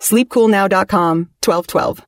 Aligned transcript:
SleepCoolNow.com 0.00 1.30
1212. 1.44 2.06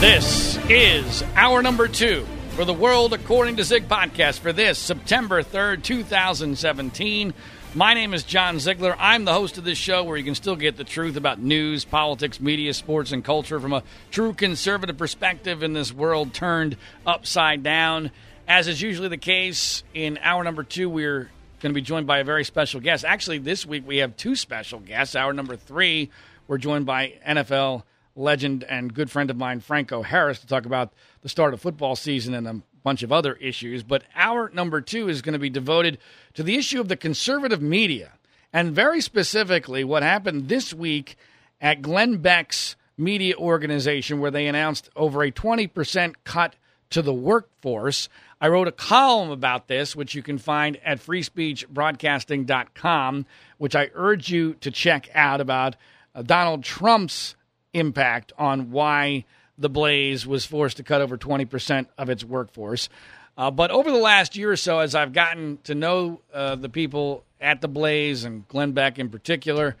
This 0.00 0.58
is 0.68 1.24
hour 1.34 1.62
number 1.62 1.88
two 1.88 2.26
for 2.50 2.66
the 2.66 2.74
World 2.74 3.14
According 3.14 3.56
to 3.56 3.64
Zig 3.64 3.88
podcast 3.88 4.40
for 4.40 4.52
this 4.52 4.78
September 4.78 5.42
3rd, 5.42 5.82
2017. 5.82 7.32
My 7.76 7.92
name 7.94 8.14
is 8.14 8.22
John 8.22 8.60
Ziegler. 8.60 8.94
I'm 9.00 9.24
the 9.24 9.32
host 9.32 9.58
of 9.58 9.64
this 9.64 9.76
show 9.76 10.04
where 10.04 10.16
you 10.16 10.22
can 10.22 10.36
still 10.36 10.54
get 10.54 10.76
the 10.76 10.84
truth 10.84 11.16
about 11.16 11.40
news, 11.40 11.84
politics, 11.84 12.38
media, 12.38 12.72
sports, 12.72 13.10
and 13.10 13.24
culture 13.24 13.58
from 13.58 13.72
a 13.72 13.82
true 14.12 14.32
conservative 14.32 14.96
perspective 14.96 15.64
in 15.64 15.72
this 15.72 15.92
world 15.92 16.32
turned 16.32 16.76
upside 17.04 17.64
down. 17.64 18.12
As 18.46 18.68
is 18.68 18.80
usually 18.80 19.08
the 19.08 19.16
case, 19.16 19.82
in 19.92 20.20
hour 20.22 20.44
number 20.44 20.62
two, 20.62 20.88
we're 20.88 21.28
going 21.58 21.70
to 21.70 21.74
be 21.74 21.80
joined 21.80 22.06
by 22.06 22.18
a 22.18 22.24
very 22.24 22.44
special 22.44 22.80
guest. 22.80 23.04
Actually, 23.04 23.38
this 23.38 23.66
week 23.66 23.84
we 23.84 23.96
have 23.96 24.16
two 24.16 24.36
special 24.36 24.78
guests. 24.78 25.16
Hour 25.16 25.32
number 25.32 25.56
three, 25.56 26.10
we're 26.46 26.58
joined 26.58 26.86
by 26.86 27.14
NFL 27.26 27.82
legend 28.14 28.62
and 28.62 28.94
good 28.94 29.10
friend 29.10 29.30
of 29.30 29.36
mine, 29.36 29.58
Franco 29.58 30.02
Harris, 30.02 30.38
to 30.38 30.46
talk 30.46 30.64
about 30.64 30.92
the 31.22 31.28
start 31.28 31.52
of 31.52 31.60
football 31.60 31.96
season 31.96 32.34
and 32.34 32.46
a 32.46 32.62
bunch 32.84 33.02
of 33.02 33.10
other 33.10 33.34
issues. 33.34 33.82
But 33.82 34.04
hour 34.14 34.48
number 34.54 34.80
two 34.80 35.08
is 35.08 35.22
going 35.22 35.32
to 35.32 35.40
be 35.40 35.50
devoted 35.50 35.98
to 36.34 36.42
the 36.42 36.56
issue 36.56 36.80
of 36.80 36.88
the 36.88 36.96
conservative 36.96 37.62
media, 37.62 38.14
and 38.52 38.74
very 38.74 39.00
specifically 39.00 39.84
what 39.84 40.02
happened 40.02 40.48
this 40.48 40.74
week 40.74 41.16
at 41.60 41.82
Glenn 41.82 42.16
Beck's 42.18 42.74
media 42.96 43.34
organization, 43.36 44.20
where 44.20 44.30
they 44.30 44.46
announced 44.46 44.88
over 44.94 45.22
a 45.22 45.32
20% 45.32 46.14
cut 46.24 46.54
to 46.90 47.00
the 47.02 47.12
workforce. 47.12 48.08
I 48.40 48.46
wrote 48.48 48.68
a 48.68 48.72
column 48.72 49.30
about 49.30 49.66
this, 49.68 49.94
which 49.96 50.14
you 50.14 50.22
can 50.22 50.38
find 50.38 50.78
at 50.84 51.04
freespeechbroadcasting.com, 51.04 53.26
which 53.58 53.74
I 53.74 53.90
urge 53.94 54.30
you 54.30 54.54
to 54.54 54.70
check 54.70 55.10
out 55.14 55.40
about 55.40 55.74
uh, 56.14 56.22
Donald 56.22 56.62
Trump's 56.62 57.34
impact 57.72 58.32
on 58.38 58.70
why 58.70 59.24
the 59.58 59.68
Blaze 59.68 60.24
was 60.26 60.44
forced 60.44 60.78
to 60.78 60.82
cut 60.82 61.00
over 61.00 61.16
20% 61.16 61.86
of 61.98 62.10
its 62.10 62.24
workforce. 62.24 62.88
Uh, 63.36 63.50
but 63.50 63.70
over 63.70 63.90
the 63.90 63.98
last 63.98 64.36
year 64.36 64.52
or 64.52 64.56
so, 64.56 64.78
as 64.78 64.94
I've 64.94 65.12
gotten 65.12 65.58
to 65.64 65.74
know 65.74 66.20
uh, 66.32 66.54
the 66.54 66.68
people 66.68 67.24
at 67.40 67.60
the 67.60 67.68
Blaze 67.68 68.24
and 68.24 68.46
Glenn 68.48 68.72
Beck 68.72 68.98
in 68.98 69.08
particular, 69.08 69.76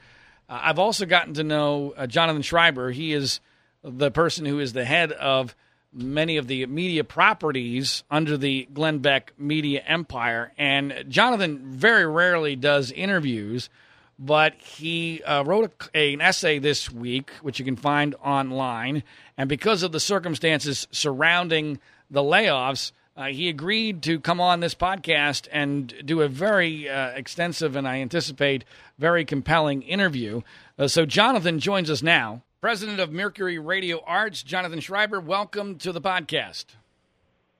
uh, 0.48 0.60
I've 0.62 0.78
also 0.78 1.06
gotten 1.06 1.34
to 1.34 1.44
know 1.44 1.94
uh, 1.96 2.06
Jonathan 2.06 2.42
Schreiber. 2.42 2.90
He 2.90 3.12
is 3.12 3.40
the 3.82 4.10
person 4.10 4.44
who 4.44 4.58
is 4.58 4.72
the 4.72 4.84
head 4.84 5.12
of 5.12 5.54
many 5.92 6.36
of 6.36 6.48
the 6.48 6.66
media 6.66 7.04
properties 7.04 8.02
under 8.10 8.36
the 8.36 8.68
Glenn 8.74 8.98
Beck 8.98 9.32
media 9.38 9.82
empire. 9.86 10.52
And 10.58 11.04
Jonathan 11.08 11.60
very 11.64 12.06
rarely 12.06 12.56
does 12.56 12.90
interviews 12.90 13.68
but 14.18 14.54
he 14.54 15.22
uh, 15.22 15.42
wrote 15.44 15.88
a, 15.94 16.14
an 16.14 16.20
essay 16.20 16.58
this 16.58 16.90
week, 16.90 17.30
which 17.42 17.58
you 17.58 17.64
can 17.64 17.76
find 17.76 18.14
online. 18.24 19.02
And 19.36 19.48
because 19.48 19.82
of 19.82 19.92
the 19.92 20.00
circumstances 20.00 20.86
surrounding 20.90 21.80
the 22.10 22.22
layoffs, 22.22 22.92
uh, 23.16 23.26
he 23.26 23.48
agreed 23.48 24.02
to 24.02 24.18
come 24.18 24.40
on 24.40 24.60
this 24.60 24.74
podcast 24.74 25.48
and 25.52 25.94
do 26.04 26.22
a 26.22 26.28
very 26.28 26.88
uh, 26.88 27.10
extensive 27.10 27.76
and 27.76 27.86
I 27.86 28.00
anticipate 28.00 28.64
very 28.98 29.24
compelling 29.24 29.82
interview. 29.82 30.42
Uh, 30.78 30.88
so, 30.88 31.06
Jonathan 31.06 31.60
joins 31.60 31.90
us 31.90 32.02
now, 32.02 32.42
president 32.60 33.00
of 33.00 33.12
Mercury 33.12 33.58
Radio 33.58 34.02
Arts. 34.06 34.42
Jonathan 34.42 34.80
Schreiber, 34.80 35.20
welcome 35.20 35.76
to 35.78 35.92
the 35.92 36.00
podcast. 36.00 36.64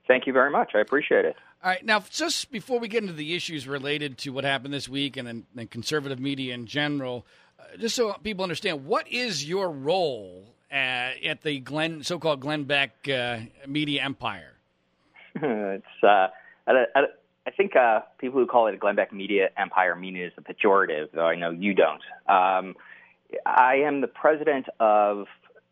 Thank 0.06 0.26
you 0.26 0.32
very 0.32 0.50
much. 0.50 0.72
I 0.74 0.80
appreciate 0.80 1.24
it. 1.24 1.36
All 1.62 1.70
right, 1.70 1.84
now 1.84 2.04
just 2.10 2.50
before 2.52 2.78
we 2.78 2.88
get 2.88 3.02
into 3.02 3.14
the 3.14 3.34
issues 3.34 3.66
related 3.66 4.18
to 4.18 4.30
what 4.30 4.44
happened 4.44 4.74
this 4.74 4.88
week 4.88 5.16
and 5.16 5.46
then 5.54 5.66
conservative 5.68 6.20
media 6.20 6.52
in 6.52 6.66
general, 6.66 7.24
uh, 7.58 7.78
just 7.78 7.94
so 7.94 8.12
people 8.22 8.42
understand, 8.42 8.84
what 8.84 9.08
is 9.08 9.48
your 9.48 9.70
role 9.70 10.44
uh, 10.70 10.74
at 11.24 11.40
the 11.42 11.60
Glenn, 11.60 12.02
so-called 12.02 12.40
Glenn 12.40 12.64
Beck 12.64 13.08
uh, 13.08 13.38
media 13.66 14.02
empire? 14.02 14.53
it's 15.42 15.84
uh, 16.02 16.28
I, 16.66 16.84
I, 16.94 17.00
I 17.46 17.50
think 17.50 17.76
uh, 17.76 18.00
people 18.18 18.40
who 18.40 18.46
call 18.46 18.68
it 18.68 18.74
a 18.74 18.76
Glenn 18.76 18.96
Beck 18.96 19.12
media 19.12 19.48
empire 19.56 19.94
mean 19.96 20.16
it 20.16 20.26
as 20.26 20.32
a 20.38 20.40
pejorative, 20.40 21.08
though 21.12 21.26
I 21.26 21.34
know 21.34 21.50
you 21.50 21.74
don't. 21.74 22.02
Um, 22.28 22.74
I 23.44 23.76
am 23.76 24.00
the 24.00 24.06
president 24.06 24.66
of 24.80 25.26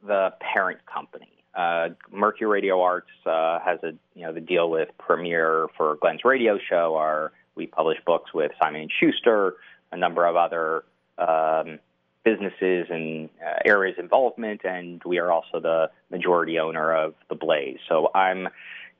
the 0.05 0.34
parent 0.41 0.81
company. 0.93 1.28
Uh, 1.55 1.91
Mercury 2.11 2.49
Radio 2.49 2.81
Arts 2.81 3.11
uh, 3.27 3.59
has 3.61 3.78
a 3.83 3.93
you 4.15 4.23
know 4.23 4.33
the 4.33 4.41
deal 4.41 4.71
with 4.71 4.89
Premiere 4.99 5.69
for 5.77 5.97
Glenn's 6.00 6.25
radio 6.25 6.59
show. 6.59 6.97
Our 6.97 7.33
we 7.55 7.67
publish 7.67 7.99
books 8.06 8.33
with 8.33 8.53
Simon 8.61 8.83
and 8.83 8.93
Schuster, 8.99 9.55
a 9.93 9.97
number 9.97 10.27
of 10.27 10.37
other 10.37 10.84
um, 11.19 11.79
businesses 12.25 12.87
and 12.89 13.29
uh, 13.44 13.59
areas 13.65 13.97
involvement, 13.99 14.62
and 14.65 15.03
we 15.05 15.19
are 15.19 15.31
also 15.31 15.61
the 15.61 15.91
majority 16.11 16.59
owner 16.59 16.94
of 16.94 17.15
the 17.29 17.34
Blaze. 17.34 17.79
So 17.89 18.11
I'm 18.15 18.49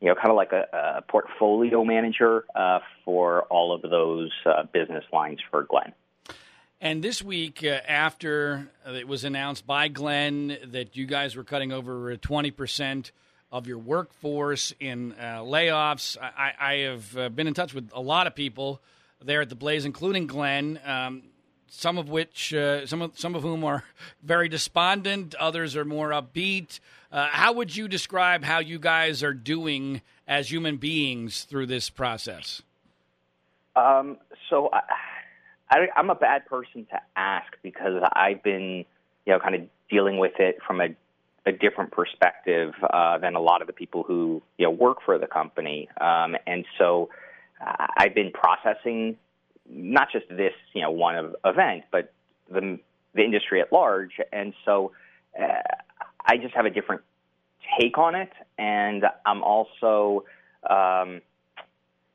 you 0.03 0.09
know 0.09 0.17
kind 0.17 0.31
of 0.31 0.37
like 0.37 0.53
a, 0.53 0.97
a 0.99 1.03
portfolio 1.03 1.85
manager 1.85 2.45
uh, 2.57 2.81
for 3.05 3.43
all 3.45 3.73
of 3.73 3.83
those 3.83 4.33
uh, 4.45 4.65
business 4.65 5.05
lines 5.13 5.39
for 5.51 5.63
Glenn. 5.63 5.93
And 6.81 7.05
this 7.05 7.23
week, 7.23 7.63
uh, 7.63 7.79
after 7.87 8.69
it 8.85 9.07
was 9.07 9.23
announced 9.23 9.65
by 9.65 9.87
Glenn 9.87 10.59
that 10.73 10.97
you 10.97 11.07
guys 11.07 11.37
were 11.37 11.45
cutting 11.45 11.71
over 11.71 12.17
20% 12.17 13.12
of 13.53 13.69
your 13.69 13.79
workforce 13.79 14.75
in 14.81 15.12
uh, 15.12 15.43
layoffs, 15.43 16.17
I, 16.21 16.53
I 16.59 16.75
have 16.79 17.17
uh, 17.17 17.29
been 17.29 17.47
in 17.47 17.55
touch 17.55 17.73
with 17.73 17.89
a 17.95 18.01
lot 18.01 18.27
of 18.27 18.35
people 18.35 18.83
there 19.25 19.43
at 19.43 19.49
the 19.49 19.55
Blaze, 19.55 19.85
including 19.85 20.27
Glenn. 20.27 20.81
Um, 20.85 21.23
some 21.75 21.97
of 21.97 22.09
which, 22.10 22.53
uh, 22.53 22.87
some 22.87 23.03
of 23.03 23.19
some 23.19 23.34
of 23.34 23.43
whom 23.43 23.65
are 23.65 23.84
very 24.23 24.49
despondent. 24.49 25.35
Others 25.37 25.75
are 25.76 25.85
more 25.85 26.11
upbeat. 26.11 26.81
Uh, 27.11 27.29
how 27.31 27.52
would 27.52 27.75
you 27.75 27.88
describe 27.88 28.44
how 28.44 28.58
you 28.58 28.79
guys 28.79 29.23
are 29.23 29.35
doing 29.35 30.02
as 30.29 30.50
human 30.50 30.76
beings 30.76 31.44
through 31.44 31.67
this 31.67 31.91
process? 31.91 32.62
Um, 33.75 34.19
so. 34.49 34.70
I- 34.73 34.82
I, 35.73 35.88
I'm 35.97 36.11
a 36.11 36.14
bad 36.14 36.44
person 36.44 36.87
to 36.91 37.00
ask 37.17 37.50
because 37.62 38.02
I've 38.12 38.43
been, 38.43 38.85
you 39.25 39.32
know, 39.32 39.38
kind 39.38 39.55
of 39.55 39.62
dealing 39.91 40.19
with 40.19 40.35
it 40.38 40.58
from 40.67 40.82
a, 40.82 40.88
a 41.47 41.52
different 41.52 41.93
perspective 41.93 42.75
uh, 42.82 43.17
than 43.17 43.37
a 43.37 43.41
lot 43.41 43.62
of 43.62 43.69
the 43.69 43.73
people 43.73 44.02
who 44.02 44.43
you 44.58 44.67
know 44.67 44.70
work 44.70 44.99
for 45.02 45.17
the 45.17 45.26
company, 45.26 45.88
um, 45.99 46.37
and 46.47 46.67
so 46.76 47.08
I've 47.97 48.14
been 48.14 48.32
processing 48.32 49.17
not 49.75 50.09
just 50.13 50.29
this, 50.29 50.53
you 50.73 50.83
know, 50.83 50.91
one 50.91 51.17
of, 51.17 51.37
event, 51.45 51.85
but 51.91 52.13
the 52.51 52.79
the 53.15 53.23
industry 53.23 53.61
at 53.61 53.73
large, 53.73 54.13
and 54.33 54.55
so 54.65 54.93
uh, 55.41 55.47
I 56.25 56.39
just 56.39 56.55
have 56.55 56.65
a 56.65 56.71
different 56.71 57.03
take 57.79 57.99
on 57.99 58.15
it, 58.15 58.33
and 58.59 59.05
I'm 59.27 59.43
also, 59.43 60.25
um, 60.69 61.21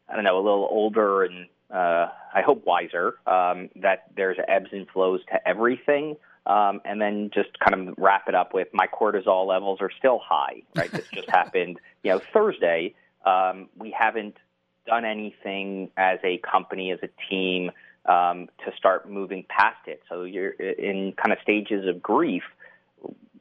I 0.10 0.16
don't 0.16 0.24
know, 0.24 0.38
a 0.38 0.42
little 0.42 0.68
older 0.70 1.24
and 1.24 1.48
uh, 1.72 2.08
I 2.34 2.42
hope, 2.42 2.66
wiser 2.66 3.16
um, 3.28 3.70
that 3.76 4.06
there's 4.16 4.38
ebbs 4.48 4.70
and 4.72 4.88
flows 4.90 5.22
to 5.32 5.48
everything. 5.48 6.16
Um, 6.46 6.80
and 6.86 7.02
then 7.02 7.30
just 7.34 7.60
kind 7.60 7.90
of 7.90 7.96
wrap 7.98 8.30
it 8.30 8.36
up 8.36 8.54
with 8.54 8.70
my 8.72 8.88
cortisol 8.88 9.46
levels 9.46 9.80
are 9.82 9.92
still 9.98 10.18
high, 10.24 10.62
right? 10.78 10.90
this 10.90 11.06
just 11.14 11.30
happened, 11.30 11.78
you 12.04 12.12
know, 12.12 12.22
Thursday. 12.32 12.96
Um, 13.26 13.68
we 13.78 13.92
haven't 13.92 14.38
done 14.88 15.06
anything 15.06 15.92
as 15.98 16.20
a 16.24 16.40
company, 16.40 16.92
as 16.92 17.00
a 17.04 17.10
team, 17.30 17.72
um, 18.06 18.50
to 18.66 18.72
start 18.76 19.10
moving 19.10 19.46
past 19.48 19.88
it. 19.88 20.02
So 20.10 20.24
you're 20.24 20.50
in 20.52 21.14
kind 21.14 21.32
of 21.32 21.38
stages 21.44 21.88
of 21.88 22.02
grief. 22.02 22.44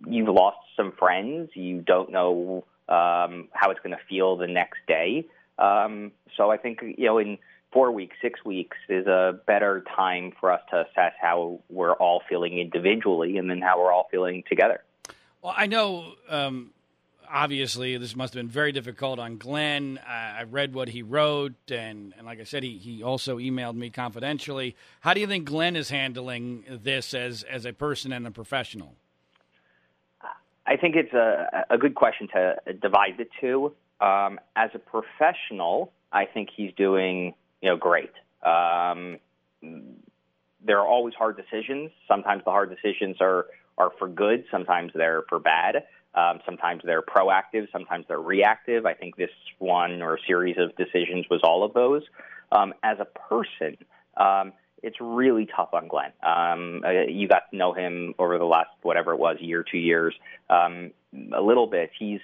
You've 0.06 0.28
lost 0.28 0.58
some 0.76 0.92
friends. 0.92 1.50
You 1.54 1.80
don't 1.80 2.10
know 2.10 2.64
um, 2.88 3.48
how 3.52 3.70
it's 3.70 3.80
going 3.80 3.96
to 3.96 4.04
feel 4.08 4.36
the 4.36 4.46
next 4.46 4.80
day. 4.86 5.26
Um, 5.58 6.12
so 6.36 6.50
I 6.50 6.58
think 6.58 6.82
you 6.82 7.06
know 7.06 7.18
in 7.18 7.38
four 7.72 7.90
weeks, 7.90 8.16
six 8.20 8.44
weeks 8.44 8.76
is 8.88 9.06
a 9.06 9.38
better 9.46 9.84
time 9.96 10.32
for 10.38 10.52
us 10.52 10.60
to 10.70 10.80
assess 10.80 11.12
how 11.20 11.60
we're 11.70 11.94
all 11.94 12.22
feeling 12.28 12.58
individually, 12.58 13.38
and 13.38 13.48
then 13.48 13.60
how 13.60 13.78
we're 13.78 13.92
all 13.92 14.08
feeling 14.10 14.42
together. 14.48 14.82
Well, 15.42 15.54
I 15.56 15.66
know. 15.66 16.14
Um, 16.28 16.70
obviously, 17.30 17.96
this 17.96 18.16
must 18.16 18.34
have 18.34 18.42
been 18.42 18.50
very 18.50 18.72
difficult 18.72 19.18
on 19.18 19.36
Glenn. 19.36 20.00
I 20.06 20.44
read 20.44 20.74
what 20.74 20.88
he 20.88 21.02
wrote, 21.02 21.70
and, 21.70 22.14
and 22.16 22.26
like 22.26 22.40
I 22.40 22.44
said, 22.44 22.62
he, 22.62 22.78
he 22.78 23.02
also 23.02 23.38
emailed 23.38 23.74
me 23.74 23.90
confidentially. 23.90 24.76
How 25.00 25.14
do 25.14 25.20
you 25.20 25.26
think 25.26 25.46
Glenn 25.46 25.76
is 25.76 25.90
handling 25.90 26.64
this 26.68 27.14
as 27.14 27.42
as 27.44 27.64
a 27.64 27.72
person 27.72 28.12
and 28.12 28.26
a 28.26 28.30
professional? 28.30 28.94
I 30.66 30.76
think 30.76 30.96
it's 30.96 31.12
a, 31.12 31.66
a 31.70 31.78
good 31.78 31.94
question 31.94 32.28
to 32.34 32.56
divide 32.80 33.18
the 33.18 33.26
two. 33.40 33.72
Um, 34.00 34.40
as 34.56 34.70
a 34.74 34.78
professional, 34.78 35.92
I 36.12 36.24
think 36.26 36.48
he's 36.54 36.72
doing 36.76 37.34
you 37.62 37.70
know 37.70 37.76
great. 37.76 38.12
Um, 38.44 39.18
there 39.62 40.78
are 40.80 40.86
always 40.86 41.14
hard 41.14 41.36
decisions. 41.36 41.90
Sometimes 42.08 42.42
the 42.44 42.50
hard 42.50 42.70
decisions 42.70 43.16
are 43.20 43.46
are 43.78 43.90
for 43.98 44.08
good. 44.08 44.44
Sometimes 44.50 44.92
they're 44.94 45.22
for 45.28 45.38
bad. 45.38 45.84
Um, 46.16 46.40
sometimes 46.46 46.82
they're 46.84 47.02
proactive. 47.02 47.70
Sometimes 47.70 48.06
they're 48.08 48.20
reactive. 48.20 48.86
I 48.86 48.94
think 48.94 49.16
this 49.16 49.30
one 49.58 50.02
or 50.02 50.18
series 50.26 50.56
of 50.58 50.74
decisions 50.76 51.26
was 51.30 51.40
all 51.44 51.62
of 51.62 51.74
those. 51.74 52.02
Um, 52.52 52.72
as 52.82 52.98
a 53.00 53.04
person, 53.04 53.76
um, 54.16 54.52
it's 54.82 54.96
really 55.00 55.46
tough 55.54 55.70
on 55.72 55.88
Glenn. 55.88 56.12
Um, 56.22 56.82
uh, 56.84 57.06
you 57.08 57.28
got 57.28 57.50
to 57.50 57.56
know 57.56 57.72
him 57.72 58.14
over 58.18 58.38
the 58.38 58.44
last 58.44 58.70
whatever 58.82 59.12
it 59.12 59.18
was, 59.18 59.36
year, 59.40 59.64
two 59.68 59.78
years, 59.78 60.14
um, 60.48 60.92
a 61.34 61.40
little 61.42 61.66
bit. 61.66 61.90
He's 61.98 62.20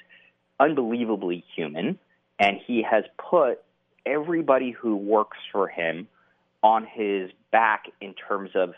unbelievably 0.61 1.45
human, 1.55 1.99
and 2.39 2.59
he 2.67 2.85
has 2.89 3.05
put 3.19 3.63
everybody 4.07 4.71
who 4.71 4.97
works 4.97 5.39
for 5.51 5.69
him 5.69 6.09
on 6.63 6.87
his 6.87 7.31
back 7.51 7.85
in 8.01 8.15
terms 8.15 8.51
of 8.55 8.75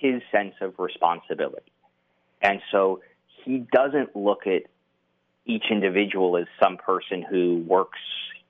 his 0.00 0.22
sense 0.30 0.54
of 0.60 0.74
responsibility. 0.78 1.72
And 2.40 2.60
so 2.70 3.00
he 3.44 3.58
doesn't 3.72 4.16
look 4.16 4.46
at 4.46 4.62
each 5.46 5.64
individual 5.70 6.36
as 6.36 6.46
some 6.62 6.76
person 6.76 7.22
who 7.22 7.62
works, 7.66 7.98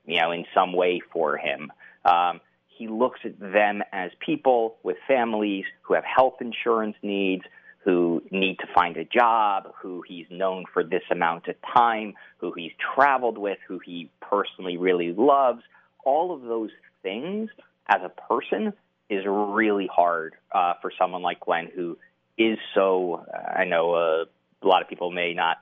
you 0.06 0.20
know, 0.20 0.30
in 0.30 0.44
some 0.54 0.72
way 0.72 1.00
for 1.12 1.36
him. 1.36 1.72
Um, 2.04 2.40
he 2.68 2.88
looks 2.88 3.20
at 3.24 3.38
them 3.38 3.82
as 3.92 4.10
people 4.20 4.76
with 4.82 4.96
families 5.06 5.64
who 5.82 5.94
have 5.94 6.04
health 6.04 6.34
insurance 6.40 6.96
needs, 7.02 7.44
who 7.78 8.22
need 8.30 8.58
to 8.58 8.66
find 8.74 8.96
a 8.96 9.04
job, 9.04 9.72
who 9.80 10.02
he's 10.06 10.26
known 10.30 10.64
for 10.72 10.82
this 10.82 11.02
amount 11.10 11.48
of 11.48 11.56
time, 11.74 12.14
who 12.38 12.52
he's 12.56 12.72
traveled 12.94 13.38
with, 13.38 13.58
who 13.66 13.78
he 13.84 14.10
personally 14.20 14.76
really 14.76 15.12
loves. 15.12 15.62
All 16.04 16.34
of 16.34 16.42
those 16.42 16.70
things 17.02 17.50
as 17.88 18.00
a 18.02 18.08
person 18.08 18.72
is 19.10 19.24
really 19.26 19.88
hard 19.92 20.34
uh, 20.52 20.74
for 20.80 20.90
someone 20.98 21.22
like 21.22 21.40
Glenn, 21.40 21.70
who 21.74 21.98
is 22.38 22.58
so, 22.74 23.24
I 23.32 23.64
know 23.64 23.94
uh, 23.94 24.24
a 24.64 24.68
lot 24.68 24.82
of 24.82 24.88
people 24.88 25.10
may 25.10 25.34
not 25.34 25.58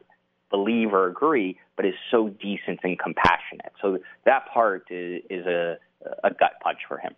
believe 0.51 0.93
or 0.93 1.07
agree, 1.09 1.59
but 1.77 1.87
is 1.87 1.95
so 2.11 2.29
decent 2.29 2.81
and 2.83 2.99
compassionate. 2.99 3.73
So 3.81 3.99
that 4.25 4.49
part 4.53 4.87
is, 4.91 5.23
is 5.31 5.47
a, 5.47 5.79
a 6.23 6.31
gut 6.31 6.53
punch 6.63 6.79
for 6.87 6.99
him. 6.99 7.15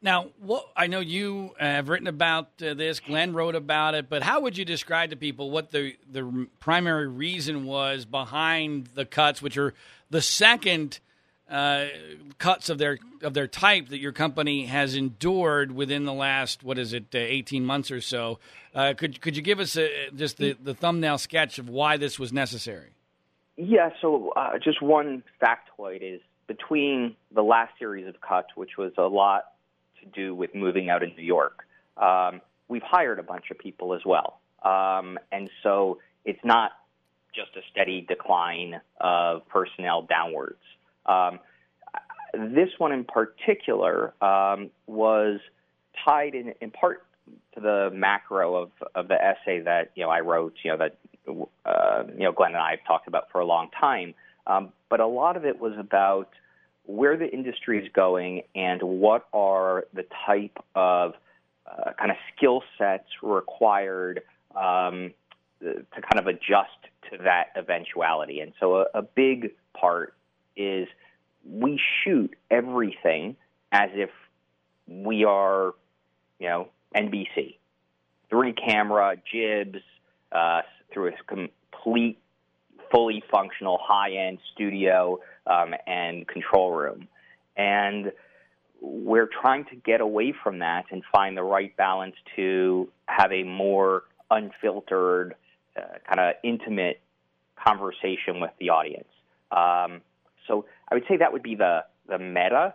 Now, 0.00 0.26
what, 0.38 0.66
I 0.76 0.86
know 0.86 1.00
you 1.00 1.54
have 1.58 1.88
written 1.88 2.06
about 2.06 2.50
uh, 2.62 2.74
this. 2.74 3.00
Glenn 3.00 3.32
wrote 3.32 3.56
about 3.56 3.94
it, 3.94 4.08
but 4.08 4.22
how 4.22 4.40
would 4.40 4.56
you 4.56 4.64
describe 4.64 5.10
to 5.10 5.16
people 5.16 5.50
what 5.50 5.72
the 5.72 5.96
the 6.08 6.46
primary 6.60 7.08
reason 7.08 7.64
was 7.64 8.04
behind 8.04 8.90
the 8.94 9.04
cuts, 9.04 9.42
which 9.42 9.56
are 9.56 9.74
the 10.08 10.22
second 10.22 11.00
uh, 11.50 11.86
cuts 12.38 12.68
of 12.68 12.78
their 12.78 12.98
of 13.22 13.34
their 13.34 13.46
type 13.46 13.88
that 13.88 13.98
your 13.98 14.12
company 14.12 14.66
has 14.66 14.94
endured 14.94 15.72
within 15.72 16.04
the 16.04 16.12
last 16.12 16.62
what 16.62 16.78
is 16.78 16.92
it, 16.92 17.06
uh, 17.14 17.18
eighteen 17.18 17.64
months 17.64 17.90
or 17.90 18.00
so? 18.00 18.38
Uh, 18.74 18.94
could 18.96 19.20
could 19.20 19.36
you 19.36 19.42
give 19.42 19.60
us 19.60 19.76
a, 19.76 20.10
just 20.14 20.36
the, 20.36 20.56
the 20.62 20.74
thumbnail 20.74 21.18
sketch 21.18 21.58
of 21.58 21.68
why 21.68 21.96
this 21.96 22.18
was 22.18 22.32
necessary? 22.32 22.90
Yeah. 23.56 23.90
So, 24.00 24.32
uh, 24.36 24.58
just 24.62 24.80
one 24.82 25.22
factoid 25.42 26.02
is 26.02 26.20
between 26.46 27.16
the 27.34 27.42
last 27.42 27.72
series 27.78 28.06
of 28.06 28.20
cuts, 28.20 28.48
which 28.54 28.76
was 28.78 28.92
a 28.98 29.02
lot 29.02 29.44
to 30.00 30.06
do 30.06 30.34
with 30.34 30.54
moving 30.54 30.90
out 30.90 31.02
of 31.02 31.16
New 31.16 31.24
York. 31.24 31.64
Um, 31.96 32.40
we've 32.68 32.82
hired 32.82 33.18
a 33.18 33.22
bunch 33.22 33.50
of 33.50 33.58
people 33.58 33.94
as 33.94 34.02
well. 34.04 34.40
Um, 34.62 35.18
and 35.32 35.50
so 35.62 35.98
it's 36.24 36.44
not 36.44 36.72
just 37.34 37.56
a 37.56 37.60
steady 37.70 38.00
decline 38.00 38.80
of 39.00 39.46
personnel 39.48 40.02
downwards. 40.02 40.62
Um, 41.08 41.40
this 42.34 42.68
one 42.78 42.92
in 42.92 43.04
particular 43.04 44.12
um, 44.22 44.70
was 44.86 45.40
tied 46.04 46.34
in, 46.34 46.54
in 46.60 46.70
part 46.70 47.04
to 47.54 47.60
the 47.60 47.90
macro 47.92 48.54
of, 48.56 48.70
of 48.94 49.08
the 49.08 49.14
essay 49.14 49.60
that 49.60 49.90
you 49.94 50.04
know 50.04 50.10
I 50.10 50.20
wrote, 50.20 50.54
you 50.62 50.70
know 50.70 50.76
that 50.78 50.96
uh, 51.64 52.04
you 52.12 52.24
know 52.24 52.32
Glenn 52.32 52.52
and 52.52 52.58
I 52.58 52.70
have 52.72 52.84
talked 52.86 53.08
about 53.08 53.30
for 53.32 53.40
a 53.40 53.46
long 53.46 53.68
time. 53.78 54.14
Um, 54.46 54.72
but 54.88 55.00
a 55.00 55.06
lot 55.06 55.36
of 55.36 55.44
it 55.44 55.60
was 55.60 55.74
about 55.78 56.30
where 56.84 57.16
the 57.18 57.30
industry 57.30 57.84
is 57.84 57.90
going 57.92 58.42
and 58.54 58.82
what 58.82 59.26
are 59.34 59.84
the 59.92 60.06
type 60.26 60.56
of 60.74 61.14
uh, 61.66 61.92
kind 61.98 62.10
of 62.10 62.16
skill 62.34 62.62
sets 62.78 63.08
required 63.22 64.22
um, 64.56 65.12
to 65.60 65.84
kind 65.92 66.18
of 66.18 66.26
adjust 66.26 66.70
to 67.10 67.18
that 67.24 67.48
eventuality. 67.56 68.40
And 68.40 68.52
so 68.58 68.76
a, 68.76 68.86
a 68.94 69.02
big 69.02 69.50
part 69.78 70.14
is 70.58 70.88
we 71.48 71.80
shoot 72.04 72.34
everything 72.50 73.36
as 73.72 73.90
if 73.94 74.10
we 74.86 75.24
are, 75.24 75.74
you 76.38 76.48
know, 76.48 76.68
NBC. 76.94 77.56
Three 78.28 78.52
camera, 78.52 79.16
jibs, 79.30 79.78
uh, 80.32 80.62
through 80.92 81.08
a 81.08 81.12
complete, 81.26 82.18
fully 82.90 83.22
functional 83.30 83.78
high 83.80 84.12
end 84.12 84.38
studio 84.54 85.20
um, 85.46 85.74
and 85.86 86.26
control 86.26 86.72
room. 86.72 87.08
And 87.56 88.12
we're 88.80 89.28
trying 89.40 89.64
to 89.66 89.76
get 89.76 90.00
away 90.00 90.32
from 90.42 90.60
that 90.60 90.84
and 90.90 91.02
find 91.12 91.36
the 91.36 91.42
right 91.42 91.76
balance 91.76 92.14
to 92.36 92.88
have 93.06 93.32
a 93.32 93.42
more 93.42 94.04
unfiltered, 94.30 95.34
uh, 95.76 95.98
kind 96.06 96.20
of 96.20 96.34
intimate 96.44 97.00
conversation 97.56 98.40
with 98.40 98.52
the 98.60 98.70
audience. 98.70 99.08
Um, 99.50 100.02
so 100.48 100.64
I 100.90 100.94
would 100.94 101.04
say 101.08 101.18
that 101.18 101.32
would 101.32 101.42
be 101.42 101.54
the 101.54 101.84
the 102.08 102.18
meta, 102.18 102.74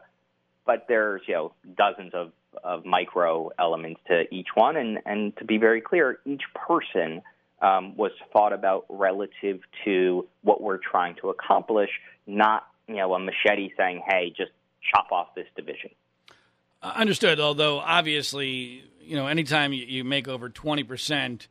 but 0.66 0.86
there's 0.88 1.22
you 1.28 1.34
know 1.34 1.54
dozens 1.76 2.14
of 2.14 2.32
of 2.64 2.86
micro 2.86 3.50
elements 3.60 4.00
to 4.08 4.24
each 4.32 4.50
one, 4.56 4.78
and 4.78 5.00
and 5.06 5.36
to 5.38 5.46
be 5.46 5.58
very 5.58 5.82
clear, 5.82 6.20
each 6.26 6.44
person 6.68 7.22
um, 7.62 7.98
was 7.98 8.12
thought 8.32 8.54
about 8.54 8.86
relative 8.90 9.60
to 9.86 10.28
what 10.42 10.62
we're 10.62 10.78
trying 10.78 11.16
to 11.22 11.30
accomplish, 11.30 11.90
not 12.28 12.68
you 12.88 12.96
know 12.96 13.14
a 13.14 13.20
machete 13.20 13.72
saying, 13.76 14.04
"Hey, 14.08 14.34
just 14.36 14.52
chop 14.94 15.12
off 15.12 15.36
this 15.36 15.48
division." 15.56 15.90
Uh, 16.82 16.94
understood. 16.96 17.40
Although 17.40 17.80
obviously, 17.80 18.84
you 19.02 19.16
know, 19.16 19.28
anytime 19.28 19.74
you, 19.74 19.86
you 19.86 20.04
make 20.04 20.28
over 20.28 20.50
twenty 20.50 20.84
percent 20.84 21.48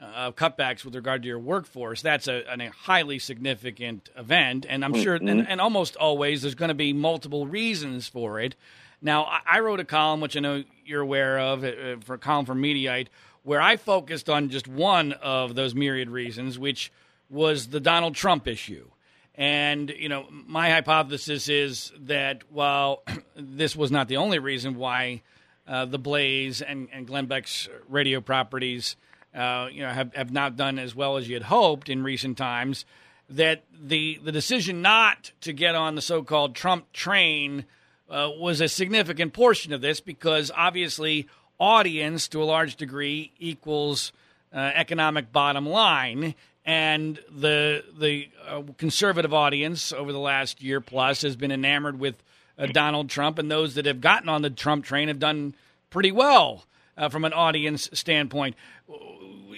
uh, 0.00 0.32
cutbacks 0.32 0.84
with 0.84 0.94
regard 0.94 1.22
to 1.22 1.28
your 1.28 1.38
workforce, 1.38 2.02
that's 2.02 2.28
a, 2.28 2.42
a 2.48 2.70
highly 2.70 3.18
significant 3.18 4.10
event, 4.16 4.66
and 4.68 4.84
I'm 4.84 4.92
mm-hmm. 4.92 5.02
sure, 5.02 5.14
and, 5.14 5.48
and, 5.48 5.60
almost 5.60 5.96
always, 5.96 6.42
there's 6.42 6.54
going 6.54 6.68
to 6.68 6.74
be 6.74 6.92
multiple 6.92 7.46
reasons 7.46 8.08
for 8.08 8.40
it. 8.40 8.56
Now, 9.00 9.24
I, 9.24 9.40
I, 9.46 9.60
wrote 9.60 9.80
a 9.80 9.84
column, 9.84 10.20
which 10.20 10.36
I 10.36 10.40
know 10.40 10.64
you're 10.84 11.02
aware 11.02 11.38
of, 11.38 11.64
uh, 11.64 11.96
for 12.00 12.14
a 12.14 12.18
column 12.18 12.46
for 12.46 12.54
Mediaite, 12.54 13.08
where 13.42 13.60
I 13.60 13.76
focused 13.76 14.28
on 14.28 14.48
just 14.48 14.66
one 14.66 15.12
of 15.12 15.54
those 15.54 15.74
myriad 15.74 16.10
reasons, 16.10 16.58
which 16.58 16.90
was 17.30 17.68
the 17.68 17.80
Donald 17.80 18.14
Trump 18.14 18.48
issue. 18.48 18.88
And, 19.34 19.90
you 19.90 20.08
know, 20.08 20.26
my 20.30 20.70
hypothesis 20.70 21.48
is 21.48 21.92
that 22.00 22.42
while 22.50 23.02
this 23.36 23.74
was 23.76 23.90
not 23.90 24.08
the 24.08 24.16
only 24.16 24.38
reason 24.38 24.76
why 24.76 25.22
uh, 25.66 25.84
the 25.86 25.98
Blaze 25.98 26.62
and, 26.62 26.88
and 26.92 27.06
Glenn 27.06 27.26
Beck's 27.26 27.68
radio 27.88 28.20
properties, 28.20 28.96
uh, 29.34 29.68
you 29.70 29.82
know, 29.82 29.90
have, 29.90 30.14
have 30.14 30.30
not 30.30 30.56
done 30.56 30.78
as 30.78 30.94
well 30.94 31.16
as 31.16 31.28
you 31.28 31.34
had 31.34 31.44
hoped 31.44 31.88
in 31.88 32.02
recent 32.02 32.38
times, 32.38 32.84
that 33.28 33.64
the, 33.72 34.20
the 34.22 34.32
decision 34.32 34.82
not 34.82 35.32
to 35.40 35.52
get 35.52 35.74
on 35.74 35.94
the 35.94 36.02
so 36.02 36.22
called 36.22 36.54
Trump 36.54 36.92
train 36.92 37.64
uh, 38.08 38.30
was 38.38 38.60
a 38.60 38.68
significant 38.68 39.32
portion 39.32 39.72
of 39.72 39.80
this 39.80 40.00
because 40.00 40.50
obviously 40.54 41.26
audience 41.58 42.28
to 42.28 42.42
a 42.42 42.44
large 42.44 42.76
degree 42.76 43.32
equals 43.38 44.12
uh, 44.52 44.58
economic 44.74 45.32
bottom 45.32 45.66
line 45.66 46.34
and 46.64 47.18
the 47.30 47.84
the 47.98 48.28
uh, 48.46 48.62
conservative 48.78 49.34
audience 49.34 49.92
over 49.92 50.12
the 50.12 50.18
last 50.18 50.62
year 50.62 50.80
plus 50.80 51.22
has 51.22 51.36
been 51.36 51.52
enamored 51.52 51.98
with 51.98 52.22
uh, 52.58 52.66
Donald 52.66 53.10
Trump, 53.10 53.38
and 53.38 53.50
those 53.50 53.74
that 53.74 53.86
have 53.86 54.00
gotten 54.00 54.28
on 54.28 54.42
the 54.42 54.50
Trump 54.50 54.84
train 54.84 55.08
have 55.08 55.18
done 55.18 55.54
pretty 55.90 56.12
well 56.12 56.64
uh, 56.96 57.08
from 57.08 57.24
an 57.24 57.32
audience 57.32 57.90
standpoint. 57.92 58.56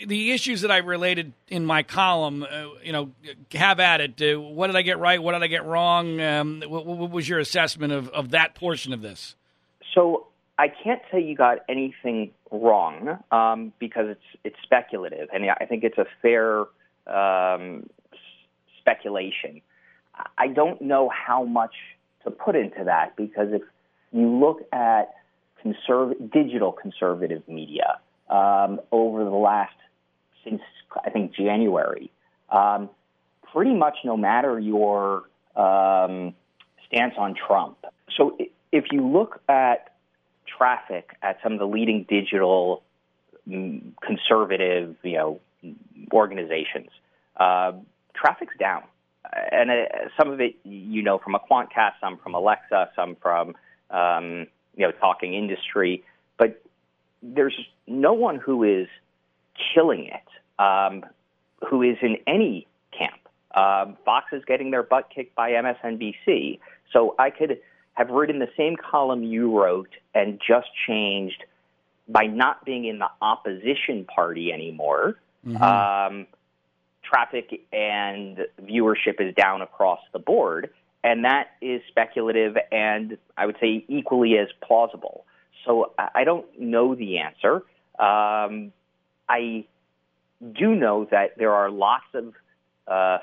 The 0.07 0.33
issues 0.33 0.63
that 0.63 0.71
I 0.71 0.79
related 0.79 1.33
in 1.49 1.65
my 1.65 1.83
column, 1.83 2.43
uh, 2.43 2.67
you 2.83 2.93
know, 2.93 3.11
have 3.53 3.81
at 3.81 4.01
it. 4.01 4.23
Uh, 4.23 4.41
what 4.41 4.69
did 4.69 4.77
I 4.77 4.83
get 4.83 4.99
right? 4.99 5.23
What 5.23 5.33
did 5.33 5.43
I 5.43 5.47
get 5.47 5.65
wrong? 5.65 6.21
Um, 6.21 6.63
what, 6.67 6.87
what, 6.87 7.11
was 7.11 7.29
your 7.29 7.39
assessment 7.39 7.93
of, 7.93 8.09
of 8.11 8.31
that 8.31 8.55
portion 8.55 8.93
of 8.93 9.03
this? 9.03 9.35
So 9.95 10.27
I 10.59 10.69
can't 10.69 11.03
say 11.11 11.23
you 11.23 11.37
got 11.37 11.59
anything 11.69 12.31
wrong 12.51 13.19
um, 13.31 13.73
because 13.79 14.07
it's 14.09 14.41
it's 14.45 14.57
speculative, 14.63 15.29
and 15.33 15.45
I 15.51 15.67
think 15.67 15.85
it's 15.85 15.99
a 15.99 16.07
fair 16.23 16.65
um, 17.07 17.89
speculation. 18.81 19.61
I 20.39 20.49
don't 20.49 20.81
know 20.81 21.11
how 21.11 21.45
much 21.45 21.75
to 22.25 22.31
put 22.31 22.57
into 22.57 22.85
that 22.85 23.17
because 23.17 23.49
if 23.53 23.63
you 24.13 24.29
look 24.29 24.63
at 24.73 25.15
conserv- 25.65 26.33
digital 26.33 26.73
conservative 26.73 27.47
media 27.49 27.99
um, 28.31 28.81
over 28.93 29.25
the 29.25 29.31
last 29.31 29.75
since 30.47 30.63
I 31.05 31.11
think 31.11 31.35
January, 31.35 32.11
um, 32.51 32.91
pretty 33.53 33.75
much 33.75 33.97
no 34.05 34.17
matter 34.17 34.59
your 34.59 35.25
um, 35.57 36.35
stance 36.87 37.15
on 37.19 37.35
Trump. 37.35 37.79
So 38.17 38.37
if 38.73 38.85
you 38.93 39.07
look 39.07 39.41
at 39.49 39.95
traffic 40.47 41.11
at 41.23 41.39
some 41.43 41.53
of 41.53 41.59
the 41.59 41.67
leading 41.67 42.07
digital 42.09 42.83
mm, 43.49 43.83
conservative, 44.01 44.97
you 45.03 45.15
know, 45.15 45.41
organizations, 46.13 46.91
uh, 47.37 47.73
traffic's 48.15 48.55
down. 48.59 48.83
And 49.51 49.71
uh, 49.71 49.75
some 50.17 50.31
of 50.31 50.41
it, 50.41 50.55
you 50.65 51.03
know, 51.03 51.19
from 51.19 51.35
a 51.35 51.41
Quantcast, 51.41 51.95
some 52.01 52.19
from 52.19 52.35
Alexa, 52.35 52.91
some 52.95 53.17
from, 53.21 53.55
um, 53.91 54.47
you 54.77 54.87
know, 54.87 54.93
Talking 54.93 55.35
Industry. 55.35 56.05
But 56.39 56.63
there's 57.23 57.59
no 57.87 58.13
one 58.13 58.37
who 58.37 58.63
is 58.63 58.87
killing 59.75 60.07
it, 60.07 60.63
um, 60.63 61.05
who 61.69 61.83
is 61.83 61.97
in 62.03 62.17
any 62.27 62.67
camp. 62.97 63.17
Uh, 63.55 63.93
Fox 64.05 64.27
is 64.33 64.45
getting 64.47 64.71
their 64.71 64.83
butt 64.83 65.09
kicked 65.15 65.35
by 65.35 65.53
MSNBC. 65.53 66.59
So 66.93 67.15
I 67.19 67.31
could 67.31 67.59
have 67.95 68.11
written 68.11 68.39
the 68.39 68.51
same 68.57 68.77
column 68.77 69.23
you 69.23 69.59
wrote 69.59 69.89
and 70.15 70.41
just 70.47 70.69
changed 70.87 71.45
by 72.09 72.25
not 72.25 72.65
being 72.65 72.85
in 72.85 72.99
the 72.99 73.09
opposition 73.21 74.05
party 74.05 74.53
anymore. 74.53 75.17
Mm-hmm. 75.47 75.63
Um, 75.63 76.27
traffic 77.03 77.63
and 77.73 78.47
viewership 78.63 79.21
is 79.21 79.35
down 79.35 79.63
across 79.63 80.01
the 80.13 80.19
board, 80.19 80.71
and 81.03 81.25
that 81.25 81.49
is 81.61 81.81
speculative 81.89 82.57
and 82.71 83.17
I 83.37 83.47
would 83.47 83.57
say 83.61 83.85
equally 83.89 84.37
as 84.39 84.49
plausible. 84.63 85.25
So 85.65 85.93
I 86.15 86.25
don't 86.25 86.47
know 86.61 86.95
the 86.95 87.19
answer. 87.19 87.63
Um, 87.99 88.73
I 89.29 89.67
do 90.59 90.75
know 90.75 91.07
that 91.11 91.39
there 91.39 91.53
are 91.53 91.71
lots 91.71 92.05
of 92.15 92.35
uh, 92.87 93.19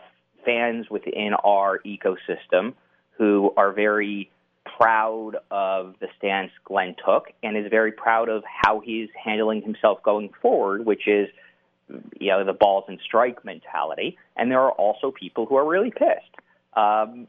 fans 0.45 0.89
within 0.89 1.33
our 1.43 1.79
ecosystem 1.85 2.73
who 3.17 3.53
are 3.57 3.71
very 3.71 4.29
proud 4.77 5.33
of 5.51 5.95
the 5.99 6.07
stance 6.17 6.51
Glenn 6.65 6.95
took 7.05 7.27
and 7.41 7.57
is 7.57 7.69
very 7.69 7.91
proud 7.91 8.29
of 8.29 8.43
how 8.45 8.79
he's 8.79 9.09
handling 9.23 9.61
himself 9.61 10.01
going 10.03 10.29
forward, 10.41 10.85
which 10.85 11.07
is 11.07 11.29
you 12.19 12.29
know 12.29 12.43
the 12.43 12.53
balls 12.53 12.85
and 12.87 12.99
strike 13.03 13.43
mentality. 13.45 14.17
And 14.35 14.49
there 14.49 14.61
are 14.61 14.71
also 14.71 15.11
people 15.11 15.45
who 15.45 15.55
are 15.55 15.67
really 15.67 15.91
pissed, 15.91 16.35
um, 16.75 17.27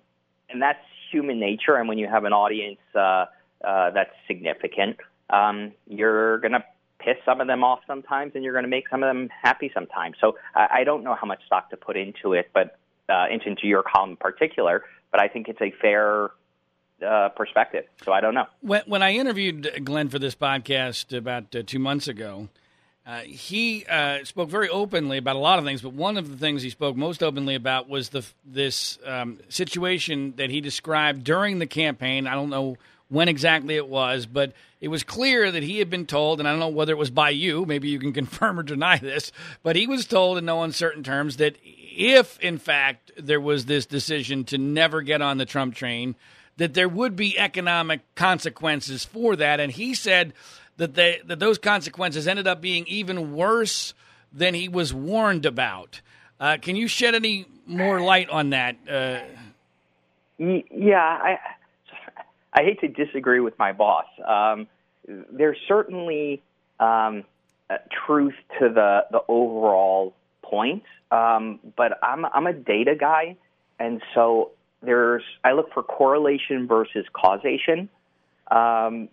and 0.48 0.62
that's 0.62 0.84
human 1.10 1.38
nature. 1.38 1.76
And 1.76 1.88
when 1.88 1.98
you 1.98 2.08
have 2.08 2.24
an 2.24 2.32
audience 2.32 2.80
uh, 2.94 3.26
uh, 3.64 3.90
that's 3.90 4.14
significant, 4.26 4.96
um, 5.30 5.72
you're 5.86 6.38
going 6.38 6.52
to 6.52 6.64
piss 7.04 7.16
some 7.24 7.40
of 7.40 7.46
them 7.46 7.62
off 7.62 7.80
sometimes, 7.86 8.32
and 8.34 8.42
you're 8.42 8.52
going 8.52 8.64
to 8.64 8.70
make 8.70 8.88
some 8.88 9.02
of 9.02 9.08
them 9.08 9.28
happy 9.42 9.70
sometimes. 9.74 10.16
So 10.20 10.36
I, 10.54 10.68
I 10.80 10.84
don't 10.84 11.04
know 11.04 11.14
how 11.14 11.26
much 11.26 11.44
stock 11.46 11.70
to 11.70 11.76
put 11.76 11.96
into 11.96 12.32
it, 12.32 12.50
but 12.54 12.78
uh, 13.08 13.26
into, 13.30 13.48
into 13.48 13.66
your 13.66 13.82
column 13.82 14.10
in 14.10 14.16
particular. 14.16 14.84
But 15.10 15.20
I 15.20 15.28
think 15.28 15.48
it's 15.48 15.60
a 15.60 15.72
fair 15.80 16.30
uh, 17.06 17.28
perspective. 17.30 17.84
So 18.04 18.12
I 18.12 18.20
don't 18.20 18.34
know. 18.34 18.46
When, 18.60 18.82
when 18.86 19.02
I 19.02 19.12
interviewed 19.12 19.84
Glenn 19.84 20.08
for 20.08 20.18
this 20.18 20.34
podcast 20.34 21.16
about 21.16 21.54
uh, 21.54 21.62
two 21.64 21.78
months 21.78 22.08
ago, 22.08 22.48
uh, 23.06 23.20
he 23.20 23.84
uh, 23.84 24.24
spoke 24.24 24.48
very 24.48 24.68
openly 24.70 25.18
about 25.18 25.36
a 25.36 25.38
lot 25.38 25.58
of 25.58 25.64
things, 25.66 25.82
but 25.82 25.92
one 25.92 26.16
of 26.16 26.30
the 26.30 26.38
things 26.38 26.62
he 26.62 26.70
spoke 26.70 26.96
most 26.96 27.22
openly 27.22 27.54
about 27.54 27.86
was 27.86 28.08
the 28.08 28.24
this 28.46 28.98
um, 29.04 29.38
situation 29.50 30.32
that 30.36 30.48
he 30.48 30.62
described 30.62 31.22
during 31.22 31.58
the 31.58 31.66
campaign. 31.66 32.26
I 32.26 32.34
don't 32.34 32.48
know 32.48 32.78
when 33.08 33.28
exactly 33.28 33.76
it 33.76 33.88
was, 33.88 34.26
but 34.26 34.52
it 34.80 34.88
was 34.88 35.02
clear 35.02 35.50
that 35.50 35.62
he 35.62 35.78
had 35.78 35.90
been 35.90 36.06
told, 36.06 36.40
and 36.40 36.48
I 36.48 36.52
don't 36.52 36.60
know 36.60 36.68
whether 36.68 36.92
it 36.92 36.98
was 36.98 37.10
by 37.10 37.30
you, 37.30 37.64
maybe 37.64 37.88
you 37.88 37.98
can 37.98 38.12
confirm 38.14 38.58
or 38.58 38.62
deny 38.62 38.98
this, 38.98 39.32
but 39.62 39.76
he 39.76 39.86
was 39.86 40.06
told 40.06 40.38
in 40.38 40.44
no 40.44 40.62
uncertain 40.62 41.02
terms 41.02 41.36
that 41.36 41.56
if, 41.62 42.38
in 42.40 42.58
fact, 42.58 43.12
there 43.16 43.40
was 43.40 43.66
this 43.66 43.86
decision 43.86 44.44
to 44.44 44.58
never 44.58 45.02
get 45.02 45.22
on 45.22 45.38
the 45.38 45.46
Trump 45.46 45.74
train, 45.74 46.16
that 46.56 46.74
there 46.74 46.88
would 46.88 47.16
be 47.16 47.38
economic 47.38 48.00
consequences 48.14 49.04
for 49.04 49.36
that. 49.36 49.60
And 49.60 49.72
he 49.72 49.94
said 49.94 50.32
that 50.76 50.94
they 50.94 51.20
that 51.26 51.38
those 51.38 51.58
consequences 51.58 52.26
ended 52.26 52.46
up 52.46 52.60
being 52.60 52.86
even 52.86 53.34
worse 53.34 53.94
than 54.32 54.54
he 54.54 54.68
was 54.68 54.92
warned 54.92 55.46
about. 55.46 56.00
Uh, 56.40 56.58
can 56.60 56.76
you 56.76 56.88
shed 56.88 57.14
any 57.14 57.46
more 57.66 58.00
light 58.00 58.28
on 58.28 58.50
that? 58.50 58.76
Uh, 58.88 59.20
yeah, 60.38 60.98
I 61.00 61.38
I 62.54 62.62
hate 62.62 62.80
to 62.80 62.88
disagree 62.88 63.40
with 63.40 63.58
my 63.58 63.72
boss. 63.72 64.06
Um, 64.26 64.68
there's 65.06 65.58
certainly 65.66 66.42
um, 66.80 67.24
truth 68.06 68.34
to 68.60 68.68
the 68.68 69.06
the 69.10 69.20
overall 69.28 70.14
point, 70.42 70.84
um, 71.10 71.58
but 71.76 71.98
I'm 72.02 72.24
I'm 72.26 72.46
a 72.46 72.52
data 72.52 72.94
guy, 72.94 73.36
and 73.78 74.00
so 74.14 74.52
there's 74.82 75.22
I 75.42 75.52
look 75.52 75.72
for 75.72 75.82
correlation 75.82 76.66
versus 76.66 77.06
causation. 77.12 77.88
Um, 78.50 79.08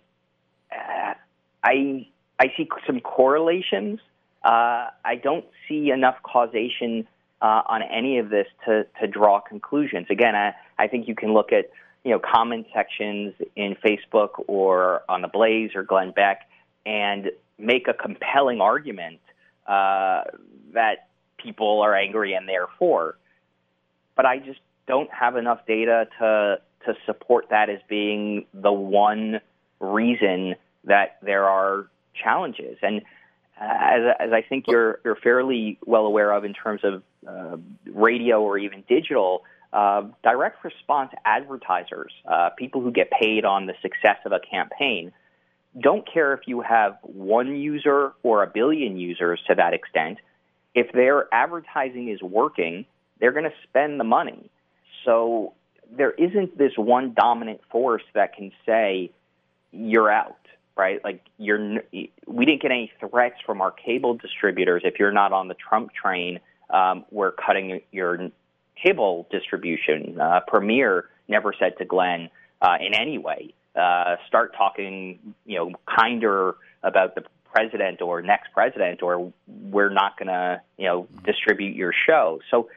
I 1.64 2.06
I 2.38 2.46
see 2.56 2.68
some 2.86 3.00
correlations. 3.00 4.00
Uh, 4.44 4.88
I 5.04 5.16
don't 5.22 5.44
see 5.68 5.90
enough 5.90 6.16
causation 6.22 7.06
uh, 7.40 7.62
on 7.66 7.82
any 7.82 8.18
of 8.18 8.30
this 8.30 8.46
to 8.66 8.86
to 9.00 9.06
draw 9.06 9.40
conclusions. 9.40 10.06
Again, 10.10 10.34
I, 10.34 10.54
I 10.78 10.86
think 10.88 11.08
you 11.08 11.14
can 11.14 11.32
look 11.34 11.52
at 11.52 11.70
you 12.04 12.10
know 12.10 12.18
comment 12.18 12.66
sections 12.74 13.34
in 13.56 13.76
Facebook 13.76 14.44
or 14.46 15.02
on 15.08 15.22
the 15.22 15.28
Blaze 15.28 15.70
or 15.74 15.82
Glenn 15.82 16.10
Beck 16.10 16.48
and 16.84 17.30
make 17.58 17.86
a 17.88 17.94
compelling 17.94 18.60
argument 18.60 19.20
uh, 19.66 20.22
that 20.72 21.08
people 21.38 21.80
are 21.80 21.94
angry 21.94 22.34
and 22.34 22.48
therefore. 22.48 23.16
But 24.16 24.26
I 24.26 24.38
just 24.38 24.60
don't 24.86 25.10
have 25.10 25.36
enough 25.36 25.66
data 25.66 26.08
to 26.18 26.60
to 26.86 26.94
support 27.06 27.46
that 27.50 27.70
as 27.70 27.78
being 27.88 28.46
the 28.52 28.72
one 28.72 29.40
reason 29.80 30.56
that 30.84 31.18
there 31.22 31.48
are 31.48 31.86
challenges. 32.20 32.76
And 32.82 33.02
uh, 33.60 33.64
as, 33.64 34.16
as 34.18 34.32
I 34.32 34.42
think 34.42 34.66
you're 34.66 35.00
you're 35.04 35.16
fairly 35.16 35.78
well 35.86 36.06
aware 36.06 36.32
of 36.32 36.44
in 36.44 36.54
terms 36.54 36.80
of 36.82 37.02
uh, 37.26 37.56
radio 37.86 38.42
or 38.42 38.58
even 38.58 38.82
digital, 38.88 39.44
uh, 39.72 40.02
direct 40.22 40.64
response 40.64 41.12
advertisers, 41.24 42.12
uh, 42.30 42.50
people 42.58 42.80
who 42.80 42.90
get 42.90 43.10
paid 43.10 43.44
on 43.44 43.66
the 43.66 43.74
success 43.80 44.18
of 44.24 44.32
a 44.32 44.40
campaign, 44.40 45.12
don't 45.80 46.06
care 46.10 46.34
if 46.34 46.40
you 46.46 46.60
have 46.60 46.98
one 47.02 47.56
user 47.56 48.12
or 48.22 48.42
a 48.42 48.46
billion 48.46 48.98
users 48.98 49.40
to 49.48 49.54
that 49.54 49.72
extent. 49.72 50.18
If 50.74 50.92
their 50.92 51.32
advertising 51.32 52.08
is 52.08 52.22
working, 52.22 52.84
they're 53.18 53.32
going 53.32 53.44
to 53.44 53.54
spend 53.62 53.98
the 53.98 54.04
money. 54.04 54.50
So 55.04 55.54
there 55.90 56.12
isn't 56.12 56.58
this 56.58 56.72
one 56.76 57.14
dominant 57.14 57.60
force 57.70 58.02
that 58.14 58.34
can 58.36 58.52
say 58.66 59.10
you're 59.72 60.10
out, 60.10 60.36
right? 60.76 61.02
Like 61.02 61.22
you're 61.38 61.82
we 62.26 62.44
didn't 62.44 62.62
get 62.62 62.70
any 62.70 62.92
threats 63.00 63.36
from 63.44 63.60
our 63.60 63.70
cable 63.70 64.14
distributors 64.14 64.82
if 64.84 64.98
you're 64.98 65.12
not 65.12 65.32
on 65.32 65.48
the 65.48 65.54
Trump 65.54 65.92
train. 65.94 66.40
Um, 66.70 67.04
we're 67.10 67.32
cutting 67.32 67.80
your 67.90 68.30
cable 68.80 69.26
distribution. 69.30 70.20
Uh, 70.20 70.40
Premiere 70.46 71.08
never 71.28 71.54
said 71.58 71.78
to 71.78 71.84
Glenn 71.84 72.30
uh, 72.60 72.76
in 72.80 72.94
any 72.94 73.18
way 73.18 73.54
uh, 73.74 74.16
start 74.26 74.54
talking, 74.56 75.34
you 75.46 75.56
know, 75.56 75.72
kinder 75.86 76.56
about 76.82 77.14
the 77.14 77.22
president 77.52 78.00
or 78.00 78.22
next 78.22 78.52
president, 78.52 79.02
or 79.02 79.32
we're 79.46 79.90
not 79.90 80.18
going 80.18 80.28
to, 80.28 80.60
you 80.78 80.86
know, 80.86 81.06
distribute 81.24 81.76
your 81.76 81.92
show. 82.06 82.40
So 82.50 82.68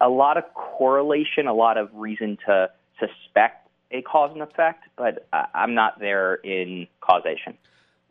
a 0.00 0.08
lot 0.08 0.36
of 0.36 0.44
correlation, 0.54 1.46
a 1.46 1.54
lot 1.54 1.78
of 1.78 1.88
reason 1.94 2.38
to 2.46 2.70
suspect 2.98 3.68
a 3.90 4.02
cause 4.02 4.30
and 4.32 4.42
effect, 4.42 4.84
but 4.96 5.26
I'm 5.32 5.74
not 5.74 6.00
there 6.00 6.34
in 6.34 6.88
causation. 7.00 7.56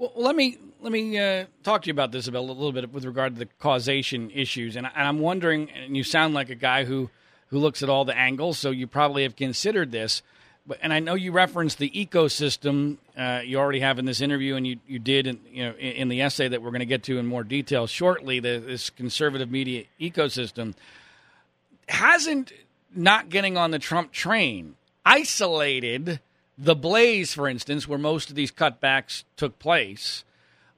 Well, 0.01 0.13
let 0.15 0.36
me 0.36 0.58
let 0.79 0.91
me 0.91 1.20
uh, 1.20 1.46
talk 1.62 1.84
to 1.84 1.88
you 1.88 1.91
about 1.91 2.12
this 2.12 2.27
a 2.27 2.31
little 2.31 2.72
bit 2.72 2.91
with 2.91 3.05
regard 3.05 3.36
to 3.36 3.39
the 3.39 3.46
causation 3.60 4.31
issues, 4.31 4.75
and, 4.75 4.88
I'm 4.88 5.20
wondering. 5.20 5.70
And 5.70 5.96
you 5.96 6.03
sound 6.03 6.34
like 6.34 6.50
a 6.50 6.55
guy 6.55 6.86
who 6.86 7.12
who 7.50 7.60
looks 7.60 7.84
at 7.84 7.89
all 7.89 8.03
the 8.03 8.17
angles, 8.17 8.58
so 8.58 8.72
you 8.72 8.88
probably 8.88 9.22
have 9.22 9.36
considered 9.36 9.91
this. 9.91 10.24
But 10.65 10.79
and 10.81 10.91
I 10.91 11.01
know 11.01 11.13
you 11.13 11.31
referenced 11.31 11.77
the 11.77 11.91
ecosystem 11.91 12.98
uh, 13.15 13.41
you 13.46 13.60
already 13.60 13.81
have 13.81 14.00
in 14.00 14.05
this 14.05 14.22
interview, 14.22 14.55
and 14.55 14.65
you 14.65 14.79
you 14.88 14.98
did 14.98 15.27
in, 15.27 15.39
you 15.51 15.65
know 15.65 15.75
in, 15.75 15.91
in 15.91 16.08
the 16.08 16.24
essay 16.24 16.48
that 16.48 16.63
we're 16.63 16.72
going 16.72 16.79
to 16.79 16.88
get 16.88 17.03
to 17.03 17.20
in 17.20 17.27
more 17.27 17.43
detail 17.43 17.86
shortly. 17.86 18.39
The, 18.39 18.58
this 18.58 18.89
conservative 18.89 19.51
media 19.51 19.84
ecosystem 20.00 20.74
hasn't 21.88 22.53
not 22.96 23.29
getting 23.29 23.55
on 23.55 23.70
the 23.70 23.77
Trump 23.77 24.12
train 24.12 24.77
isolated 25.05 26.22
the 26.61 26.75
Blaze, 26.75 27.33
for 27.33 27.47
instance, 27.47 27.87
where 27.87 27.97
most 27.97 28.29
of 28.29 28.35
these 28.35 28.51
cutbacks 28.51 29.23
took 29.35 29.57
place, 29.57 30.23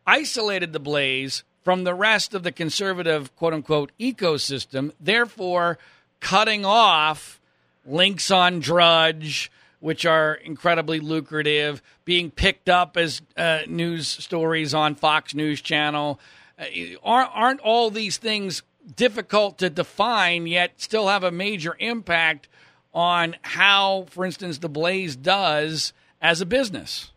isolated 0.08 0.72
the 0.72 0.80
Blaze 0.80 1.44
from 1.62 1.84
the 1.84 1.94
rest 1.94 2.34
of 2.34 2.44
the 2.44 2.54
conservative 2.54 3.36
quote 3.36 3.54
unquote 3.54 3.92
ecosystem, 4.00 4.94
therefore 5.00 5.78
cutting 6.22 6.64
off 6.64 7.42
links 7.86 8.32
on 8.32 8.62
Drudge, 8.62 9.52
which 9.82 10.06
are 10.06 10.36
incredibly 10.36 11.02
lucrative, 11.02 11.82
being 12.06 12.32
picked 12.32 12.70
up 12.70 12.96
as 12.96 13.22
uh, 13.36 13.60
news 13.68 14.08
stories 14.08 14.74
on 14.74 14.96
Fox 14.96 15.36
News 15.36 15.62
Channel. 15.62 16.18
Uh, 16.58 16.64
aren't, 17.04 17.32
aren't 17.34 17.60
all 17.60 17.90
these 17.90 18.16
things 18.16 18.64
difficult 18.96 19.58
to 19.58 19.70
define, 19.70 20.48
yet 20.48 20.80
still 20.80 21.10
have 21.10 21.26
a 21.26 21.32
major 21.32 21.76
impact 21.80 22.48
on 22.94 23.36
how, 23.42 24.06
for 24.10 24.26
instance, 24.26 24.60
the 24.60 24.70
Blaze 24.70 25.16
does 25.16 25.94
as 26.22 26.42
a 26.42 26.46
business? 26.46 27.12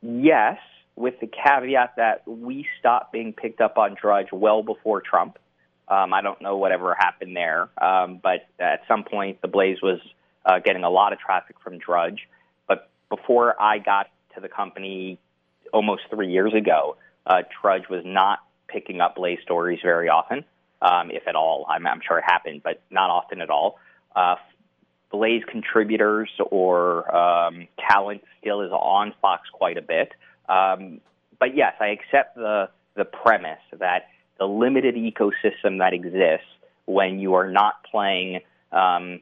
Yes, 0.00 0.58
with 0.96 1.20
the 1.20 1.28
caveat 1.28 1.96
that 1.96 2.26
we 2.26 2.66
stopped 2.78 3.12
being 3.12 3.32
picked 3.32 3.60
up 3.60 3.78
on 3.78 3.96
Drudge 4.00 4.28
well 4.32 4.62
before 4.62 5.00
Trump. 5.00 5.38
Um, 5.88 6.12
I 6.14 6.22
don't 6.22 6.40
know 6.40 6.56
whatever 6.56 6.94
happened 6.94 7.36
there, 7.36 7.68
um, 7.80 8.18
but 8.22 8.46
at 8.58 8.82
some 8.88 9.04
point 9.04 9.42
the 9.42 9.48
Blaze 9.48 9.82
was 9.82 10.00
uh, 10.44 10.58
getting 10.58 10.84
a 10.84 10.90
lot 10.90 11.12
of 11.12 11.18
traffic 11.18 11.56
from 11.62 11.78
Drudge. 11.78 12.28
But 12.66 12.88
before 13.08 13.60
I 13.60 13.78
got 13.78 14.08
to 14.34 14.40
the 14.40 14.48
company 14.48 15.18
almost 15.72 16.02
three 16.10 16.32
years 16.32 16.54
ago, 16.54 16.96
uh, 17.26 17.42
Drudge 17.60 17.88
was 17.88 18.02
not 18.04 18.40
picking 18.68 19.00
up 19.00 19.16
Blaze 19.16 19.38
stories 19.42 19.80
very 19.82 20.08
often, 20.08 20.44
um, 20.80 21.10
if 21.10 21.28
at 21.28 21.36
all. 21.36 21.66
I'm, 21.68 21.86
I'm 21.86 22.00
sure 22.06 22.18
it 22.18 22.24
happened, 22.24 22.62
but 22.64 22.80
not 22.90 23.10
often 23.10 23.40
at 23.40 23.50
all. 23.50 23.78
Uh, 24.16 24.36
Blaze 25.12 25.42
contributors 25.46 26.30
or 26.50 27.14
um, 27.14 27.68
talent 27.88 28.22
still 28.40 28.62
is 28.62 28.72
on 28.72 29.14
Fox 29.20 29.48
quite 29.52 29.76
a 29.76 29.82
bit. 29.82 30.10
Um, 30.48 31.00
but 31.38 31.54
yes, 31.54 31.74
I 31.80 31.88
accept 31.88 32.34
the 32.34 32.70
the 32.94 33.04
premise 33.04 33.60
that 33.78 34.08
the 34.38 34.46
limited 34.46 34.96
ecosystem 34.96 35.78
that 35.78 35.92
exists 35.92 36.46
when 36.86 37.20
you 37.20 37.34
are 37.34 37.50
not 37.50 37.84
playing 37.90 38.40
um, 38.72 39.20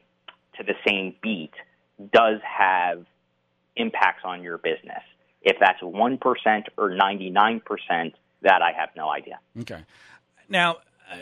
to 0.57 0.63
the 0.63 0.73
same 0.87 1.13
beat 1.21 1.53
does 2.11 2.39
have 2.41 3.05
impacts 3.75 4.23
on 4.25 4.41
your 4.41 4.57
business. 4.57 5.03
If 5.41 5.57
that's 5.59 5.81
one 5.81 6.17
percent 6.17 6.67
or 6.77 6.89
ninety 6.95 7.29
nine 7.29 7.59
percent, 7.59 8.15
that 8.41 8.61
I 8.61 8.71
have 8.71 8.89
no 8.95 9.09
idea. 9.09 9.39
Okay. 9.59 9.83
Now, 10.49 10.77
uh, 11.11 11.17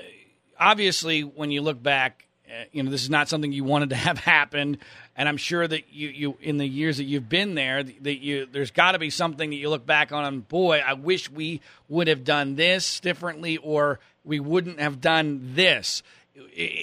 obviously, 0.59 1.21
when 1.21 1.51
you 1.51 1.61
look 1.61 1.81
back 1.81 2.25
you 2.71 2.83
know 2.83 2.91
this 2.91 3.03
is 3.03 3.09
not 3.09 3.29
something 3.29 3.51
you 3.51 3.63
wanted 3.63 3.89
to 3.89 3.95
have 4.07 4.17
happen 4.19 4.77
and 5.15 5.29
i'm 5.29 5.37
sure 5.37 5.67
that 5.67 5.91
you, 5.91 6.09
you 6.09 6.37
in 6.41 6.57
the 6.57 6.67
years 6.67 6.97
that 6.97 7.03
you've 7.03 7.29
been 7.29 7.55
there 7.55 7.83
that 7.83 8.21
you 8.21 8.47
there's 8.51 8.71
got 8.71 8.93
to 8.93 8.99
be 8.99 9.09
something 9.09 9.49
that 9.49 9.55
you 9.55 9.69
look 9.69 9.85
back 9.85 10.11
on 10.11 10.25
and 10.25 10.47
boy 10.47 10.81
i 10.85 10.93
wish 10.93 11.29
we 11.29 11.61
would 11.87 12.07
have 12.07 12.23
done 12.23 12.55
this 12.55 12.99
differently 12.99 13.57
or 13.57 13.99
we 14.29 14.39
wouldn't 14.39 14.79
have 14.79 15.01
done 15.01 15.53
this. 15.55 16.03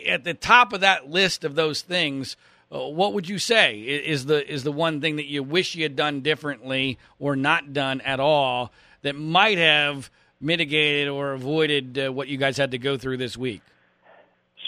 At 0.07 0.25
the 0.25 0.35
top 0.35 0.73
of 0.73 0.81
that 0.81 1.09
list 1.09 1.45
of 1.45 1.55
those 1.55 1.81
things 1.81 2.37
uh, 2.71 2.81
what 2.81 3.15
would 3.15 3.29
you 3.29 3.39
say 3.39 3.79
is 3.79 4.27
the 4.27 4.53
is 4.53 4.65
the 4.65 4.73
one 4.73 5.01
thing 5.01 5.17
that 5.17 5.27
you 5.27 5.41
wish 5.41 5.77
you 5.77 5.85
had 5.85 5.95
done 5.95 6.21
differently 6.21 6.99
or 7.21 7.37
not 7.37 7.73
done 7.73 8.01
at 8.01 8.19
all 8.19 8.73
that 9.03 9.15
might 9.15 9.57
have 9.57 10.11
mitigated 10.41 11.07
or 11.09 11.33
avoided 11.33 11.97
uh, 11.97 12.13
what 12.13 12.27
you 12.27 12.37
guys 12.37 12.57
had 12.57 12.73
to 12.73 12.79
go 12.79 12.99
through 12.99 13.19
this 13.19 13.37
week? 13.37 13.63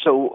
So 0.05 0.33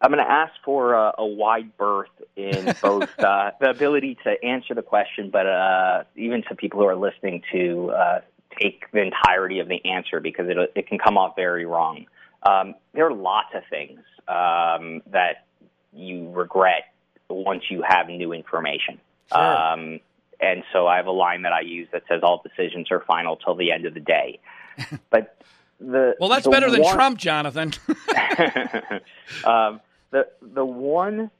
I'm 0.00 0.10
going 0.10 0.22
to 0.22 0.30
ask 0.30 0.52
for 0.64 0.94
a, 0.94 1.14
a 1.18 1.26
wide 1.26 1.76
berth 1.76 2.10
in 2.36 2.74
both 2.82 3.18
uh, 3.18 3.52
the 3.60 3.70
ability 3.70 4.18
to 4.24 4.44
answer 4.44 4.74
the 4.74 4.82
question, 4.82 5.30
but 5.30 5.46
uh, 5.46 6.04
even 6.16 6.42
to 6.48 6.54
people 6.54 6.80
who 6.80 6.86
are 6.86 6.96
listening 6.96 7.42
to 7.52 7.90
uh, 7.90 8.20
take 8.60 8.90
the 8.92 9.02
entirety 9.02 9.58
of 9.60 9.68
the 9.68 9.84
answer 9.84 10.20
because 10.20 10.48
it, 10.48 10.56
it 10.74 10.86
can 10.86 10.98
come 10.98 11.16
off 11.16 11.34
very 11.36 11.64
wrong. 11.64 12.06
Um, 12.42 12.74
there 12.92 13.06
are 13.06 13.14
lots 13.14 13.48
of 13.54 13.62
things 13.70 14.00
um, 14.28 15.02
that 15.10 15.46
you 15.92 16.30
regret 16.30 16.92
once 17.28 17.64
you 17.70 17.82
have 17.86 18.08
new 18.08 18.32
information. 18.32 19.00
Sure. 19.32 19.40
Um, 19.40 20.00
and 20.40 20.62
so 20.72 20.86
I 20.86 20.96
have 20.96 21.06
a 21.06 21.12
line 21.12 21.42
that 21.42 21.52
I 21.52 21.60
use 21.60 21.88
that 21.92 22.02
says 22.08 22.20
all 22.22 22.42
decisions 22.42 22.90
are 22.90 23.00
final 23.00 23.36
till 23.36 23.54
the 23.54 23.72
end 23.72 23.86
of 23.86 23.94
the 23.94 24.00
day. 24.00 24.40
But 25.10 25.42
the 25.80 26.14
well, 26.20 26.28
that's 26.28 26.44
the 26.44 26.50
better 26.50 26.70
than 26.70 26.84
Trump, 26.84 27.18
Jonathan. 27.18 27.72
um, 29.44 29.80
the 30.10 30.26
the 30.40 30.64
one 30.64 31.30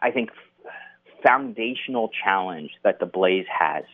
I 0.00 0.10
think 0.10 0.30
foundational 1.24 2.10
challenge 2.24 2.70
that 2.84 3.00
the 3.00 3.06
Blaze 3.06 3.46
has, 3.48 3.84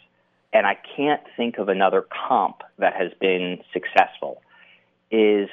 and 0.53 0.67
I 0.67 0.77
can't 0.97 1.23
think 1.37 1.59
of 1.59 1.69
another 1.69 2.05
comp 2.29 2.63
that 2.79 2.95
has 2.95 3.13
been 3.21 3.59
successful, 3.73 4.43
is 5.11 5.49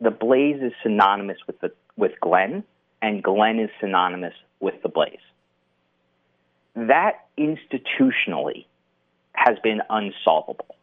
the 0.00 0.10
Blaze 0.10 0.62
is 0.62 0.72
synonymous 0.82 1.38
with 1.46 1.60
the 1.60 1.72
with 1.96 2.12
Glenn, 2.20 2.64
and 3.02 3.22
Glenn 3.22 3.58
is 3.58 3.70
synonymous 3.80 4.34
with 4.60 4.80
the 4.82 4.88
Blaze. 4.88 5.18
That 6.74 7.26
institutionally 7.36 8.66
has 9.32 9.58
been 9.62 9.80
unsolvable. 9.90 10.76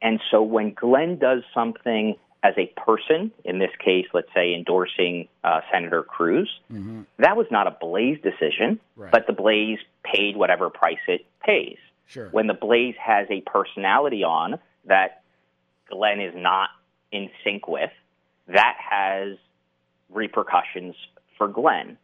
And 0.00 0.20
so 0.30 0.42
when 0.42 0.74
Glenn 0.74 1.18
does 1.18 1.42
something 1.52 2.16
as 2.42 2.54
a 2.56 2.66
person, 2.80 3.32
in 3.44 3.58
this 3.58 3.70
case, 3.84 4.06
let's 4.14 4.32
say 4.32 4.54
endorsing 4.54 5.28
uh, 5.42 5.60
Senator 5.72 6.02
Cruz, 6.02 6.48
mm-hmm. 6.72 7.02
that 7.18 7.36
was 7.36 7.46
not 7.50 7.66
a 7.66 7.76
Blaze 7.80 8.18
decision, 8.22 8.78
right. 8.96 9.10
but 9.10 9.26
the 9.26 9.32
Blaze 9.32 9.78
paid 10.04 10.36
whatever 10.36 10.70
price 10.70 10.98
it 11.08 11.26
pays. 11.44 11.78
Sure. 12.06 12.28
When 12.30 12.46
the 12.46 12.54
Blaze 12.54 12.94
has 13.04 13.26
a 13.30 13.40
personality 13.40 14.22
on 14.22 14.58
that 14.86 15.22
Glenn 15.90 16.20
is 16.20 16.34
not 16.36 16.70
in 17.10 17.28
sync 17.44 17.66
with, 17.66 17.90
that 18.46 18.76
has 18.78 19.36
repercussions 20.10 20.94
for 21.36 21.48
Glenn. 21.48 21.98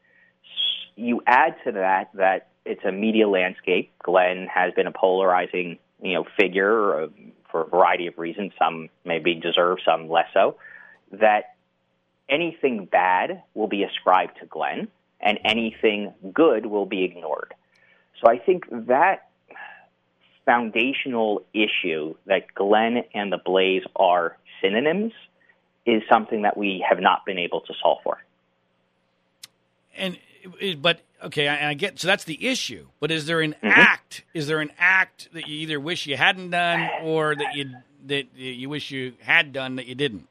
You 0.97 1.23
add 1.27 1.57
to 1.65 1.73
that 1.73 2.11
that 2.15 2.49
it's 2.65 2.85
a 2.85 2.93
media 2.93 3.29
landscape. 3.29 3.93
Glenn 4.03 4.47
has 4.53 4.73
been 4.75 4.87
a 4.87 4.93
polarizing, 4.93 5.79
you 6.03 6.15
know, 6.15 6.25
figure, 6.39 7.09
for 7.55 7.63
a 7.63 7.69
variety 7.69 8.09
of 8.09 8.19
reasons, 8.19 8.51
some 8.59 8.89
maybe 9.05 9.33
deserve, 9.37 9.79
some 9.85 10.09
less 10.09 10.27
so, 10.35 10.57
that 11.13 11.55
anything 12.29 12.85
bad 12.85 13.45
will 13.55 13.69
be 13.69 13.85
ascribed 13.85 14.41
to 14.41 14.47
Glenn 14.47 14.89
and 15.21 15.39
anything 15.45 16.13
good 16.33 16.67
will 16.67 16.85
be 16.85 17.05
ignored. 17.05 17.55
So 18.21 18.29
I 18.29 18.39
think 18.39 18.65
that 18.89 19.29
foundational 20.45 21.45
issue 21.55 22.17
that 22.27 22.53
Glenn 22.57 23.05
and 23.15 23.31
the 23.31 23.39
Blaze 23.39 23.85
are 23.95 24.37
synonyms 24.61 25.13
is 25.87 26.03
something 26.09 26.43
that 26.43 26.57
we 26.57 26.85
have 26.89 26.99
not 26.99 27.25
been 27.25 27.39
able 27.39 27.61
to 27.61 27.75
solve 27.81 27.99
for. 28.03 28.19
And 29.97 30.19
but 30.79 31.01
okay, 31.23 31.49
I, 31.49 31.71
I, 31.71 31.75
get 31.75 31.99
so 31.99 32.09
that's 32.09 32.25
the 32.25 32.47
issue. 32.47 32.87
But 33.01 33.11
is 33.11 33.27
there 33.27 33.41
an 33.41 33.53
mm-hmm. 33.53 33.69
act? 33.69 34.25
Is 34.35 34.47
there 34.47 34.61
an 34.61 34.73
act 34.79 35.29
that 35.33 35.49
you 35.49 35.59
either 35.61 35.81
wish 35.81 36.07
you 36.07 36.17
hadn't 36.17 36.51
done 36.51 36.89
or 37.03 37.35
that 37.35 37.55
you 37.55 37.71
that 38.07 38.27
you 38.35 38.69
wish 38.69 38.91
you 38.91 39.15
had 39.21 39.53
done 39.53 39.77
that 39.77 39.87
you 39.87 39.95
didn't? 39.95 40.29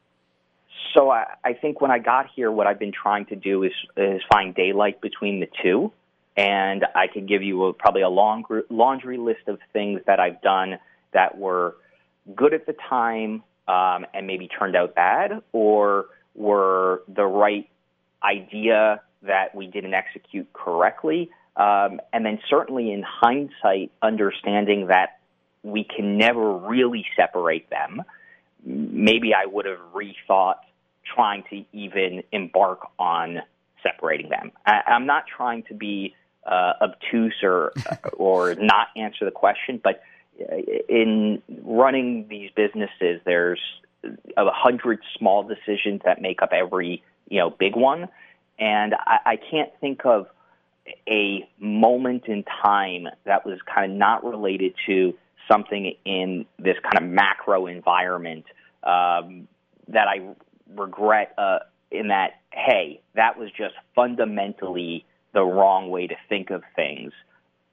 So 0.93 1.09
I, 1.09 1.25
I 1.43 1.53
think 1.53 1.81
when 1.81 1.91
I 1.91 1.99
got 1.99 2.27
here, 2.35 2.51
what 2.51 2.67
I've 2.67 2.79
been 2.79 2.91
trying 2.91 3.25
to 3.27 3.35
do 3.35 3.63
is 3.63 3.73
is 3.97 4.21
find 4.31 4.53
daylight 4.53 5.01
between 5.01 5.39
the 5.39 5.49
two, 5.61 5.91
and 6.37 6.85
I 6.95 7.07
could 7.07 7.27
give 7.27 7.43
you 7.43 7.65
a, 7.65 7.73
probably 7.73 8.01
a 8.01 8.09
long 8.09 8.43
laundry 8.69 9.17
list 9.17 9.47
of 9.47 9.59
things 9.71 10.01
that 10.05 10.19
I've 10.19 10.41
done 10.41 10.79
that 11.13 11.37
were 11.37 11.75
good 12.35 12.53
at 12.53 12.65
the 12.65 12.75
time 12.89 13.43
um, 13.67 14.05
and 14.13 14.27
maybe 14.27 14.47
turned 14.47 14.75
out 14.75 14.95
bad, 14.95 15.41
or 15.51 16.05
were 16.35 17.03
the 17.07 17.25
right 17.25 17.69
idea 18.23 19.01
that 19.23 19.55
we 19.55 19.67
didn't 19.67 19.93
execute 19.93 20.51
correctly. 20.53 21.29
Um, 21.55 21.99
and 22.11 22.25
then 22.25 22.39
certainly 22.49 22.91
in 22.91 23.03
hindsight, 23.03 23.91
understanding 24.01 24.87
that 24.87 25.19
we 25.61 25.83
can 25.83 26.17
never 26.17 26.57
really 26.57 27.05
separate 27.15 27.69
them, 27.69 28.01
maybe 28.65 29.33
I 29.33 29.45
would 29.45 29.65
have 29.65 29.79
rethought 29.93 30.55
trying 31.15 31.43
to 31.49 31.63
even 31.73 32.23
embark 32.31 32.79
on 32.97 33.39
separating 33.83 34.29
them. 34.29 34.51
I, 34.65 34.81
I'm 34.87 35.05
not 35.05 35.25
trying 35.27 35.63
to 35.63 35.73
be 35.73 36.15
uh, 36.45 36.73
obtuse 36.81 37.35
or 37.43 37.73
or 38.13 38.55
not 38.55 38.87
answer 38.95 39.25
the 39.25 39.31
question. 39.31 39.79
But 39.83 40.01
uh, 40.39 40.55
in 40.89 41.41
running 41.63 42.27
these 42.29 42.51
businesses, 42.55 43.21
there's 43.25 43.61
a 44.03 44.51
hundred 44.51 44.99
small 45.17 45.43
decisions 45.43 46.01
that 46.05 46.21
make 46.21 46.41
up 46.41 46.51
every 46.51 47.03
you 47.29 47.39
know 47.39 47.49
big 47.49 47.75
one, 47.75 48.09
and 48.59 48.93
I, 48.93 49.17
I 49.25 49.35
can't 49.37 49.71
think 49.79 50.05
of 50.05 50.27
a 51.07 51.47
moment 51.59 52.25
in 52.27 52.43
time 52.63 53.07
that 53.25 53.45
was 53.45 53.59
kind 53.73 53.91
of 53.91 53.97
not 53.97 54.23
related 54.23 54.73
to 54.87 55.13
something 55.49 55.93
in 56.05 56.45
this 56.59 56.75
kind 56.83 56.97
of 56.97 57.03
macro 57.03 57.67
environment 57.67 58.45
um, 58.83 59.47
that 59.87 60.07
I 60.07 60.35
regret. 60.75 61.33
Uh, 61.37 61.59
in 61.93 62.07
that, 62.07 62.41
hey, 62.51 62.99
that 63.13 63.37
was 63.37 63.49
just 63.55 63.75
fundamentally 63.95 65.05
the 65.33 65.43
wrong 65.43 65.89
way 65.89 66.07
to 66.07 66.15
think 66.27 66.49
of 66.49 66.63
things, 66.75 67.13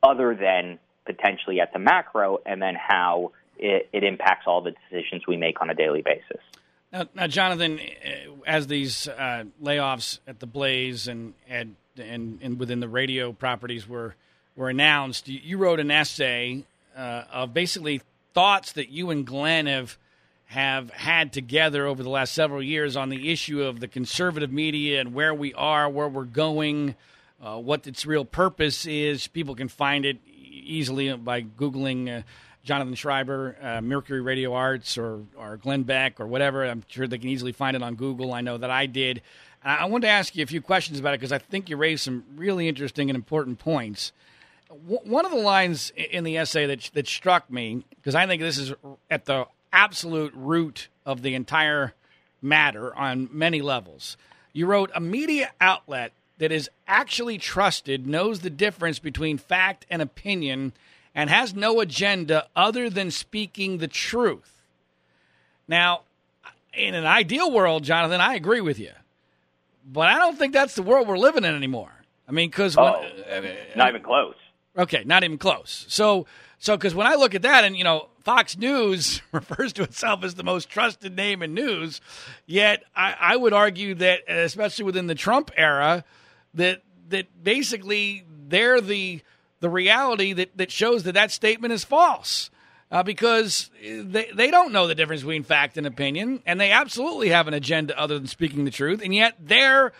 other 0.03 0.37
than 0.39 0.79
potentially 1.07 1.61
at 1.61 1.73
the 1.73 1.79
macro, 1.79 2.39
and 2.45 2.61
then 2.61 2.75
how 2.75 3.33
it, 3.59 3.89
it 3.93 4.05
impacts 4.05 4.45
all 4.47 4.61
the 4.61 4.73
decisions 4.91 5.27
we 5.27 5.37
make 5.37 5.61
on 5.61 5.71
a 5.71 5.75
daily 5.75 6.03
basis. 6.03 6.43
Now, 6.93 7.07
now 7.15 7.27
Jonathan, 7.27 7.79
uh, 7.81 8.43
as 8.47 8.67
these 8.67 9.07
uh, 9.09 9.45
layoffs 9.63 10.19
at 10.27 10.41
the 10.41 10.47
Blaze 10.47 11.09
and, 11.09 11.35
and 11.49 11.77
and 11.99 12.59
within 12.59 12.81
the 12.81 12.89
radio 12.89 13.33
properties 13.33 13.89
were 13.89 14.15
were 14.57 14.71
announced, 14.71 15.29
you, 15.29 15.41
you 15.43 15.59
wrote 15.59 15.81
an 15.81 15.91
essay 15.91 16.65
uh, 16.97 17.25
of 17.33 17.55
basically 17.55 18.01
thoughts 18.35 18.73
that 18.73 18.91
you 18.91 19.11
and 19.11 19.27
Glenn 19.27 19.67
have 19.67 19.97
have 20.47 20.91
had 20.91 21.33
together 21.33 21.87
over 21.87 22.03
the 22.03 22.09
last 22.09 22.35
several 22.35 22.63
years 22.63 22.97
on 22.97 23.09
the 23.09 23.31
issue 23.31 23.63
of 23.63 23.79
the 23.79 23.87
conservative 23.87 24.51
media 24.51 25.01
and 25.01 25.15
where 25.15 25.33
we 25.33 25.55
are, 25.55 25.89
where 25.89 26.09
we're 26.09 26.25
going, 26.25 26.97
uh, 27.41 27.57
what 27.57 27.87
its 27.87 28.05
real 28.05 28.25
purpose 28.25 28.85
is. 28.85 29.29
People 29.29 29.55
can 29.55 29.69
find 29.69 30.05
it 30.05 30.19
easily 30.27 31.13
by 31.17 31.43
Googling 31.43 32.19
uh, 32.19 32.23
Jonathan 32.71 32.95
Schreiber, 32.95 33.57
uh, 33.61 33.81
Mercury 33.81 34.21
Radio 34.21 34.55
Arts, 34.55 34.97
or, 34.97 35.25
or 35.37 35.57
Glenn 35.57 35.83
Beck, 35.83 36.21
or 36.21 36.29
whatever. 36.29 36.65
I'm 36.65 36.85
sure 36.87 37.09
they 37.09 37.19
can 37.19 37.29
easily 37.29 37.51
find 37.51 37.75
it 37.75 37.83
on 37.83 37.97
Google. 37.97 38.33
I 38.33 38.43
know 38.43 38.59
that 38.59 38.71
I 38.71 38.87
did. 38.87 39.23
I 39.65 39.87
wanted 39.87 40.07
to 40.07 40.13
ask 40.13 40.37
you 40.37 40.45
a 40.45 40.47
few 40.47 40.63
questions 40.63 41.01
about 41.01 41.15
it 41.15 41.19
because 41.19 41.33
I 41.33 41.39
think 41.39 41.69
you 41.69 41.77
raised 41.77 42.05
some 42.05 42.23
really 42.37 42.69
interesting 42.69 43.11
and 43.11 43.17
important 43.17 43.59
points. 43.59 44.13
one 44.69 45.25
of 45.25 45.33
the 45.33 45.39
lines 45.39 45.93
in 45.97 46.23
the 46.23 46.37
essay 46.39 46.67
that, 46.67 46.93
that 46.95 47.09
struck 47.09 47.51
me, 47.51 47.85
because 47.97 48.15
I 48.15 48.29
think 48.29 48.41
this 48.41 48.57
is 48.57 48.73
at 49.11 49.25
the 49.25 49.49
absolute 49.73 50.33
root 50.37 50.91
of 51.05 51.23
the 51.23 51.35
entire 51.35 51.93
matter 52.41 52.95
on 52.95 53.29
many 53.33 53.63
levels, 53.63 54.17
you 54.53 54.67
wrote, 54.67 54.93
A 54.95 55.01
media 55.01 55.51
outlet 55.61 56.13
that 56.39 56.53
is 56.53 56.71
actually 56.87 57.37
trusted 57.37 58.07
knows 58.07 58.41
the 58.41 58.49
difference 58.49 59.01
between 59.01 59.39
fact 59.39 59.87
and 59.91 60.01
opinion 60.01 60.73
and 61.15 61.31
has 61.31 61.55
no 61.55 61.81
agenda 61.81 62.47
other 62.55 62.89
than 62.89 63.11
speaking 63.11 63.79
the 63.79 63.89
truth. 63.89 64.63
Now, 65.67 66.03
in 66.75 66.95
an 66.95 67.07
ideal 67.07 67.51
world, 67.51 67.85
Jonathan, 67.85 68.21
I 68.21 68.35
agree 68.35 68.61
with 68.61 68.79
you, 68.79 68.93
but 69.91 70.09
I 70.09 70.19
don't 70.19 70.39
think 70.39 70.53
that's 70.53 70.75
the 70.75 70.83
world 70.83 71.09
we're 71.09 71.19
living 71.19 71.45
in 71.45 71.55
anymore. 71.55 71.93
I 72.29 72.33
mean, 72.33 72.49
because 72.49 72.77
oh, 72.77 73.05
not 73.75 73.89
even 73.89 74.03
close. 74.03 74.37
Okay, 74.79 75.03
not 75.05 75.25
even 75.25 75.37
close. 75.37 75.85
So, 75.89 76.27
so 76.59 76.77
because 76.77 76.95
when 76.95 77.07
I 77.07 77.17
look 77.17 77.35
at 77.35 77.43
that, 77.43 77.65
and 77.65 77.77
you 77.77 77.83
know, 77.83 78.09
Fox 78.23 78.57
News 78.57 79.21
refers 79.33 79.73
to 79.75 79.83
itself 79.83 80.23
as 80.23 80.35
the 80.35 80.45
most 80.45 80.69
trusted 80.69 81.17
name 81.17 81.43
in 81.43 81.55
news, 81.55 82.01
yet 82.47 82.85
I, 82.95 83.17
I 83.19 83.37
would 83.37 83.53
argue 83.53 83.95
that, 83.97 84.21
especially 84.29 84.85
within 84.85 85.09
the 85.09 85.17
Trump 85.17 85.51
era, 85.57 86.05
that 86.55 86.83
that 87.09 87.27
basically 87.43 88.25
they're 88.49 88.81
the 88.81 89.23
the 89.61 89.71
reality 89.71 90.33
that, 90.33 90.57
that 90.57 90.71
shows 90.71 91.05
that 91.05 91.13
that 91.13 91.31
statement 91.31 91.73
is 91.73 91.85
false. 91.85 92.51
Uh, 92.93 93.05
because 93.05 93.71
they, 93.81 94.29
they 94.35 94.51
don't 94.51 94.73
know 94.73 94.89
the 94.89 94.97
difference 94.97 95.23
between 95.23 95.45
fact 95.45 95.77
and 95.77 95.87
opinion, 95.87 96.43
and 96.45 96.61
they 96.61 96.73
absolutely 96.73 97.29
have 97.29 97.47
an 97.47 97.55
agenda 97.55 97.97
other 97.97 98.19
than 98.19 98.27
speaking 98.27 98.65
the 98.65 98.71
truth, 98.73 99.01
and 99.01 99.15
yet 99.15 99.37
they're 99.39 99.93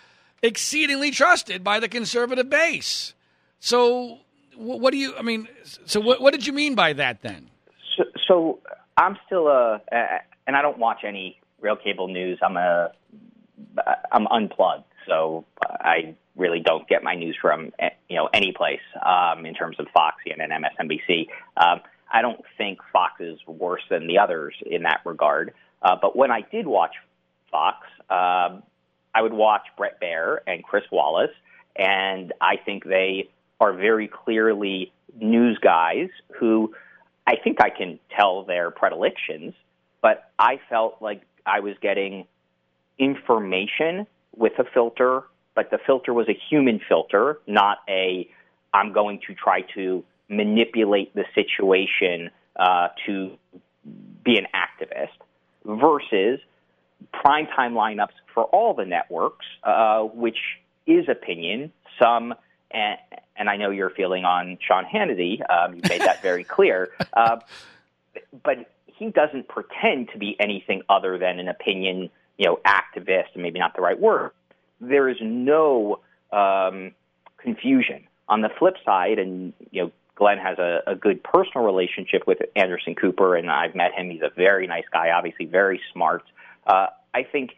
exceedingly 0.43 1.09
trusted 1.09 1.63
by 1.63 1.79
the 1.79 1.87
conservative 1.87 2.49
base. 2.49 3.13
So, 3.59 4.17
what 4.57 4.91
do 4.91 4.97
you? 4.97 5.15
I 5.17 5.21
mean, 5.21 5.47
so 5.85 6.01
what, 6.01 6.19
what 6.19 6.33
did 6.33 6.45
you 6.45 6.51
mean 6.51 6.75
by 6.75 6.91
that 6.91 7.21
then? 7.21 7.49
So, 7.95 8.03
so 8.27 8.59
I'm 8.97 9.17
still 9.25 9.47
a, 9.47 9.81
and 10.45 10.57
I 10.57 10.61
don't 10.61 10.77
watch 10.77 11.05
any 11.05 11.39
real 11.61 11.77
cable 11.77 12.09
news. 12.09 12.39
I'm 12.41 12.57
a, 12.57 12.91
I'm 14.11 14.27
unplugged, 14.27 14.83
so 15.11 15.45
I 15.61 16.15
really 16.35 16.61
don't 16.61 16.87
get 16.87 17.03
my 17.03 17.15
news 17.15 17.37
from 17.41 17.71
eh, 17.79 17.89
you 18.09 18.15
know 18.15 18.29
any 18.33 18.53
place 18.53 18.79
um, 19.05 19.45
in 19.45 19.53
terms 19.53 19.77
of 19.79 19.87
Fox, 19.93 20.17
CNN, 20.25 20.49
MSNBC. 20.49 21.27
Um, 21.57 21.81
I 22.11 22.21
don't 22.21 22.41
think 22.57 22.79
Fox 22.91 23.19
is 23.19 23.39
worse 23.45 23.81
than 23.89 24.07
the 24.07 24.17
others 24.17 24.55
in 24.65 24.83
that 24.83 25.01
regard. 25.05 25.53
Uh, 25.81 25.95
but 26.01 26.15
when 26.15 26.31
I 26.31 26.41
did 26.41 26.67
watch 26.67 26.95
Fox, 27.51 27.77
uh, 28.09 28.59
I 29.13 29.21
would 29.21 29.33
watch 29.33 29.63
Bret 29.77 29.99
Baier 30.01 30.37
and 30.47 30.63
Chris 30.63 30.83
Wallace, 30.91 31.31
and 31.75 32.33
I 32.39 32.57
think 32.57 32.85
they 32.85 33.29
are 33.59 33.73
very 33.73 34.07
clearly 34.07 34.91
news 35.19 35.57
guys 35.61 36.09
who 36.39 36.73
I 37.27 37.35
think 37.43 37.61
I 37.61 37.69
can 37.69 37.99
tell 38.15 38.43
their 38.43 38.71
predilections, 38.71 39.53
but 40.01 40.31
I 40.39 40.59
felt 40.69 41.01
like 41.01 41.21
I 41.45 41.59
was 41.59 41.75
getting 41.81 42.25
information 42.97 44.07
with 44.35 44.53
a 44.59 44.63
filter 44.73 45.23
but 45.55 45.69
the 45.69 45.77
filter 45.85 46.13
was 46.13 46.27
a 46.29 46.37
human 46.49 46.79
filter, 46.87 47.39
not 47.47 47.79
a 47.89 48.29
I'm 48.73 48.93
going 48.93 49.19
to 49.27 49.33
try 49.33 49.61
to 49.75 50.03
manipulate 50.29 51.13
the 51.13 51.25
situation 51.35 52.29
uh, 52.55 52.89
to 53.05 53.37
be 54.23 54.37
an 54.37 54.47
activist 54.55 55.09
versus 55.65 56.39
primetime 57.13 57.73
lineups 57.73 58.13
for 58.33 58.45
all 58.45 58.73
the 58.73 58.85
networks, 58.85 59.45
uh, 59.63 60.01
which 60.01 60.37
is 60.87 61.09
opinion. 61.09 61.71
Some, 61.99 62.33
and, 62.71 62.97
and, 63.35 63.49
I 63.49 63.57
know 63.57 63.71
you're 63.71 63.89
feeling 63.89 64.23
on 64.23 64.57
Sean 64.65 64.85
Hannity. 64.85 65.41
Um, 65.49 65.75
you 65.75 65.81
made 65.89 66.01
that 66.01 66.21
very 66.21 66.45
clear. 66.45 66.89
Uh, 67.11 67.39
but 68.43 68.71
he 68.85 69.09
doesn't 69.09 69.47
pretend 69.49 70.09
to 70.13 70.17
be 70.17 70.37
anything 70.39 70.83
other 70.87 71.17
than 71.17 71.39
an 71.39 71.49
opinion, 71.49 72.09
you 72.41 72.47
know, 72.47 72.59
activist, 72.65 73.27
and 73.35 73.43
maybe 73.43 73.59
not 73.59 73.75
the 73.75 73.81
right 73.81 73.99
word 73.99 74.31
there 74.81 75.07
is 75.07 75.17
no 75.21 75.99
um, 76.33 76.91
confusion. 77.37 78.07
On 78.27 78.41
the 78.41 78.49
flip 78.57 78.75
side, 78.83 79.19
and 79.19 79.53
you 79.71 79.83
know, 79.83 79.91
Glenn 80.15 80.37
has 80.37 80.57
a, 80.57 80.79
a 80.87 80.95
good 80.95 81.23
personal 81.23 81.65
relationship 81.65 82.25
with 82.25 82.39
Anderson 82.55 82.95
Cooper, 82.95 83.35
and 83.35 83.49
I've 83.49 83.75
met 83.75 83.93
him. 83.93 84.09
He's 84.09 84.21
a 84.21 84.31
very 84.35 84.67
nice 84.67 84.85
guy, 84.91 85.11
obviously 85.11 85.45
very 85.45 85.81
smart. 85.93 86.23
Uh, 86.65 86.87
I 87.13 87.23
think 87.23 87.51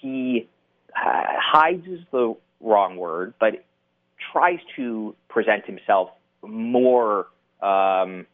he 0.00 0.48
uh, 0.96 1.22
hides 1.38 1.86
is 1.86 2.00
the 2.10 2.34
wrong 2.60 2.96
word, 2.96 3.34
but 3.38 3.64
tries 4.32 4.58
to 4.76 5.14
present 5.28 5.64
himself 5.64 6.10
more 6.42 7.26
um, 7.62 8.26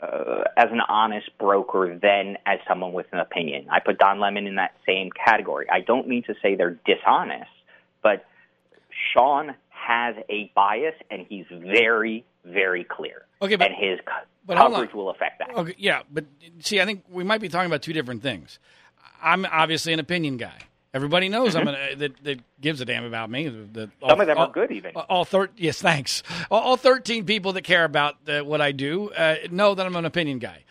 uh, 0.00 0.44
as 0.56 0.68
an 0.70 0.80
honest 0.88 1.30
broker 1.38 1.98
than 2.00 2.36
as 2.46 2.58
someone 2.68 2.92
with 2.92 3.06
an 3.12 3.18
opinion. 3.18 3.66
I 3.70 3.80
put 3.80 3.98
Don 3.98 4.20
Lemon 4.20 4.46
in 4.46 4.56
that 4.56 4.74
same 4.86 5.10
category. 5.10 5.66
I 5.70 5.80
don't 5.80 6.08
mean 6.08 6.22
to 6.24 6.34
say 6.42 6.54
they're 6.54 6.78
dishonest, 6.86 7.50
but 8.02 8.24
Sean 9.12 9.54
has 9.68 10.16
a 10.28 10.50
bias, 10.54 10.94
and 11.10 11.26
he's 11.28 11.46
very, 11.50 12.24
very 12.44 12.84
clear. 12.84 13.22
Okay, 13.42 13.56
but, 13.56 13.70
and 13.70 13.76
his 13.76 13.98
but 14.46 14.56
coverage 14.56 14.94
will 14.94 15.10
affect 15.10 15.40
that. 15.40 15.56
Okay, 15.56 15.74
yeah, 15.78 16.02
but 16.10 16.24
see, 16.60 16.80
I 16.80 16.84
think 16.84 17.04
we 17.10 17.24
might 17.24 17.40
be 17.40 17.48
talking 17.48 17.66
about 17.66 17.82
two 17.82 17.92
different 17.92 18.22
things. 18.22 18.58
I'm 19.22 19.46
obviously 19.46 19.92
an 19.92 20.00
opinion 20.00 20.36
guy. 20.36 20.58
Everybody 20.94 21.28
knows 21.28 21.56
mm-hmm. 21.56 21.68
I'm 21.68 21.74
a, 21.74 21.94
that, 21.96 22.24
that 22.24 22.40
gives 22.60 22.80
a 22.80 22.84
damn 22.84 23.04
about 23.04 23.28
me. 23.28 23.48
The, 23.48 23.90
all, 24.00 24.10
Some 24.10 24.20
of 24.20 24.26
them 24.28 24.38
all, 24.38 24.46
are 24.46 24.52
good, 24.52 24.70
even. 24.70 24.92
All 24.94 25.24
thir- 25.24 25.50
yes, 25.56 25.82
thanks. 25.82 26.22
All, 26.52 26.60
all 26.60 26.76
13 26.76 27.26
people 27.26 27.52
that 27.54 27.62
care 27.62 27.84
about 27.84 28.16
uh, 28.28 28.42
what 28.42 28.60
I 28.60 28.70
do 28.70 29.10
uh, 29.10 29.34
know 29.50 29.74
that 29.74 29.84
I'm 29.84 29.96
an 29.96 30.04
opinion 30.04 30.38
guy. 30.38 30.62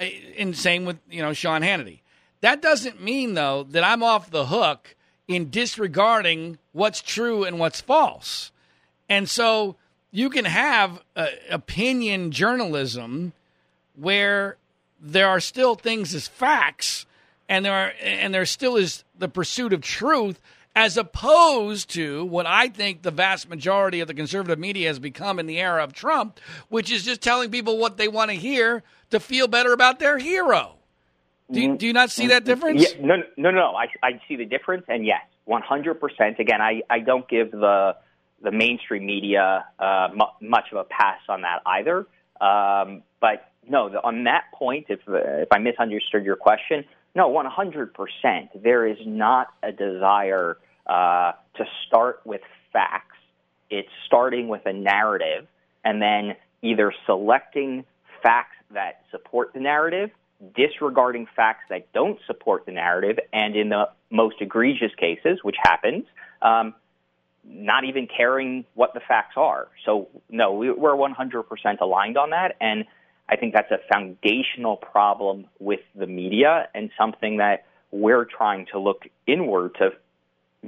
Uh, 0.00 0.04
and 0.38 0.56
same 0.56 0.84
with 0.84 0.98
you 1.10 1.20
know 1.20 1.32
Sean 1.32 1.62
Hannity. 1.62 1.98
That 2.42 2.62
doesn't 2.62 3.02
mean 3.02 3.34
though 3.34 3.64
that 3.70 3.82
I'm 3.82 4.04
off 4.04 4.30
the 4.30 4.46
hook 4.46 4.94
in 5.26 5.50
disregarding 5.50 6.58
what's 6.70 7.02
true 7.02 7.42
and 7.42 7.58
what's 7.58 7.80
false. 7.80 8.52
And 9.08 9.28
so 9.28 9.76
you 10.12 10.30
can 10.30 10.44
have 10.44 11.02
uh, 11.16 11.26
opinion 11.50 12.30
journalism 12.30 13.32
where 13.96 14.58
there 15.00 15.28
are 15.28 15.40
still 15.40 15.74
things 15.74 16.14
as 16.14 16.28
facts 16.28 17.04
and 17.48 17.64
there 17.64 17.74
are 17.74 17.92
and 18.02 18.32
there 18.32 18.46
still 18.46 18.76
is 18.76 19.04
the 19.18 19.28
pursuit 19.28 19.72
of 19.72 19.80
truth 19.80 20.40
as 20.74 20.96
opposed 20.96 21.90
to 21.90 22.24
what 22.24 22.46
I 22.46 22.68
think 22.68 23.02
the 23.02 23.10
vast 23.10 23.48
majority 23.48 24.00
of 24.00 24.08
the 24.08 24.14
conservative 24.14 24.58
media 24.58 24.88
has 24.88 24.98
become 24.98 25.38
in 25.38 25.46
the 25.46 25.60
era 25.60 25.84
of 25.84 25.92
Trump, 25.92 26.40
which 26.68 26.90
is 26.90 27.04
just 27.04 27.20
telling 27.20 27.50
people 27.50 27.76
what 27.76 27.98
they 27.98 28.08
want 28.08 28.30
to 28.30 28.36
hear 28.36 28.82
to 29.10 29.20
feel 29.20 29.48
better 29.48 29.72
about 29.72 29.98
their 29.98 30.18
hero. 30.18 30.76
Do 31.50 31.60
you, 31.60 31.76
do 31.76 31.86
you 31.86 31.92
not 31.92 32.10
see 32.10 32.28
that 32.28 32.44
difference? 32.44 32.82
Yeah, 32.82 33.04
no, 33.04 33.16
no, 33.36 33.50
no. 33.50 33.74
I, 33.74 33.86
I 34.02 34.20
see 34.26 34.36
the 34.36 34.46
difference, 34.46 34.84
and 34.88 35.04
yes, 35.04 35.20
100%. 35.46 36.38
Again, 36.38 36.62
I, 36.62 36.80
I 36.88 37.00
don't 37.00 37.28
give 37.28 37.50
the 37.50 37.96
the 38.42 38.50
mainstream 38.50 39.06
media 39.06 39.64
uh, 39.78 40.08
much 40.40 40.64
of 40.72 40.78
a 40.78 40.84
pass 40.84 41.20
on 41.28 41.42
that 41.42 41.62
either. 41.64 42.06
Um, 42.40 43.04
but 43.20 43.52
no, 43.68 43.88
the, 43.88 44.02
on 44.02 44.24
that 44.24 44.44
point, 44.52 44.86
if 44.88 45.00
uh, 45.08 45.42
if 45.42 45.48
I 45.52 45.58
misunderstood 45.58 46.24
your 46.24 46.36
question, 46.36 46.84
no, 47.14 47.30
100%. 47.30 48.62
There 48.62 48.86
is 48.86 48.98
not 49.06 49.48
a 49.62 49.72
desire 49.72 50.56
uh, 50.86 51.32
to 51.56 51.64
start 51.86 52.20
with 52.24 52.40
facts. 52.72 53.16
It's 53.70 53.88
starting 54.06 54.48
with 54.48 54.62
a 54.66 54.72
narrative 54.72 55.46
and 55.84 56.00
then 56.00 56.36
either 56.62 56.92
selecting 57.06 57.84
facts 58.22 58.56
that 58.72 59.02
support 59.10 59.52
the 59.52 59.60
narrative, 59.60 60.10
disregarding 60.54 61.26
facts 61.36 61.64
that 61.68 61.92
don't 61.92 62.18
support 62.26 62.66
the 62.66 62.72
narrative, 62.72 63.18
and 63.32 63.56
in 63.56 63.68
the 63.68 63.88
most 64.10 64.36
egregious 64.40 64.92
cases, 64.96 65.40
which 65.42 65.56
happens, 65.62 66.04
um, 66.40 66.74
not 67.44 67.84
even 67.84 68.06
caring 68.06 68.64
what 68.74 68.94
the 68.94 69.00
facts 69.00 69.34
are. 69.36 69.68
So, 69.84 70.08
no, 70.30 70.52
we, 70.52 70.70
we're 70.70 70.96
100% 70.96 71.80
aligned 71.80 72.16
on 72.16 72.30
that. 72.30 72.56
And 72.60 72.84
I 73.32 73.36
think 73.36 73.54
that's 73.54 73.70
a 73.70 73.78
foundational 73.90 74.76
problem 74.76 75.46
with 75.58 75.80
the 75.94 76.06
media 76.06 76.68
and 76.74 76.90
something 76.98 77.38
that 77.38 77.64
we're 77.90 78.26
trying 78.26 78.66
to 78.72 78.78
look 78.78 79.04
inward 79.26 79.74
to 79.76 79.92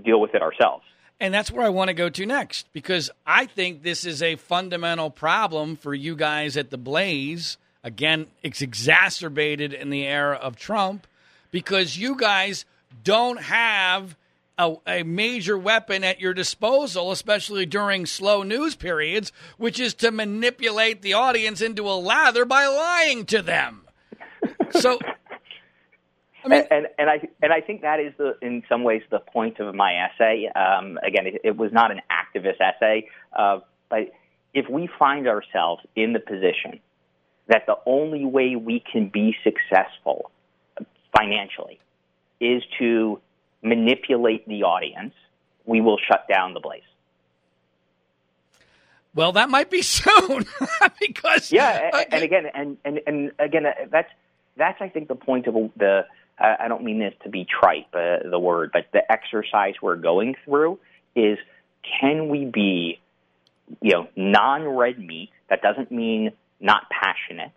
deal 0.02 0.18
with 0.18 0.34
it 0.34 0.40
ourselves. 0.40 0.82
And 1.20 1.34
that's 1.34 1.50
where 1.50 1.66
I 1.66 1.68
want 1.68 1.88
to 1.88 1.94
go 1.94 2.08
to 2.08 2.24
next 2.24 2.72
because 2.72 3.10
I 3.26 3.44
think 3.44 3.82
this 3.82 4.06
is 4.06 4.22
a 4.22 4.36
fundamental 4.36 5.10
problem 5.10 5.76
for 5.76 5.92
you 5.92 6.16
guys 6.16 6.56
at 6.56 6.70
the 6.70 6.78
Blaze. 6.78 7.58
Again, 7.82 8.28
it's 8.42 8.62
exacerbated 8.62 9.74
in 9.74 9.90
the 9.90 10.06
era 10.06 10.36
of 10.36 10.56
Trump 10.56 11.06
because 11.50 11.98
you 11.98 12.16
guys 12.16 12.64
don't 13.02 13.42
have 13.42 14.16
a, 14.58 14.74
a, 14.86 15.02
major 15.02 15.58
weapon 15.58 16.04
at 16.04 16.20
your 16.20 16.34
disposal, 16.34 17.10
especially 17.10 17.66
during 17.66 18.06
slow 18.06 18.42
news 18.42 18.76
periods, 18.76 19.32
which 19.56 19.80
is 19.80 19.94
to 19.94 20.10
manipulate 20.10 21.02
the 21.02 21.12
audience 21.12 21.60
into 21.60 21.88
a 21.88 21.94
lather 21.94 22.44
by 22.44 22.66
lying 22.66 23.26
to 23.26 23.42
them. 23.42 23.82
So, 24.70 24.98
I 26.44 26.48
mean, 26.48 26.64
and, 26.70 26.70
and, 26.70 26.86
and 26.98 27.10
I 27.10 27.28
and 27.42 27.52
I 27.52 27.60
think 27.60 27.82
that 27.82 28.00
is 28.00 28.12
the 28.18 28.36
in 28.42 28.62
some 28.68 28.82
ways 28.82 29.02
the 29.10 29.20
point 29.20 29.60
of 29.60 29.74
my 29.74 29.94
essay. 29.94 30.50
Um, 30.54 30.98
again, 31.06 31.26
it, 31.26 31.40
it, 31.44 31.56
was 31.56 31.72
not 31.72 31.90
an 31.90 32.00
activist 32.10 32.60
essay, 32.60 33.08
uh, 33.32 33.60
but 33.88 34.12
if 34.52 34.68
we 34.68 34.88
find 34.98 35.26
ourselves 35.26 35.82
in 35.96 36.12
the 36.12 36.20
position 36.20 36.80
that 37.48 37.66
the 37.66 37.76
only 37.86 38.24
way 38.24 38.56
we 38.56 38.82
can 38.90 39.08
be 39.08 39.36
successful 39.44 40.30
financially 41.16 41.78
is 42.40 42.62
to 42.78 43.20
manipulate 43.64 44.46
the 44.46 44.62
audience, 44.62 45.14
we 45.64 45.80
will 45.80 45.98
shut 45.98 46.28
down 46.28 46.54
the 46.54 46.60
Blaze. 46.60 46.82
Well, 49.14 49.32
that 49.32 49.48
might 49.48 49.70
be 49.70 49.82
soon 49.82 50.44
because 51.00 51.50
yeah, 51.50 51.90
and, 51.92 52.06
and 52.12 52.22
again, 52.22 52.46
and, 52.52 52.76
and 52.84 53.00
and 53.06 53.32
again, 53.38 53.64
that's 53.90 54.10
that's 54.56 54.80
I 54.80 54.88
think 54.88 55.08
the 55.08 55.14
point 55.14 55.46
of 55.46 55.54
the. 55.76 56.02
I 56.36 56.66
don't 56.66 56.82
mean 56.82 56.98
this 56.98 57.14
to 57.22 57.28
be 57.28 57.46
trite, 57.46 57.86
uh, 57.94 58.28
the 58.28 58.40
word, 58.40 58.70
but 58.72 58.86
the 58.92 59.00
exercise 59.10 59.74
we're 59.80 59.94
going 59.94 60.34
through 60.44 60.80
is: 61.14 61.38
can 62.00 62.28
we 62.28 62.44
be, 62.44 62.98
you 63.80 63.92
know, 63.92 64.08
non-red 64.16 64.98
meat? 64.98 65.30
That 65.48 65.62
doesn't 65.62 65.92
mean 65.92 66.32
not 66.58 66.88
passionate. 66.90 67.52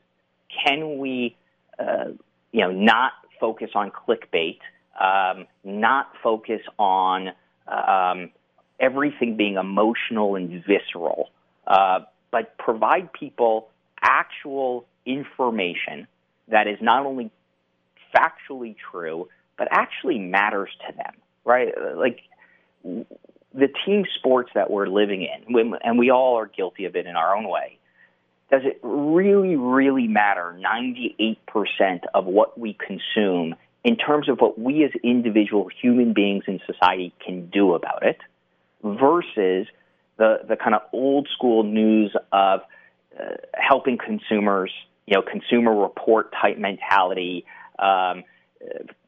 Can 0.64 1.00
we, 1.00 1.36
uh, 1.80 2.12
you 2.52 2.62
know, 2.62 2.72
not 2.72 3.14
focus 3.40 3.72
on 3.74 3.90
clickbait? 3.90 4.60
Um, 5.00 5.48
not 5.64 6.12
focus 6.24 6.62
on 6.78 7.30
um, 7.68 8.32
everything 8.80 9.38
being 9.38 9.56
emotional 9.56 10.36
and 10.36 10.64
visceral, 10.66 11.30
uh, 11.68 12.00
but 12.32 12.58
provide 12.58 13.12
people 13.14 13.70
actual 14.02 14.86
information 15.06 16.08
that 16.48 16.68
is 16.68 16.78
not 16.82 17.06
only 17.06 17.32
factually 18.16 18.76
true, 18.92 19.28
but 19.58 19.68
actually 19.72 20.20
matters 20.20 20.70
to 20.88 20.96
them, 20.96 21.14
right? 21.44 21.74
Like 21.96 22.22
the 22.84 23.68
team 23.86 24.06
sports 24.18 24.52
that 24.56 24.70
we're 24.70 24.88
living 24.88 25.24
in, 25.24 25.78
and 25.84 26.00
we 26.00 26.12
all 26.12 26.38
are 26.38 26.48
guilty 26.48 26.86
of 26.86 26.96
it 26.96 27.06
in 27.06 27.16
our 27.16 27.36
own 27.36 27.50
way. 27.50 27.80
Does 28.50 28.62
it 28.64 28.80
really, 28.82 29.58
really 29.58 30.08
matter 30.08 30.58
98% 30.58 31.38
of 32.14 32.26
what 32.26 32.58
we 32.58 32.76
consume 32.76 33.56
in 33.88 33.96
terms 33.96 34.28
of 34.28 34.40
what 34.40 34.60
we 34.60 34.84
as 34.84 34.92
individual 35.02 35.70
human 35.82 36.12
beings 36.12 36.44
in 36.46 36.60
society 36.68 37.14
can 37.26 37.50
do 37.50 37.74
about 37.74 38.06
it 38.06 38.18
versus 38.84 39.66
the, 40.18 40.42
the 40.46 40.58
kind 40.58 40.76
of 40.76 40.82
old 40.92 41.30
school 41.34 41.64
news 41.64 42.14
of 42.34 42.60
uh, 43.18 43.24
helping 43.54 43.98
consumers, 43.98 44.74
you 45.06 45.16
know, 45.16 45.22
consumer 45.22 45.74
report 45.74 46.34
type 46.34 46.58
mentality, 46.58 47.46
um, 47.80 48.26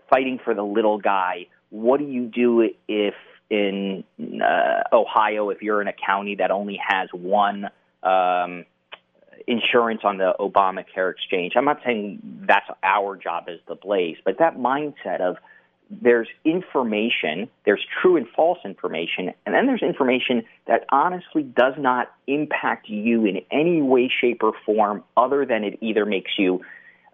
fighting 0.09 0.39
for 0.41 0.53
the 0.53 0.63
little 0.63 0.97
guy. 0.97 1.47
What 1.71 1.99
do 1.99 2.05
you 2.05 2.27
do 2.27 2.69
if 2.87 3.15
in 3.49 4.05
uh, 4.41 4.83
Ohio, 4.93 5.49
if 5.49 5.61
you're 5.61 5.81
in 5.81 5.89
a 5.89 5.93
county 5.93 6.35
that 6.35 6.51
only 6.51 6.79
has 6.87 7.09
one 7.11 7.65
um, 8.01 8.63
insurance 9.49 10.01
on 10.03 10.17
the 10.17 10.33
Obamacare 10.39 11.11
exchange. 11.11 11.53
I'm 11.57 11.65
not 11.65 11.79
saying 11.83 12.45
that's 12.47 12.67
our 12.83 13.17
job 13.17 13.45
as 13.49 13.59
the 13.67 13.75
Blaze, 13.75 14.17
but 14.23 14.37
that 14.37 14.57
mindset 14.57 15.21
of 15.21 15.37
there's 15.89 16.27
information, 16.45 17.49
there's 17.65 17.83
true 17.99 18.15
and 18.15 18.27
false 18.35 18.59
information, 18.63 19.33
and 19.45 19.55
then 19.55 19.65
there's 19.65 19.81
information 19.81 20.43
that 20.67 20.85
honestly 20.91 21.41
does 21.41 21.73
not 21.79 22.11
impact 22.27 22.87
you 22.87 23.25
in 23.25 23.41
any 23.51 23.81
way, 23.81 24.11
shape, 24.21 24.43
or 24.43 24.53
form 24.65 25.03
other 25.17 25.47
than 25.47 25.63
it 25.63 25.79
either 25.81 26.05
makes 26.05 26.31
you 26.37 26.61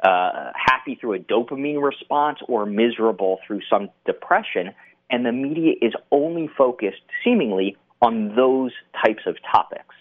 uh, 0.04 0.52
happy 0.54 0.98
through 1.00 1.14
a 1.14 1.20
dopamine 1.20 1.82
response 1.82 2.40
or 2.50 2.66
miserable 2.66 3.40
through 3.48 3.62
some 3.70 3.90
depression. 4.06 4.72
And 5.10 5.26
the 5.26 5.32
media 5.32 5.74
is 5.82 5.94
only 6.12 6.50
focused, 6.58 7.02
seemingly, 7.24 7.78
on 8.02 8.36
those 8.36 8.72
types 9.04 9.24
of 9.26 9.38
topics. 9.50 9.96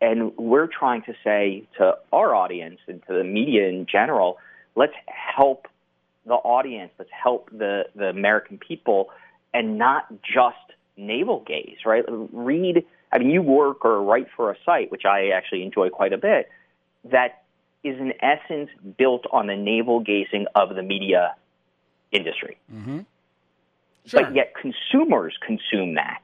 And 0.00 0.36
we're 0.36 0.66
trying 0.66 1.02
to 1.02 1.14
say 1.24 1.66
to 1.78 1.96
our 2.12 2.34
audience 2.34 2.80
and 2.86 3.02
to 3.06 3.14
the 3.14 3.24
media 3.24 3.68
in 3.68 3.86
general, 3.90 4.38
let's 4.74 4.92
help 5.06 5.68
the 6.26 6.34
audience, 6.34 6.92
let's 6.98 7.10
help 7.10 7.48
the, 7.50 7.84
the 7.94 8.06
American 8.06 8.58
people 8.58 9.10
and 9.54 9.78
not 9.78 10.06
just 10.22 10.56
navel 10.96 11.42
gaze, 11.46 11.78
right? 11.86 12.04
Read, 12.08 12.84
I 13.12 13.18
mean, 13.18 13.30
you 13.30 13.40
work 13.40 13.84
or 13.84 14.02
write 14.02 14.26
for 14.36 14.50
a 14.50 14.56
site, 14.66 14.90
which 14.90 15.04
I 15.04 15.28
actually 15.28 15.62
enjoy 15.62 15.88
quite 15.88 16.12
a 16.12 16.18
bit, 16.18 16.50
that 17.04 17.44
is 17.84 17.98
in 17.98 18.12
essence 18.20 18.68
built 18.98 19.24
on 19.32 19.46
the 19.46 19.56
navel 19.56 20.00
gazing 20.00 20.46
of 20.54 20.74
the 20.74 20.82
media 20.82 21.34
industry. 22.12 22.58
Mm-hmm. 22.72 23.00
Sure. 24.06 24.22
But 24.22 24.34
yet 24.34 24.52
consumers 24.60 25.34
consume 25.44 25.94
that. 25.94 26.22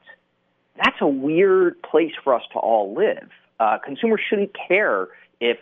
That's 0.75 0.97
a 1.01 1.07
weird 1.07 1.81
place 1.81 2.13
for 2.23 2.33
us 2.33 2.43
to 2.53 2.59
all 2.59 2.93
live. 2.93 3.29
Uh, 3.59 3.77
consumers 3.83 4.21
shouldn't 4.29 4.51
care 4.67 5.07
if 5.39 5.57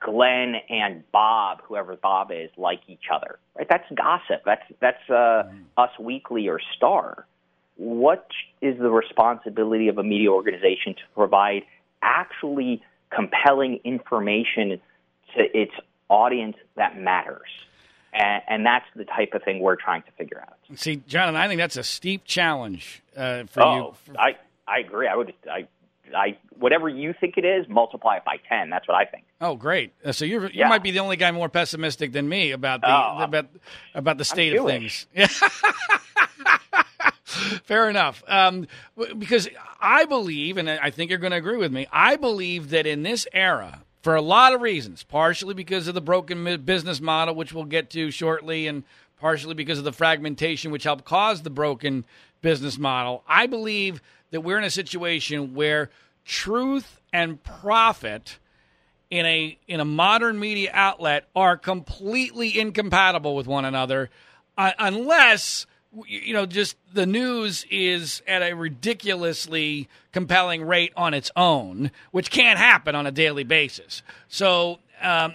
Glenn 0.00 0.56
and 0.68 1.04
Bob, 1.12 1.60
whoever 1.62 1.96
Bob 1.96 2.30
is, 2.32 2.50
like 2.56 2.80
each 2.88 3.04
other. 3.12 3.38
Right? 3.56 3.66
That's 3.68 3.84
gossip. 3.94 4.42
That's 4.44 4.62
that's 4.80 5.10
uh, 5.10 5.44
mm. 5.50 5.62
Us 5.76 5.90
Weekly 6.00 6.48
or 6.48 6.60
Star. 6.76 7.26
What 7.76 8.26
is 8.60 8.76
the 8.78 8.90
responsibility 8.90 9.88
of 9.88 9.98
a 9.98 10.02
media 10.02 10.30
organization 10.30 10.94
to 10.94 11.02
provide 11.14 11.62
actually 12.02 12.82
compelling 13.14 13.80
information 13.84 14.80
to 15.36 15.58
its 15.58 15.72
audience 16.08 16.56
that 16.76 16.98
matters? 16.98 17.48
And, 18.12 18.42
and, 18.48 18.66
that's 18.66 18.86
the 18.96 19.04
type 19.04 19.34
of 19.34 19.42
thing 19.42 19.60
we're 19.60 19.76
trying 19.76 20.02
to 20.02 20.10
figure 20.12 20.40
out. 20.40 20.56
See, 20.76 21.02
John, 21.06 21.36
I 21.36 21.46
think 21.46 21.58
that's 21.58 21.76
a 21.76 21.84
steep 21.84 22.24
challenge 22.24 23.02
uh, 23.14 23.44
for 23.44 23.62
oh, 23.62 23.94
you. 24.08 24.16
I 24.18 24.36
I 24.66 24.80
agree. 24.80 25.06
I 25.06 25.14
would 25.14 25.34
I 25.48 25.68
I 26.14 26.38
whatever 26.58 26.88
you 26.88 27.14
think 27.18 27.34
it 27.36 27.44
is, 27.44 27.66
multiply 27.68 28.16
it 28.16 28.24
by 28.24 28.36
ten. 28.48 28.70
That's 28.70 28.88
what 28.88 28.96
I 28.96 29.04
think. 29.04 29.24
Oh, 29.40 29.56
great! 29.56 29.92
Uh, 30.04 30.12
so 30.12 30.24
you 30.24 30.42
you 30.42 30.50
yeah. 30.54 30.68
might 30.68 30.82
be 30.82 30.90
the 30.90 31.00
only 31.00 31.16
guy 31.16 31.30
more 31.30 31.48
pessimistic 31.48 32.12
than 32.12 32.28
me 32.28 32.50
about 32.52 32.80
the 32.80 32.90
oh, 32.90 33.18
about 33.22 33.46
about 33.94 34.18
the 34.18 34.24
state 34.24 34.54
of 34.54 34.66
things. 34.66 35.06
Fair 37.64 37.88
enough. 37.88 38.22
Um, 38.26 38.66
because 39.18 39.48
I 39.80 40.06
believe, 40.06 40.56
and 40.56 40.68
I 40.68 40.90
think 40.90 41.10
you're 41.10 41.18
going 41.18 41.30
to 41.30 41.36
agree 41.36 41.56
with 41.56 41.72
me. 41.72 41.86
I 41.92 42.16
believe 42.16 42.70
that 42.70 42.86
in 42.86 43.02
this 43.02 43.26
era, 43.32 43.82
for 44.02 44.16
a 44.16 44.22
lot 44.22 44.54
of 44.54 44.60
reasons, 44.60 45.02
partially 45.04 45.54
because 45.54 45.86
of 45.88 45.94
the 45.94 46.00
broken 46.00 46.62
business 46.62 47.00
model, 47.00 47.34
which 47.34 47.52
we'll 47.52 47.64
get 47.64 47.90
to 47.90 48.10
shortly, 48.10 48.66
and 48.66 48.82
partially 49.20 49.54
because 49.54 49.78
of 49.78 49.84
the 49.84 49.92
fragmentation, 49.92 50.70
which 50.70 50.84
helped 50.84 51.04
cause 51.04 51.42
the 51.42 51.50
broken 51.50 52.04
business 52.40 52.78
model. 52.78 53.22
I 53.28 53.46
believe 53.46 54.00
that 54.30 54.40
we're 54.40 54.58
in 54.58 54.64
a 54.64 54.70
situation 54.70 55.54
where 55.54 55.90
truth 56.24 57.00
and 57.12 57.42
profit 57.42 58.38
in 59.10 59.24
a 59.24 59.58
in 59.66 59.80
a 59.80 59.84
modern 59.84 60.38
media 60.38 60.70
outlet 60.74 61.26
are 61.34 61.56
completely 61.56 62.58
incompatible 62.58 63.34
with 63.34 63.46
one 63.46 63.64
another 63.64 64.10
uh, 64.58 64.72
unless 64.78 65.66
you 66.06 66.34
know, 66.34 66.46
just 66.46 66.76
the 66.92 67.06
news 67.06 67.64
is 67.70 68.22
at 68.26 68.42
a 68.42 68.52
ridiculously 68.52 69.88
compelling 70.12 70.62
rate 70.62 70.92
on 70.96 71.14
its 71.14 71.30
own, 71.34 71.90
which 72.10 72.30
can't 72.30 72.58
happen 72.58 72.94
on 72.94 73.06
a 73.06 73.10
daily 73.10 73.44
basis. 73.44 74.02
So, 74.28 74.78
um, 75.00 75.34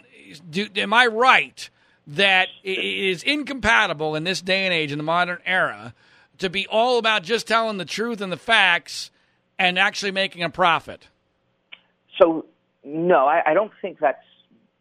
do, 0.49 0.67
am 0.75 0.93
I 0.93 1.07
right 1.07 1.69
that 2.05 2.49
it 2.63 2.79
is 2.79 3.23
incompatible 3.23 4.15
in 4.15 4.23
this 4.23 4.41
day 4.41 4.65
and 4.65 4.73
age, 4.73 4.91
in 4.91 4.97
the 4.97 5.03
modern 5.03 5.39
era, 5.45 5.93
to 6.43 6.49
be 6.49 6.67
all 6.67 6.97
about 6.97 7.23
just 7.23 7.47
telling 7.47 7.77
the 7.77 7.85
truth 7.85 8.21
and 8.21 8.31
the 8.31 8.37
facts 8.37 9.11
and 9.57 9.79
actually 9.79 10.11
making 10.11 10.43
a 10.43 10.49
profit? 10.49 11.07
So, 12.21 12.45
no, 12.83 13.25
I, 13.25 13.51
I 13.51 13.53
don't 13.53 13.71
think 13.81 13.99
that's 13.99 14.23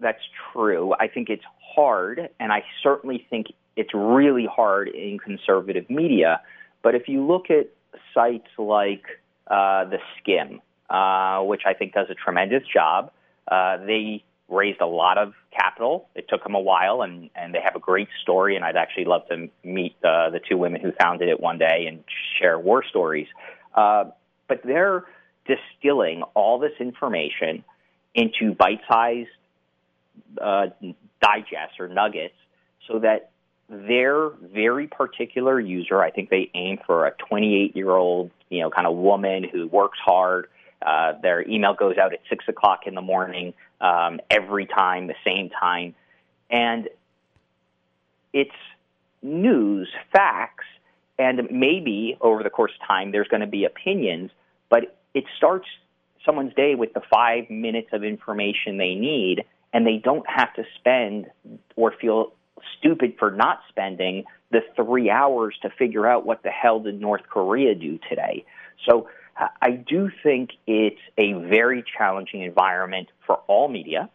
that's 0.01 0.23
true. 0.53 0.93
I 0.99 1.09
think 1.09 1.31
it's 1.31 1.45
hard, 1.75 2.29
and 2.39 2.53
I 2.53 2.65
certainly 2.83 3.25
think 3.31 3.47
it's 3.77 3.95
really 3.95 4.47
hard 4.47 4.89
in 4.89 5.19
conservative 5.19 5.89
media. 5.89 6.41
But 6.83 6.95
if 6.95 7.09
you 7.09 7.25
look 7.25 7.51
at 7.51 7.69
sites 8.13 8.49
like 8.59 9.05
uh, 9.47 9.85
the 9.85 9.99
Skimm, 10.19 10.61
uh, 10.91 11.45
which 11.45 11.63
I 11.65 11.73
think 11.73 11.95
does 11.95 12.09
a 12.11 12.15
tremendous 12.15 12.65
job, 12.73 13.13
uh, 13.49 13.79
they 13.79 14.25
raised 14.53 14.81
a 14.81 14.87
lot 14.87 15.19
of 15.19 15.33
capital. 15.53 16.09
It 16.15 16.27
took 16.29 16.43
them 16.43 16.55
a 16.55 16.61
while, 16.61 17.03
and, 17.03 17.31
and 17.35 17.55
they 17.55 17.61
have 17.63 17.77
a 17.77 17.81
great 17.81 18.09
story. 18.23 18.57
And 18.57 18.65
I'd 18.65 18.77
actually 18.77 19.07
love 19.07 19.23
to 19.29 19.49
meet 19.65 19.97
uh, 20.05 20.31
the 20.31 20.41
two 20.49 20.57
women 20.57 20.81
who 20.81 20.93
founded 21.01 21.29
it 21.29 21.41
one 21.41 21.59
day 21.59 21.87
and 21.89 22.05
share 22.39 22.59
war 22.59 22.85
stories. 22.89 23.29
Uh, 23.75 24.05
but 24.49 24.61
they're 24.65 25.05
distilling 25.47 26.23
all 26.35 26.59
this 26.59 26.73
information 26.79 27.65
into 28.15 28.55
bite-sized 28.55 29.29
uh, 30.41 30.67
digests 31.21 31.81
or 31.81 31.89
nuggets 31.89 32.35
so 32.87 32.99
that 32.99 33.31
their 33.69 34.29
very 34.53 34.87
particular 34.87 35.59
user, 35.59 36.03
I 36.03 36.11
think 36.11 36.29
they 36.29 36.51
aim 36.55 36.79
for 36.87 37.07
a 37.07 37.13
28 37.13 37.75
year 37.75 37.91
old, 37.91 38.31
you 38.51 38.61
know, 38.61 38.71
kind 38.71 38.87
of 38.87 38.97
woman 38.97 39.45
who 39.51 39.67
works 39.69 39.99
hard. 40.05 40.49
Uh, 40.85 41.13
their 41.23 41.49
email 41.49 41.75
goes 41.75 41.97
out 41.97 42.13
at 42.13 42.21
six 42.29 42.45
o'clock 42.49 42.81
in 42.87 42.95
the 42.95 43.01
morning 43.01 43.55
um, 43.83 44.21
every 44.31 44.65
time, 44.67 45.09
the 45.09 45.15
same 45.25 45.51
time, 45.51 45.95
and 46.51 46.89
it's 48.33 48.51
news, 49.23 49.89
facts, 50.13 50.65
and 51.19 51.49
maybe 51.51 52.17
over 52.21 52.43
the 52.43 52.51
course 52.51 52.73
of 52.81 52.87
time 52.87 53.13
there's 53.13 53.29
going 53.29 53.41
to 53.43 53.47
be 53.47 53.65
opinions, 53.65 54.31
but 54.71 54.97
it 55.15 55.25
starts 55.37 55.67
someone's 56.25 56.55
day 56.55 56.75
with 56.75 56.95
the 56.95 57.03
five 57.13 57.51
minutes 57.51 57.89
of 57.93 58.05
information 58.05 58.79
they 58.79 58.95
need, 58.95 59.45
and 59.73 59.87
they 59.87 60.01
don't 60.03 60.27
have 60.29 60.55
to 60.55 60.65
spend 60.79 61.27
or 61.77 61.93
feel 62.01 62.33
stupid 62.79 63.15
for 63.19 63.31
not 63.31 63.61
spending 63.69 64.25
the 64.51 64.61
three 64.77 65.11
hours 65.11 65.57
to 65.63 65.71
figure 65.71 66.07
out 66.07 66.25
what 66.25 66.43
the 66.43 66.51
hell 66.51 66.81
did 66.81 67.01
North 67.01 67.23
Korea 67.29 67.75
do 67.75 67.99
today. 68.09 68.45
So 68.89 69.09
I 69.37 69.71
do 69.71 70.11
think 70.23 70.51
it's 70.67 71.01
a 71.17 71.33
very 71.33 71.85
challenging 71.97 72.43
environment 72.43 73.09
for 73.27 73.37
all 73.47 73.69
media. 73.69 74.11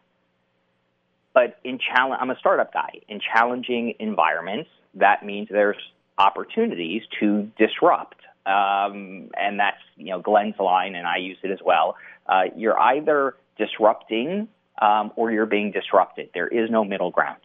But 1.34 1.60
in 1.64 1.80
challenge, 1.80 2.20
I'm 2.22 2.30
a 2.30 2.38
startup 2.38 2.74
guy. 2.74 3.02
In 3.08 3.20
challenging 3.20 3.96
environments, 4.00 4.70
that 4.96 5.26
means 5.26 5.50
there's 5.50 5.78
opportunities 6.18 7.04
to 7.20 7.52
disrupt. 7.58 8.16
Um, 8.46 9.30
and 9.38 9.60
that's 9.60 9.82
you 9.98 10.12
know 10.12 10.22
Glenn's 10.22 10.58
line, 10.60 10.96
and 10.96 11.06
I 11.06 11.18
use 11.18 11.38
it 11.44 11.52
as 11.52 11.60
well. 11.64 11.98
Uh, 12.26 12.44
you're 12.56 12.80
either 12.80 13.36
disrupting 13.58 14.48
um, 14.82 15.12
or 15.16 15.32
you're 15.32 15.46
being 15.46 15.72
disrupted. 15.72 16.30
There 16.34 16.48
is 16.48 16.70
no 16.70 16.84
middle 16.84 17.12
ground. 17.12 17.40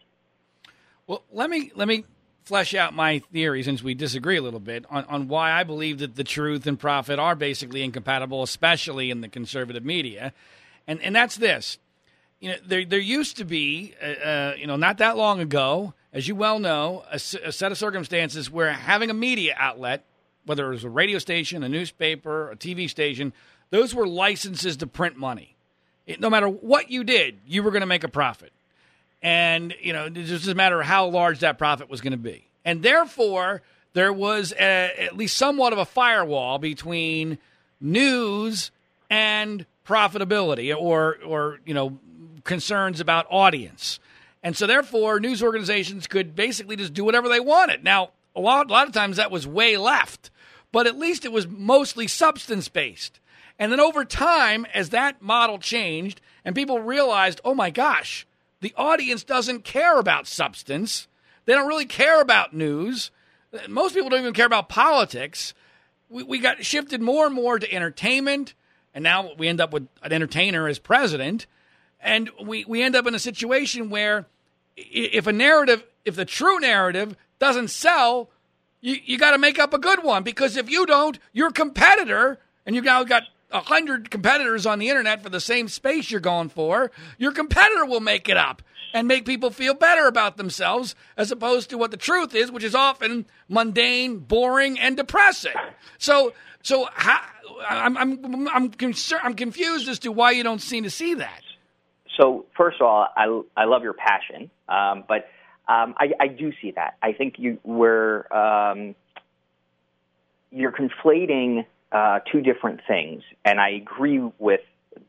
Well, 1.07 1.23
let 1.31 1.49
me 1.49 1.71
let 1.75 1.87
me 1.87 2.05
flesh 2.43 2.73
out 2.73 2.93
my 2.93 3.19
theory 3.19 3.63
since 3.63 3.81
we 3.81 3.93
disagree 3.93 4.37
a 4.37 4.41
little 4.41 4.59
bit 4.59 4.85
on, 4.89 5.05
on 5.05 5.27
why 5.27 5.51
I 5.51 5.63
believe 5.63 5.99
that 5.99 6.15
the 6.15 6.23
truth 6.23 6.67
and 6.67 6.79
profit 6.79 7.19
are 7.19 7.35
basically 7.35 7.83
incompatible, 7.83 8.43
especially 8.43 9.09
in 9.11 9.21
the 9.21 9.27
conservative 9.27 9.85
media, 9.85 10.33
and 10.87 11.01
and 11.01 11.15
that's 11.15 11.35
this. 11.35 11.77
You 12.39 12.51
know, 12.51 12.55
there 12.65 12.85
there 12.85 12.99
used 12.99 13.37
to 13.37 13.45
be, 13.45 13.93
uh, 14.01 14.05
uh, 14.05 14.55
you 14.57 14.67
know, 14.67 14.75
not 14.75 14.97
that 14.97 15.15
long 15.15 15.39
ago, 15.39 15.93
as 16.11 16.27
you 16.27 16.35
well 16.35 16.59
know, 16.59 17.03
a, 17.11 17.15
a 17.15 17.51
set 17.51 17.71
of 17.71 17.77
circumstances 17.77 18.51
where 18.51 18.71
having 18.71 19.09
a 19.09 19.13
media 19.13 19.55
outlet, 19.57 20.03
whether 20.45 20.67
it 20.67 20.75
was 20.75 20.83
a 20.83 20.89
radio 20.89 21.19
station, 21.19 21.63
a 21.63 21.69
newspaper, 21.69 22.51
a 22.51 22.55
TV 22.55 22.89
station, 22.89 23.31
those 23.69 23.95
were 23.95 24.07
licenses 24.07 24.77
to 24.77 24.87
print 24.87 25.15
money. 25.17 25.55
It, 26.05 26.19
no 26.19 26.29
matter 26.29 26.49
what 26.49 26.91
you 26.91 27.05
did, 27.05 27.39
you 27.47 27.63
were 27.63 27.71
going 27.71 27.81
to 27.81 27.87
make 27.87 28.03
a 28.03 28.09
profit 28.09 28.51
and 29.23 29.73
you 29.81 29.93
know 29.93 30.05
it 30.05 30.13
just 30.13 30.43
doesn't 30.43 30.57
matter 30.57 30.83
how 30.83 31.07
large 31.07 31.39
that 31.39 31.57
profit 31.57 31.89
was 31.89 32.01
going 32.01 32.11
to 32.11 32.17
be, 32.17 32.45
and 32.63 32.83
therefore 32.83 33.63
there 33.93 34.11
was 34.11 34.51
a, 34.53 35.03
at 35.05 35.15
least 35.15 35.37
somewhat 35.37 35.71
of 35.73 35.79
a 35.79 35.85
firewall 35.85 36.59
between 36.59 37.37
news 37.79 38.69
and 39.09 39.65
profitability, 39.87 40.75
or 40.75 41.17
or 41.25 41.59
you 41.65 41.73
know 41.73 41.97
concerns 42.43 42.99
about 42.99 43.25
audience, 43.31 43.99
and 44.43 44.55
so 44.55 44.67
therefore 44.67 45.19
news 45.19 45.41
organizations 45.41 46.05
could 46.05 46.35
basically 46.35 46.75
just 46.75 46.93
do 46.93 47.05
whatever 47.05 47.29
they 47.29 47.39
wanted. 47.39 47.83
Now 47.83 48.09
a 48.35 48.41
lot 48.41 48.69
a 48.69 48.73
lot 48.73 48.87
of 48.87 48.93
times 48.93 49.17
that 49.17 49.31
was 49.31 49.47
way 49.47 49.77
left, 49.77 50.29
but 50.73 50.85
at 50.85 50.99
least 50.99 51.23
it 51.23 51.31
was 51.31 51.47
mostly 51.47 52.07
substance 52.07 52.67
based. 52.67 53.19
And 53.59 53.71
then 53.71 53.79
over 53.79 54.03
time, 54.03 54.65
as 54.73 54.89
that 54.89 55.21
model 55.21 55.59
changed 55.59 56.19
and 56.43 56.55
people 56.55 56.79
realized, 56.79 57.39
oh 57.45 57.53
my 57.53 57.69
gosh, 57.69 58.25
the 58.63 58.73
audience 58.77 59.23
doesn't 59.23 59.65
care 59.65 59.99
about 59.99 60.25
substance. 60.25 61.09
They 61.45 61.53
don't 61.53 61.67
really 61.67 61.85
care 61.85 62.21
about 62.21 62.53
news. 62.53 63.11
Most 63.67 63.93
people 63.93 64.09
don't 64.09 64.21
even 64.21 64.33
care 64.33 64.45
about 64.45 64.69
politics. 64.69 65.53
We, 66.09 66.23
we 66.23 66.39
got 66.39 66.65
shifted 66.65 67.01
more 67.01 67.25
and 67.25 67.35
more 67.35 67.59
to 67.59 67.71
entertainment, 67.71 68.53
and 68.93 69.03
now 69.03 69.31
we 69.37 69.49
end 69.49 69.59
up 69.59 69.73
with 69.73 69.87
an 70.01 70.13
entertainer 70.13 70.67
as 70.69 70.79
president. 70.79 71.45
And 71.99 72.31
we, 72.41 72.63
we 72.63 72.81
end 72.81 72.95
up 72.95 73.05
in 73.05 73.13
a 73.13 73.19
situation 73.19 73.89
where 73.89 74.27
if 74.77 75.27
a 75.27 75.33
narrative, 75.33 75.83
if 76.05 76.15
the 76.15 76.25
true 76.25 76.59
narrative 76.59 77.17
doesn't 77.39 77.67
sell, 77.67 78.29
you, 78.79 78.95
you 79.03 79.17
got 79.17 79.31
to 79.31 79.37
make 79.37 79.59
up 79.59 79.73
a 79.73 79.77
good 79.77 80.03
one 80.03 80.23
because 80.23 80.55
if 80.55 80.69
you 80.69 80.85
don't, 80.85 81.19
your 81.33 81.51
competitor, 81.51 82.39
and 82.65 82.75
you've 82.77 82.85
now 82.85 83.03
got 83.03 83.23
a 83.53 83.61
hundred 83.61 84.09
competitors 84.09 84.65
on 84.65 84.79
the 84.79 84.89
internet 84.89 85.23
for 85.23 85.29
the 85.29 85.39
same 85.39 85.67
space 85.67 86.11
you're 86.11 86.19
going 86.19 86.49
for, 86.49 86.91
your 87.17 87.31
competitor 87.31 87.85
will 87.85 88.01
make 88.01 88.27
it 88.27 88.35
up 88.35 88.61
and 88.93 89.07
make 89.07 89.25
people 89.25 89.49
feel 89.49 89.73
better 89.73 90.07
about 90.07 90.37
themselves 90.37 90.95
as 91.17 91.31
opposed 91.31 91.69
to 91.69 91.77
what 91.77 91.91
the 91.91 91.97
truth 91.97 92.35
is, 92.35 92.51
which 92.51 92.63
is 92.63 92.75
often 92.75 93.25
mundane, 93.47 94.17
boring, 94.19 94.79
and 94.79 94.97
depressing. 94.97 95.53
So, 95.97 96.33
so 96.61 96.87
how, 96.93 97.21
I'm 97.67 97.97
I'm 97.97 98.47
I'm, 98.47 98.69
I'm 99.23 99.33
confused 99.35 99.87
as 99.87 99.99
to 99.99 100.11
why 100.11 100.31
you 100.31 100.43
don't 100.43 100.61
seem 100.61 100.83
to 100.83 100.89
see 100.89 101.13
that. 101.15 101.41
So, 102.17 102.45
first 102.55 102.79
of 102.79 102.87
all, 102.87 103.07
I 103.15 103.41
I 103.57 103.65
love 103.65 103.83
your 103.83 103.93
passion, 103.93 104.49
um, 104.69 105.03
but 105.07 105.29
um, 105.67 105.95
I, 105.97 106.11
I 106.19 106.27
do 106.27 106.51
see 106.61 106.71
that. 106.71 106.97
I 107.01 107.13
think 107.13 107.35
you 107.37 107.59
were 107.63 108.31
um, 108.33 108.95
you're 110.51 110.71
conflating 110.71 111.65
uh, 111.93 112.19
two 112.31 112.41
different 112.41 112.81
things, 112.87 113.21
and 113.45 113.59
I 113.59 113.69
agree 113.69 114.19
with 114.39 114.61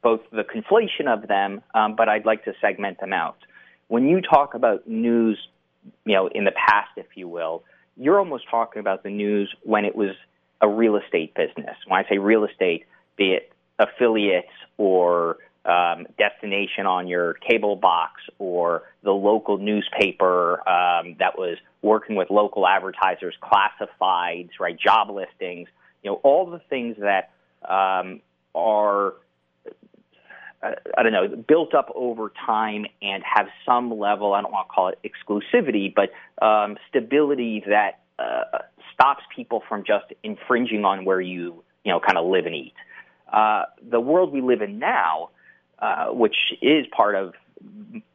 both 0.02 0.20
the 0.30 0.44
conflation 0.44 1.08
of 1.08 1.26
them, 1.28 1.62
um, 1.74 1.96
but 1.96 2.08
I'd 2.08 2.26
like 2.26 2.44
to 2.44 2.52
segment 2.60 3.00
them 3.00 3.12
out. 3.12 3.38
When 3.88 4.06
you 4.06 4.20
talk 4.20 4.54
about 4.54 4.86
news, 4.88 5.38
you 6.04 6.14
know, 6.14 6.28
in 6.28 6.44
the 6.44 6.52
past, 6.52 6.90
if 6.96 7.06
you 7.14 7.28
will, 7.28 7.64
you're 7.96 8.18
almost 8.18 8.44
talking 8.50 8.80
about 8.80 9.02
the 9.02 9.10
news 9.10 9.54
when 9.62 9.84
it 9.84 9.94
was 9.94 10.10
a 10.60 10.68
real 10.68 10.96
estate 10.96 11.34
business. 11.34 11.76
When 11.86 12.04
I 12.04 12.08
say 12.08 12.18
real 12.18 12.44
estate, 12.44 12.84
be 13.16 13.32
it 13.32 13.52
affiliates 13.78 14.48
or 14.76 15.38
um, 15.64 16.06
destination 16.18 16.86
on 16.86 17.06
your 17.08 17.34
cable 17.34 17.76
box 17.76 18.20
or 18.38 18.82
the 19.02 19.12
local 19.12 19.58
newspaper 19.58 20.56
um, 20.68 21.16
that 21.18 21.38
was 21.38 21.56
working 21.82 22.16
with 22.16 22.30
local 22.30 22.66
advertisers, 22.66 23.34
classifieds, 23.42 24.50
right, 24.60 24.78
job 24.78 25.10
listings 25.10 25.68
you 26.04 26.10
know, 26.10 26.20
all 26.22 26.46
the 26.48 26.60
things 26.70 26.96
that 27.00 27.30
um, 27.68 28.20
are, 28.54 29.14
I 30.62 31.02
don't 31.02 31.12
know, 31.12 31.28
built 31.28 31.74
up 31.74 31.90
over 31.94 32.30
time 32.46 32.86
and 33.02 33.22
have 33.24 33.46
some 33.66 33.98
level, 33.98 34.34
I 34.34 34.42
don't 34.42 34.52
want 34.52 34.68
to 34.68 34.72
call 34.72 34.88
it 34.88 34.98
exclusivity, 35.02 35.92
but 35.92 36.10
um, 36.44 36.76
stability 36.88 37.64
that 37.66 38.00
uh, 38.18 38.58
stops 38.92 39.22
people 39.34 39.62
from 39.68 39.82
just 39.84 40.04
infringing 40.22 40.84
on 40.84 41.04
where 41.04 41.20
you, 41.20 41.64
you 41.84 41.92
know, 41.92 42.00
kind 42.00 42.18
of 42.18 42.26
live 42.26 42.46
and 42.46 42.54
eat. 42.54 42.74
Uh, 43.32 43.64
the 43.90 44.00
world 44.00 44.32
we 44.32 44.40
live 44.40 44.62
in 44.62 44.78
now, 44.78 45.30
uh, 45.78 46.06
which 46.06 46.36
is 46.62 46.86
part 46.94 47.14
of 47.14 47.32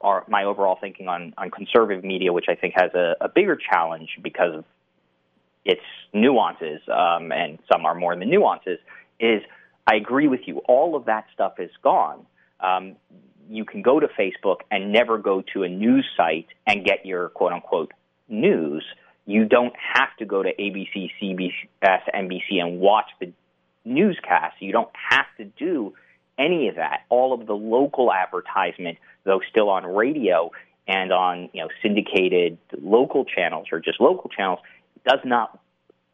our, 0.02 0.24
my 0.28 0.44
overall 0.44 0.78
thinking 0.80 1.08
on, 1.08 1.34
on 1.38 1.50
conservative 1.50 2.04
media, 2.04 2.32
which 2.32 2.46
I 2.48 2.56
think 2.56 2.76
has 2.78 2.92
a, 2.94 3.16
a 3.20 3.30
bigger 3.30 3.58
challenge 3.58 4.10
because 4.22 4.56
of 4.56 4.66
its 5.66 5.82
nuances, 6.14 6.82
um, 6.88 7.32
and 7.32 7.60
some 7.72 7.86
are 7.86 7.96
more 7.96 8.16
than 8.16 8.30
nuances, 8.30 8.80
is 9.20 9.42
I 9.88 9.96
agree 9.96 10.28
with 10.28 10.42
you. 10.46 10.60
All 10.68 10.96
of 10.96 11.06
that 11.06 11.26
stuff 11.34 11.54
is 11.60 11.72
gone. 11.84 12.26
Um, 12.60 12.96
you 13.50 13.66
can 13.66 13.82
go 13.82 14.00
to 14.00 14.08
Facebook 14.08 14.58
and 14.70 14.92
never 14.92 15.18
go 15.18 15.44
to 15.54 15.64
a 15.64 15.70
news 15.70 16.06
site 16.16 16.48
and 16.68 16.86
get 16.86 17.06
your 17.06 17.30
quote 17.30 17.52
unquote 17.52 17.92
news. 18.28 18.86
You 19.26 19.46
don't 19.46 19.74
have 19.94 20.10
to 20.20 20.26
go 20.26 20.44
to 20.44 20.50
ABC, 20.50 21.10
CBS, 21.22 22.02
NBC 22.14 22.60
and 22.60 22.80
watch 22.80 23.08
the 23.20 23.32
newscast. 23.86 24.56
You 24.60 24.72
don't 24.72 24.92
have 25.10 25.26
to 25.38 25.46
do 25.46 25.94
any 26.38 26.68
of 26.68 26.76
that. 26.76 27.02
All 27.10 27.34
of 27.34 27.48
the 27.48 27.54
local 27.54 28.12
advertisement, 28.14 28.98
though 29.24 29.42
still 29.50 29.70
on 29.70 29.86
radio 29.86 30.52
and 30.88 31.12
on 31.12 31.50
you 31.54 31.62
know 31.62 31.70
syndicated 31.82 32.58
local 32.82 33.26
channels 33.26 33.68
or 33.72 33.80
just 33.80 34.00
local 34.00 34.30
channels, 34.30 34.60
does 35.06 35.20
not 35.26 35.60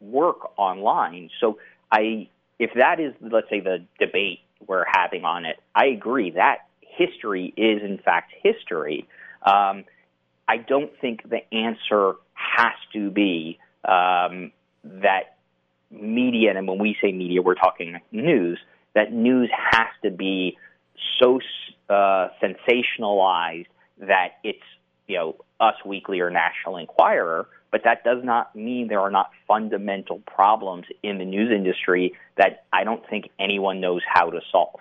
work 0.00 0.58
online. 0.58 1.30
So 1.40 1.58
I, 1.90 2.28
if 2.58 2.70
that 2.74 3.00
is 3.00 3.14
let's 3.20 3.48
say 3.50 3.60
the 3.60 3.84
debate 3.98 4.40
we're 4.66 4.84
having 4.90 5.24
on 5.24 5.44
it, 5.44 5.56
I 5.74 5.86
agree 5.86 6.30
that 6.32 6.66
history 6.80 7.52
is 7.56 7.82
in 7.82 7.98
fact 7.98 8.32
history. 8.42 9.08
Um, 9.42 9.84
I 10.48 10.58
don't 10.58 10.92
think 11.00 11.28
the 11.28 11.42
answer 11.54 12.14
has 12.34 12.74
to 12.92 13.10
be 13.10 13.58
um, 13.84 14.52
that 14.84 15.36
media, 15.90 16.56
and 16.56 16.66
when 16.66 16.78
we 16.78 16.96
say 17.02 17.12
media, 17.12 17.42
we're 17.42 17.54
talking 17.54 17.98
news, 18.12 18.58
that 18.94 19.12
news 19.12 19.50
has 19.52 19.88
to 20.02 20.10
be 20.10 20.56
so 21.20 21.40
uh, 21.88 22.28
sensationalized 22.42 23.66
that 23.98 24.38
it's, 24.42 24.58
you 25.06 25.16
know, 25.16 25.36
Us 25.60 25.74
Weekly 25.84 26.20
or 26.20 26.30
National 26.30 26.76
Enquirer, 26.76 27.46
but 27.76 27.84
that 27.84 28.04
does 28.04 28.24
not 28.24 28.56
mean 28.56 28.88
there 28.88 29.00
are 29.00 29.10
not 29.10 29.30
fundamental 29.46 30.20
problems 30.20 30.86
in 31.02 31.18
the 31.18 31.26
news 31.26 31.52
industry 31.54 32.14
that 32.38 32.64
I 32.72 32.84
don't 32.84 33.06
think 33.06 33.28
anyone 33.38 33.82
knows 33.82 34.00
how 34.10 34.30
to 34.30 34.40
solve. 34.50 34.80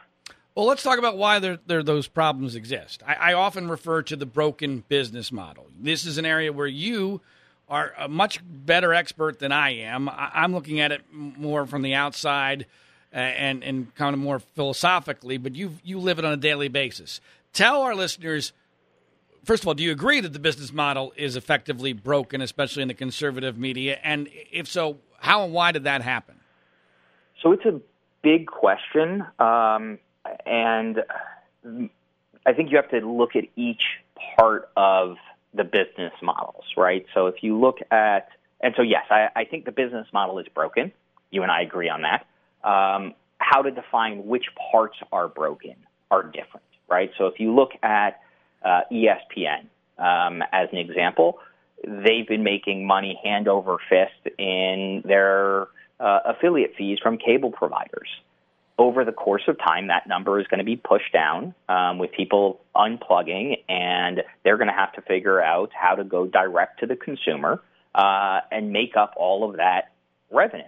Well, 0.56 0.66
let's 0.66 0.82
talk 0.82 0.98
about 0.98 1.18
why 1.18 1.39
there, 1.39 1.60
there 1.68 1.84
those 1.84 2.08
problems 2.08 2.56
exist. 2.56 3.04
I, 3.06 3.16
I, 3.16 3.34
often 3.34 3.68
refer 3.68 4.02
to 4.04 4.16
the 4.16 4.26
broken 4.26 4.86
business 4.88 5.30
model. 5.30 5.68
This 5.78 6.06
is 6.06 6.18
an 6.18 6.26
area 6.26 6.54
where 6.54 6.68
you 6.68 7.20
are 7.68 7.91
a 7.98 8.08
much 8.08 8.39
better 8.41 8.93
expert 8.93 9.39
than 9.39 9.52
I 9.52 9.72
am. 9.72 10.08
I, 10.08 10.32
I'm 10.34 10.54
looking 10.54 10.80
at 10.80 10.93
it 10.93 11.02
more 11.12 11.66
from 11.66 11.82
the 11.82 11.96
outside 11.96 12.66
uh, 13.14 13.18
and 13.18 13.62
and 13.62 13.93
kind 13.96 14.14
of 14.14 14.22
more 14.22 14.39
philosophically, 14.39 15.38
but 15.38 15.54
you 15.54 15.74
you 15.84 16.00
live 16.00 16.18
it 16.18 16.24
on 16.24 16.32
a 16.32 16.38
daily 16.38 16.70
basis. 16.70 17.20
Tell 17.52 17.82
our 17.82 17.93
listeners. 17.93 18.54
First 19.46 19.64
of 19.64 19.68
all, 19.68 19.76
do 19.76 19.84
you 19.84 19.91
agree 19.91 20.22
that 20.22 20.34
the 20.34 20.39
business 20.39 20.74
model 20.74 21.14
is 21.16 21.36
effectively 21.36 21.93
broken, 21.93 22.41
especially 22.41 22.82
in 22.82 22.88
the 22.88 22.96
conservative 22.96 23.60
media? 23.60 24.00
And 24.04 24.28
if 24.52 24.68
so, 24.68 24.98
how 25.20 25.43
and 25.43 25.54
why 25.54 25.72
did 25.72 25.84
that 25.84 26.02
happen? 26.02 26.39
So 27.43 27.52
it's 27.52 27.66
a 27.66 27.80
big 28.24 28.48
question. 28.48 29.24
Um, 29.38 30.00
and 30.48 31.04
I 31.64 32.54
think 32.54 32.72
you 32.72 32.78
have 32.78 32.89
to 32.89 33.08
look 33.08 33.36
at 33.36 33.43
each 33.56 33.84
part 34.36 34.70
of 34.76 35.18
the 35.54 35.64
business 35.64 36.14
models, 36.24 36.66
right? 36.76 37.06
So 37.14 37.28
if 37.28 37.43
you 37.43 37.60
look 37.60 37.78
at, 37.91 38.30
and 38.62 38.74
so 38.76 38.82
yes, 38.82 39.06
I, 39.12 39.28
I 39.36 39.46
think 39.46 39.66
the 39.66 39.72
business 39.72 40.08
model 40.12 40.39
is 40.39 40.48
broken. 40.56 40.91
You 41.30 41.43
and 41.43 41.52
I 41.52 41.62
agree 41.62 41.89
on 41.89 42.02
that. 42.02 42.26
Um, 42.68 43.14
how 43.38 43.62
to 43.62 43.70
define 43.70 44.26
which 44.26 44.46
parts 44.72 44.98
are 45.12 45.28
broken 45.28 45.76
are 46.10 46.24
different, 46.24 46.66
right? 46.89 47.12
So 47.20 47.28
if 47.28 47.39
you 47.39 47.54
look 47.54 47.74
at 47.84 48.22
uh, 48.66 48.82
ESPN 48.91 49.68
um, 49.97 50.41
as 50.51 50.68
an 50.72 50.78
example, 50.78 51.39
they've 51.88 52.28
been 52.28 52.43
making 52.43 52.86
money 52.86 53.20
hand 53.24 53.47
over 53.47 53.78
fist 53.89 54.36
in 54.38 55.03
their 55.05 55.68
uh, 55.99 56.20
affiliate 56.26 56.74
fees 56.78 56.99
from 57.01 57.18
cable 57.18 57.51
providers 57.51 58.09
over 58.78 59.05
the 59.05 59.11
course 59.11 59.43
of 59.47 59.57
time, 59.57 59.88
that 59.88 60.07
number 60.07 60.39
is 60.39 60.47
going 60.47 60.57
to 60.57 60.66
be 60.66 60.76
pushed 60.76 61.13
down 61.13 61.53
um, 61.70 61.97
with 61.97 62.11
people 62.11 62.59
unplugging, 62.76 63.61
and 63.70 64.22
they're 64.43 64.57
going 64.57 64.68
to 64.68 64.74
have 64.74 64.91
to 64.93 65.01
figure 65.01 65.41
out 65.41 65.72
how 65.74 65.95
to 65.95 66.03
go 66.03 66.26
direct 66.26 66.82
to 66.82 66.86
the 66.86 66.95
consumer 66.95 67.61
uh, 67.93 68.41
and 68.51 68.72
make 68.72 68.97
up 68.97 69.13
all 69.16 69.49
of 69.49 69.57
that 69.57 69.91
revenue. 70.30 70.63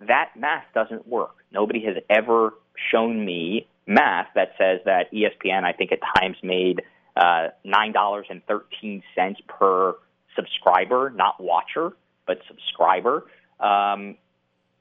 That 0.00 0.30
math 0.36 0.64
doesn't 0.74 1.06
work. 1.06 1.36
Nobody 1.52 1.84
has 1.84 1.96
ever 2.08 2.54
shown 2.90 3.24
me 3.24 3.68
math 3.86 4.28
that 4.34 4.52
says 4.56 4.80
that 4.86 5.12
ESPN, 5.12 5.64
I 5.64 5.72
think 5.72 5.92
at 5.92 5.98
times 6.18 6.36
made 6.42 6.80
uh, 7.16 7.48
$9.13 7.66 9.02
per 9.48 9.94
subscriber, 10.36 11.10
not 11.10 11.42
watcher, 11.42 11.92
but 12.26 12.38
subscriber. 12.48 13.24
Um, 13.60 14.16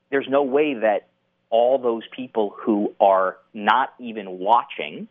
there's 0.10 0.28
no 0.30 0.44
way 0.44 0.76
that 0.76 1.08
all 1.50 1.78
those 1.78 2.04
people 2.16 2.56
who 2.58 2.94
are 3.00 3.38
not 3.54 3.94
even 4.00 4.40
watching 4.40 5.08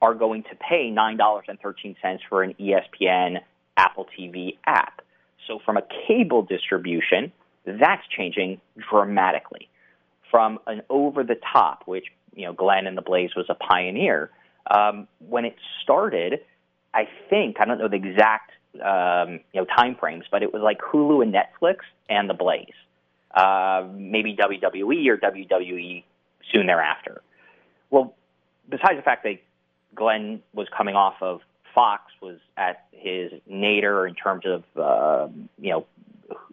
are 0.00 0.14
going 0.14 0.42
to 0.44 0.56
pay 0.56 0.90
$9.13 0.90 2.18
for 2.28 2.42
an 2.42 2.54
ESPN 2.60 3.38
Apple 3.76 4.06
TV 4.18 4.56
app. 4.66 5.02
So 5.46 5.58
from 5.64 5.76
a 5.76 5.82
cable 6.06 6.42
distribution, 6.42 7.32
that's 7.64 8.02
changing 8.16 8.60
dramatically. 8.90 9.68
From 10.30 10.58
an 10.66 10.82
over 10.88 11.24
the 11.24 11.36
top, 11.52 11.82
which 11.86 12.06
you 12.34 12.46
know 12.46 12.52
Glenn 12.52 12.86
and 12.86 12.96
the 12.96 13.02
Blaze 13.02 13.30
was 13.36 13.46
a 13.48 13.54
pioneer. 13.54 14.30
Um, 14.70 15.06
when 15.28 15.44
it 15.44 15.56
started, 15.82 16.40
I 16.94 17.08
think 17.30 17.56
I 17.60 17.64
don't 17.64 17.78
know 17.78 17.88
the 17.88 17.96
exact 17.96 18.52
um, 18.74 19.40
you 19.52 19.60
know 19.60 19.64
time 19.64 19.96
frames, 19.96 20.24
but 20.30 20.42
it 20.42 20.52
was 20.52 20.62
like 20.62 20.80
Hulu 20.80 21.22
and 21.22 21.34
Netflix 21.34 21.78
and 22.08 22.28
the 22.28 22.34
Blaze 22.34 22.74
uh, 23.34 23.86
maybe 23.94 24.36
WWE 24.36 25.08
or 25.08 25.16
WWE 25.16 26.04
soon 26.52 26.66
thereafter. 26.66 27.22
Well, 27.90 28.14
besides 28.68 28.96
the 28.96 29.02
fact 29.02 29.24
that 29.24 29.38
Glenn 29.94 30.42
was 30.54 30.68
coming 30.76 30.94
off 30.94 31.16
of 31.20 31.40
Fox, 31.74 32.04
was 32.20 32.38
at 32.56 32.86
his 32.92 33.32
nadir 33.46 34.06
in 34.06 34.14
terms 34.14 34.44
of 34.46 34.62
uh, 34.76 35.28
you 35.58 35.70
know 35.70 35.86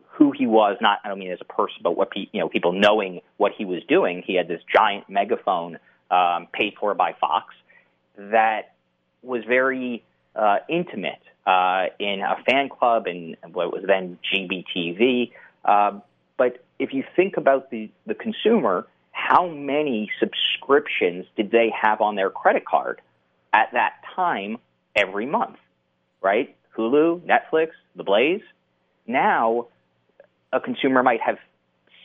who 0.05 0.31
he 0.31 0.47
was. 0.47 0.77
Not 0.81 0.99
I 1.03 1.09
don't 1.09 1.19
mean 1.19 1.31
as 1.31 1.39
a 1.41 1.45
person, 1.45 1.77
but 1.83 1.97
what 1.97 2.11
pe- 2.11 2.27
you 2.31 2.39
know 2.39 2.49
people 2.49 2.71
knowing 2.71 3.21
what 3.37 3.51
he 3.57 3.65
was 3.65 3.83
doing. 3.87 4.23
He 4.25 4.35
had 4.35 4.47
this 4.47 4.61
giant 4.73 5.09
megaphone 5.09 5.77
um, 6.09 6.47
paid 6.53 6.73
for 6.79 6.93
by 6.93 7.15
Fox 7.19 7.53
that 8.17 8.73
was 9.21 9.43
very 9.45 10.03
uh, 10.39 10.57
intimate 10.69 11.21
uh, 11.45 11.87
in 11.99 12.21
a 12.21 12.41
fan 12.49 12.69
club 12.69 13.07
and 13.07 13.35
what 13.51 13.71
was 13.73 13.83
then 13.85 14.17
GBTV. 14.33 15.31
Uh, 15.65 15.99
but 16.37 16.63
if 16.79 16.93
you 16.93 17.03
think 17.15 17.37
about 17.37 17.69
the, 17.69 17.89
the 18.05 18.15
consumer, 18.15 18.87
how 19.11 19.47
many 19.47 20.09
subscriptions 20.19 21.25
did 21.35 21.51
they 21.51 21.71
have 21.79 22.01
on 22.01 22.15
their 22.15 22.29
credit 22.29 22.65
card 22.65 23.01
at 23.53 23.69
that 23.73 23.93
time 24.15 24.57
every 24.95 25.25
month, 25.25 25.57
right? 26.21 26.55
Hulu, 26.77 27.21
Netflix, 27.21 27.69
The 27.95 28.03
Blaze. 28.03 28.41
Now, 29.05 29.67
a 30.53 30.59
consumer 30.59 31.03
might 31.03 31.21
have 31.21 31.37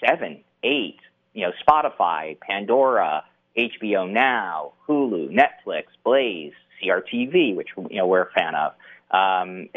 seven, 0.05 0.41
eight, 0.64 0.99
you 1.32 1.47
know, 1.47 1.53
Spotify, 1.66 2.39
Pandora, 2.41 3.24
HBO 3.57 4.11
Now, 4.11 4.72
Hulu, 4.89 5.30
Netflix, 5.30 5.85
Blaze, 6.03 6.53
CRTV, 6.85 7.57
which 7.57 7.68
you 7.91 7.99
know 7.99 8.07
we're 8.07 8.22
a 8.22 8.30
fan 8.30 8.55
of. 8.55 8.72
Um, 9.11 9.68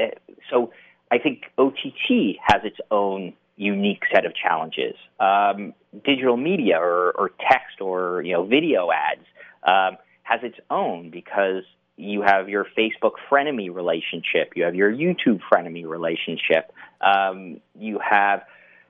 so 0.49 0.71
I 1.11 1.19
think 1.19 1.43
OTT 1.57 2.37
has 2.43 2.61
its 2.63 2.77
own 2.91 3.33
unique 3.55 4.03
set 4.13 4.25
of 4.25 4.33
challenges. 4.35 4.95
Um, 5.19 5.73
digital 6.05 6.37
media 6.37 6.77
or, 6.79 7.11
or, 7.11 7.31
text 7.49 7.81
or 7.81 8.21
you 8.21 8.33
know 8.33 8.43
video 8.43 8.89
ads 8.91 9.25
um, 9.63 9.97
has 10.23 10.41
its 10.43 10.57
own 10.69 11.09
because 11.09 11.63
you 11.97 12.21
have 12.21 12.47
your 12.47 12.65
Facebook 12.77 13.13
frenemy 13.29 13.73
relationship, 13.73 14.53
you 14.55 14.63
have 14.63 14.75
your 14.75 14.91
YouTube 14.91 15.39
frenemy 15.51 15.87
relationship, 15.87 16.71
um, 17.01 17.59
you 17.77 17.99
have 17.99 18.43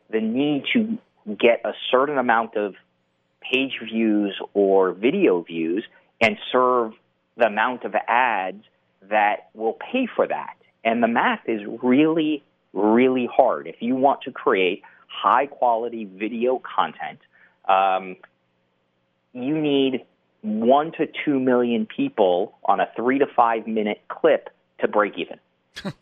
the 0.09 0.19
need 0.19 0.65
to 0.73 0.97
get 1.39 1.61
a 1.63 1.71
certain 1.89 2.17
amount 2.17 2.55
of 2.55 2.75
page 3.41 3.79
views 3.83 4.37
or 4.53 4.91
video 4.91 5.41
views 5.41 5.85
and 6.21 6.37
serve 6.51 6.93
the 7.37 7.45
amount 7.45 7.83
of 7.83 7.95
ads 8.07 8.63
that 9.09 9.49
will 9.53 9.77
pay 9.91 10.07
for 10.13 10.27
that. 10.27 10.55
And 10.83 11.01
the 11.03 11.07
math 11.07 11.47
is 11.47 11.61
really 11.81 12.43
really 12.73 13.27
hard. 13.33 13.67
If 13.67 13.81
you 13.81 13.95
want 13.95 14.21
to 14.23 14.31
create 14.31 14.83
high 15.07 15.47
quality 15.47 16.05
video 16.05 16.59
content, 16.59 17.19
um, 17.67 18.17
you 19.33 19.59
need 19.59 20.05
one 20.41 20.91
to 20.93 21.07
two 21.25 21.39
million 21.39 21.85
people 21.85 22.55
on 22.65 22.79
a 22.79 22.87
three 22.95 23.19
to 23.19 23.25
five 23.25 23.67
minute 23.67 24.01
clip 24.07 24.49
to 24.79 24.87
break 24.87 25.17
even. 25.17 25.39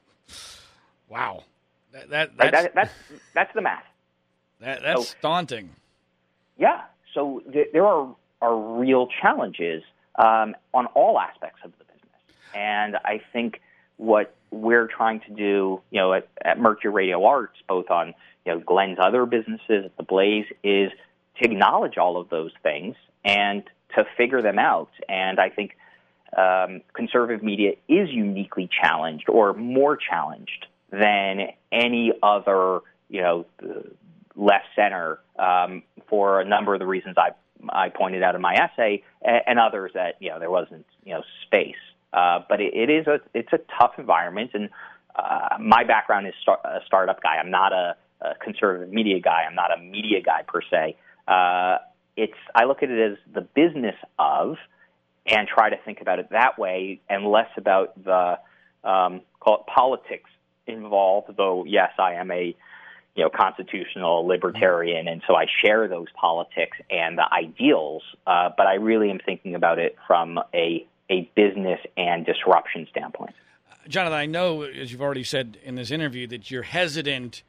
wow, 1.10 1.44
that, 1.94 2.10
that 2.10 2.38
that's, 2.38 2.52
that, 2.52 2.76
that's 2.76 2.94
that's 3.34 3.54
the 3.54 3.62
math. 3.62 3.84
That, 4.60 4.82
that's 4.84 5.10
so, 5.10 5.16
daunting. 5.22 5.70
Yeah, 6.58 6.82
so 7.14 7.42
th- 7.52 7.70
there 7.74 7.86
are 7.86 8.14
are 8.42 8.80
real 8.80 9.08
challenges 9.22 9.84
um, 10.18 10.56
on 10.74 10.86
all 10.88 11.20
aspects 11.20 11.60
of 11.64 11.72
the 11.78 11.86
business, 11.86 12.46
and 12.54 12.96
I 12.98 13.22
think 13.34 13.62
what 13.98 14.36
we're 14.52 14.88
trying 14.88 15.22
to 15.22 15.32
do, 15.32 15.82
you 15.90 16.00
know, 16.00 16.14
at, 16.14 16.28
at 16.44 16.60
Mercury 16.60 16.94
Radio 16.94 17.24
Arts, 17.26 17.58
both 17.68 17.90
on 17.90 18.14
you 18.46 18.54
know 18.54 18.60
Glenn's 18.60 18.98
other 19.00 19.26
businesses, 19.26 19.86
at 19.86 19.98
the 19.98 20.04
Blaze, 20.04 20.46
is 20.64 20.92
to 21.42 21.46
acknowledge 21.46 21.98
all 21.98 22.18
of 22.18 22.30
those 22.30 22.52
things 22.64 22.96
and 23.24 23.64
to 23.96 24.06
figure 24.18 24.42
them 24.42 24.60
out. 24.60 24.92
And 25.10 25.40
I 25.40 25.50
think 25.50 25.78
um, 26.38 26.82
conservative 26.94 27.44
media 27.44 27.74
is 27.88 28.10
uniquely 28.10 28.70
challenged 28.82 29.30
or 29.30 29.54
more 29.54 29.98
challenged 29.98 30.68
than 30.92 31.50
any 31.72 32.14
other 32.22 32.82
you 33.10 33.22
know, 33.22 33.46
left 34.36 34.66
center 34.76 35.20
um, 35.38 35.84
for 36.08 36.42
a 36.42 36.46
number 36.46 36.74
of 36.74 36.80
the 36.80 36.86
reasons 36.86 37.16
I 37.18 37.32
I 37.70 37.90
pointed 37.90 38.24
out 38.24 38.36
in 38.36 38.42
my 38.42 38.54
essay, 38.54 39.04
and, 39.22 39.60
others 39.60 39.92
that 39.94 40.16
you 40.20 40.30
know 40.30 40.40
there 40.40 40.52
wasn't 40.52 40.86
you 41.04 41.14
know 41.14 41.24
space. 41.46 41.76
Uh, 42.14 42.40
but 42.48 42.62
it, 42.62 42.74
it 42.74 42.90
is 42.90 43.08
a 43.08 43.20
it's 43.34 43.52
a 43.54 43.60
tough 43.80 43.94
environment, 43.98 44.52
and 44.54 44.70
uh, 45.16 45.58
my 45.60 45.84
background 45.84 46.28
is 46.28 46.34
start, 46.42 46.60
a 46.64 46.80
startup 46.86 47.22
guy. 47.22 47.38
I'm 47.38 47.52
not 47.52 47.74
a, 47.74 47.96
a 48.22 48.36
conservative 48.44 48.94
media 48.94 49.20
guy. 49.20 49.44
I'm 49.48 49.56
not 49.56 49.78
a 49.78 49.82
media 49.82 50.22
guy 50.22 50.44
per 50.48 50.62
se. 50.62 50.98
Uh, 51.28 51.78
it's 52.18 52.38
I 52.54 52.66
look 52.66 52.84
at 52.84 52.90
it 52.90 53.12
as 53.12 53.18
the 53.34 53.42
business 53.42 53.96
of, 54.20 54.58
and 55.26 55.48
try 55.48 55.70
to 55.70 55.78
think 55.84 56.02
about 56.02 56.20
it 56.20 56.30
that 56.32 56.58
way, 56.58 57.02
and 57.10 57.26
less 57.26 57.50
about 57.58 58.02
the 58.04 58.38
um, 58.84 59.22
call 59.40 59.62
it 59.62 59.74
politics 59.74 60.30
involved. 60.68 61.32
Though 61.36 61.66
yes, 61.66 61.92
I 62.00 62.14
am 62.14 62.32
a 62.32 62.56
you 63.16 63.24
know 63.24 63.30
constitutional 63.30 64.28
libertarian, 64.28 65.08
and 65.08 65.22
so 65.28 65.36
I 65.36 65.46
share 65.64 65.88
those 65.88 66.08
politics 66.20 66.78
and 66.90 67.18
the 67.18 67.26
ideals. 67.32 68.04
Uh, 68.28 68.50
but 68.56 68.68
I 68.68 68.76
really 68.76 69.10
am 69.10 69.20
thinking 69.26 69.56
about 69.56 69.80
it 69.80 69.96
from 70.06 70.40
a 70.54 70.86
a 71.10 71.30
business 71.36 71.80
and 71.98 72.26
disruption 72.26 72.88
standpoint. 72.92 73.36
Jonathan, 73.88 74.18
I 74.18 74.26
know, 74.26 74.64
as 74.64 74.92
you've 74.92 75.02
already 75.02 75.24
said 75.24 75.58
in 75.64 75.76
this 75.76 75.92
interview, 75.92 76.26
that 76.28 76.50
you're 76.50 76.64
hesitant 76.64 77.44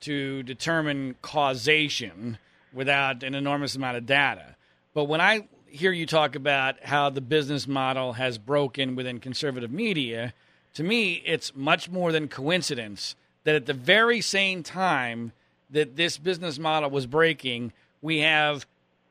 to 0.00 0.42
determine 0.42 1.14
causation 1.22 2.38
without 2.72 3.22
an 3.22 3.34
enormous 3.34 3.76
amount 3.76 3.96
of 3.96 4.04
data. 4.04 4.56
But 4.92 5.04
when 5.04 5.20
I 5.20 5.46
hear 5.66 5.92
you 5.92 6.06
talk 6.06 6.34
about 6.34 6.82
how 6.84 7.10
the 7.10 7.20
business 7.20 7.66
model 7.68 8.14
has 8.14 8.38
broken 8.38 8.96
within 8.96 9.20
conservative 9.20 9.70
media, 9.70 10.34
to 10.74 10.82
me, 10.82 11.22
it's 11.24 11.54
much 11.54 11.88
more 11.88 12.12
than 12.12 12.28
coincidence 12.28 13.14
that 13.46 13.54
at 13.54 13.66
the 13.66 13.72
very 13.72 14.20
same 14.20 14.64
time 14.64 15.30
that 15.70 15.94
this 15.94 16.18
business 16.18 16.58
model 16.58 16.90
was 16.90 17.06
breaking, 17.06 17.72
we 18.02 18.18
have 18.18 18.66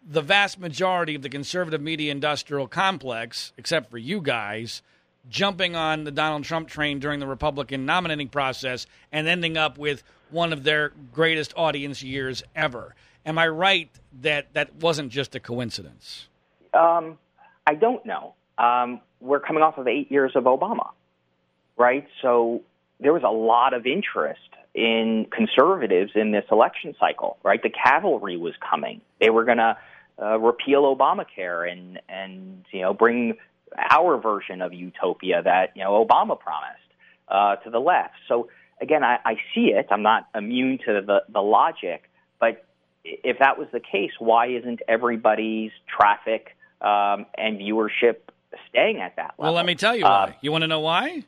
the 0.05 0.21
vast 0.21 0.59
majority 0.59 1.15
of 1.15 1.21
the 1.21 1.29
conservative 1.29 1.81
media 1.81 2.11
industrial 2.11 2.67
complex, 2.67 3.53
except 3.57 3.89
for 3.89 3.97
you 3.97 4.19
guys, 4.19 4.81
jumping 5.29 5.77
on 5.77 6.03
the 6.03 6.11
Donald 6.11 6.43
Trump 6.43 6.67
train 6.67 6.99
during 6.99 7.21
the 7.21 7.25
Republican 7.25 7.86
nominating 7.86 8.27
process 8.27 8.88
and 9.09 9.25
ending 9.25 9.55
up 9.55 9.77
with 9.77 10.03
one 10.31 10.51
of 10.51 10.65
their 10.65 10.91
greatest 11.13 11.53
audience 11.55 12.03
years 12.03 12.43
ever. 12.57 12.93
Am 13.25 13.38
I 13.38 13.47
right 13.47 13.89
that 14.21 14.51
that 14.51 14.75
wasn't 14.75 15.13
just 15.13 15.33
a 15.36 15.39
coincidence? 15.39 16.27
Um, 16.73 17.17
I 17.65 17.75
don't 17.75 18.05
know. 18.05 18.33
Um, 18.57 18.99
we're 19.21 19.39
coming 19.39 19.63
off 19.63 19.77
of 19.77 19.88
eight 19.88 20.11
years 20.11 20.33
of 20.36 20.43
Obama, 20.43 20.89
right? 21.77 22.05
So 22.21 22.63
there 22.99 23.13
was 23.13 23.23
a 23.23 23.31
lot 23.31 23.73
of 23.73 23.85
interest 23.85 24.39
in 24.73 25.25
conservatives 25.31 26.11
in 26.15 26.31
this 26.31 26.45
election 26.51 26.95
cycle, 26.99 27.37
right? 27.43 27.61
The 27.61 27.69
cavalry 27.69 28.37
was 28.37 28.53
coming. 28.69 29.01
They 29.19 29.29
were 29.29 29.45
going 29.45 29.57
to 29.57 29.77
uh, 30.21 30.39
repeal 30.39 30.95
Obamacare 30.95 31.69
and 31.69 31.99
and 32.07 32.65
you 32.71 32.81
know 32.81 32.93
bring 32.93 33.37
our 33.89 34.17
version 34.17 34.61
of 34.61 34.73
utopia 34.73 35.41
that 35.43 35.71
you 35.75 35.83
know 35.83 36.05
Obama 36.05 36.39
promised 36.39 36.79
uh, 37.27 37.55
to 37.57 37.69
the 37.69 37.79
left. 37.79 38.13
So 38.27 38.49
again, 38.81 39.03
I, 39.03 39.17
I 39.25 39.35
see 39.53 39.67
it. 39.67 39.87
I'm 39.91 40.03
not 40.03 40.27
immune 40.33 40.79
to 40.85 41.01
the 41.05 41.23
the 41.31 41.41
logic, 41.41 42.09
but 42.39 42.65
if 43.03 43.39
that 43.39 43.57
was 43.57 43.67
the 43.71 43.79
case, 43.79 44.11
why 44.19 44.47
isn't 44.47 44.81
everybody's 44.87 45.71
traffic 45.87 46.55
um, 46.81 47.25
and 47.37 47.59
viewership 47.59 48.17
staying 48.69 49.01
at 49.01 49.15
that 49.17 49.35
level? 49.37 49.45
Well, 49.45 49.53
let 49.53 49.65
me 49.65 49.75
tell 49.75 49.95
you 49.95 50.03
why. 50.03 50.09
Uh, 50.09 50.31
you 50.41 50.51
want 50.51 50.63
to 50.63 50.67
know 50.67 50.79
why? 50.79 51.23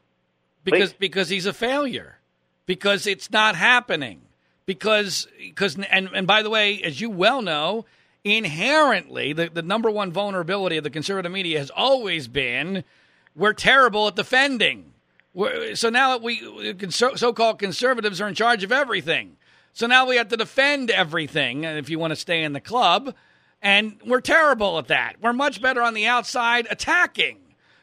Because 0.72 0.93
because 0.93 1.30
he's 1.30 1.45
a 1.45 1.53
failure. 1.53 2.18
Because 2.65 3.07
it's 3.07 3.32
not 3.32 3.55
happening. 3.55 4.22
Because 4.65 5.28
because 5.39 5.78
and 5.89 6.09
and 6.13 6.28
by 6.28 6.43
the 6.43 6.49
way, 6.49 6.82
as 6.84 6.99
you 6.99 7.09
well 7.09 7.41
know, 7.41 7.86
inherently, 8.24 9.34
the, 9.34 9.49
the 9.49 9.61
number 9.61 9.89
one 9.89 10.11
vulnerability 10.11 10.78
of 10.78 10.84
the 10.84 10.89
conservative 10.89 11.32
media 11.32 11.59
has 11.59 11.70
always 11.70 12.28
been 12.28 12.84
we're 13.36 13.53
terrible 13.53 14.07
at 14.07 14.15
defending. 14.15 14.93
We're, 15.34 15.76
so 15.76 15.89
now 15.89 16.18
that 16.18 16.24
we 16.24 16.89
so 16.89 17.34
called 17.34 17.59
conservatives 17.59 18.20
are 18.20 18.28
in 18.28 18.34
charge 18.34 18.63
of 18.63 18.72
everything. 18.72 19.38
So 19.74 19.86
now 19.86 20.07
we 20.07 20.15
have 20.15 20.30
to 20.30 20.38
defend 20.38 20.89
everything 20.89 21.65
uh, 21.65 21.76
if 21.76 21.89
you 21.89 21.99
want 21.99 22.11
to 22.11 22.15
stay 22.15 22.43
in 22.43 22.53
the 22.53 22.59
club. 22.59 23.13
And 23.61 23.99
we're 24.05 24.22
terrible 24.22 24.80
at 24.80 24.88
that. 24.88 25.18
We're 25.22 25.34
much 25.34 25.61
better 25.61 25.82
on 25.82 25.93
the 25.93 26.07
outside 26.07 26.68
attacking. 26.70 27.38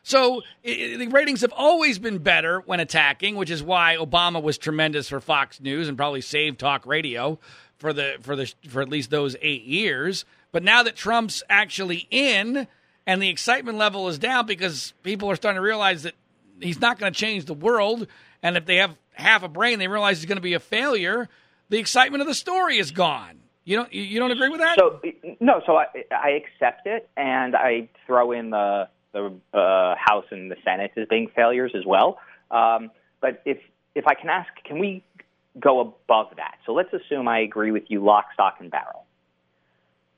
So 0.05 0.43
it, 0.63 0.99
the 0.99 1.07
ratings 1.09 1.41
have 1.41 1.53
always 1.57 1.99
been 1.99 2.19
better 2.19 2.61
when 2.61 2.79
attacking, 2.79 3.37
which 3.37 3.51
is 3.51 3.63
why 3.63 3.97
Obama 3.99 4.41
was 4.41 4.59
tremendous 4.59 5.09
for 5.09 5.19
Fox 5.19 5.61
News 5.61 5.89
and 5.89 5.97
probably 5.97 6.21
saved 6.21 6.61
talk 6.61 6.85
radio 6.87 7.39
for 7.79 7.95
the 7.95 8.17
for 8.21 8.37
the 8.37 8.53
for 8.69 8.83
at 8.83 8.91
least 8.91 9.11
those 9.11 9.35
eight 9.41 9.65
years. 9.65 10.27
But 10.53 10.63
now 10.63 10.83
that 10.83 10.95
Trump's 10.95 11.43
actually 11.49 12.07
in 12.11 12.69
and 13.07 13.23
the 13.23 13.31
excitement 13.31 13.79
level 13.79 14.07
is 14.09 14.19
down 14.19 14.45
because 14.45 14.93
people 15.03 15.31
are 15.31 15.37
starting 15.37 15.57
to 15.57 15.63
realize 15.63 16.03
that 16.03 16.15
he's 16.61 16.81
not 16.81 16.99
going 16.99 17.11
to 17.11 17.19
change 17.19 17.47
the 17.47 17.55
world, 17.55 18.07
and 18.43 18.59
if 18.59 18.67
they 18.67 18.77
have 18.77 18.95
half 19.15 19.43
a 19.43 19.49
brain, 19.49 19.79
they 19.79 19.89
realize 19.89 20.19
he's 20.19 20.27
going 20.27 20.37
to 20.37 20.43
be 20.43 20.55
a 20.55 20.61
failure. 20.61 21.31
The 21.71 21.79
excitement 21.79 22.21
of 22.21 22.29
the 22.29 22.35
story 22.35 22.77
is 22.77 22.91
gone. 22.91 23.41
You 23.65 23.77
don't 23.77 23.91
you 23.91 24.19
don't 24.19 24.33
agree 24.33 24.51
with 24.51 24.61
that? 24.61 24.79
So 24.79 25.01
no, 25.41 25.63
so 25.65 25.79
I 25.79 25.87
I 26.11 26.29
accept 26.33 26.87
it, 26.87 27.09
and 27.17 27.57
I 27.57 27.89
throw 28.07 28.33
in 28.33 28.51
the 28.51 28.89
the 29.15 29.33
uh, 29.55 29.95
House 29.97 30.27
and 30.31 30.51
the 30.51 30.57
Senate 30.63 30.93
as 30.97 31.09
being 31.09 31.31
failures 31.35 31.73
as 31.75 31.87
well. 31.87 32.19
Um, 32.51 32.91
but 33.23 33.41
if 33.47 33.59
if 33.95 34.07
I 34.07 34.15
can 34.15 34.29
ask, 34.29 34.49
can 34.65 34.79
we 34.79 35.03
go 35.59 35.81
above 35.81 36.29
that. 36.37 36.57
So 36.67 36.73
let's 36.73 36.93
assume 36.93 37.29
I 37.29 37.41
agree 37.41 37.71
with 37.71 37.85
you, 37.89 38.05
lock, 38.05 38.27
stock, 38.35 38.57
and 38.61 38.71
barrel. 38.71 39.05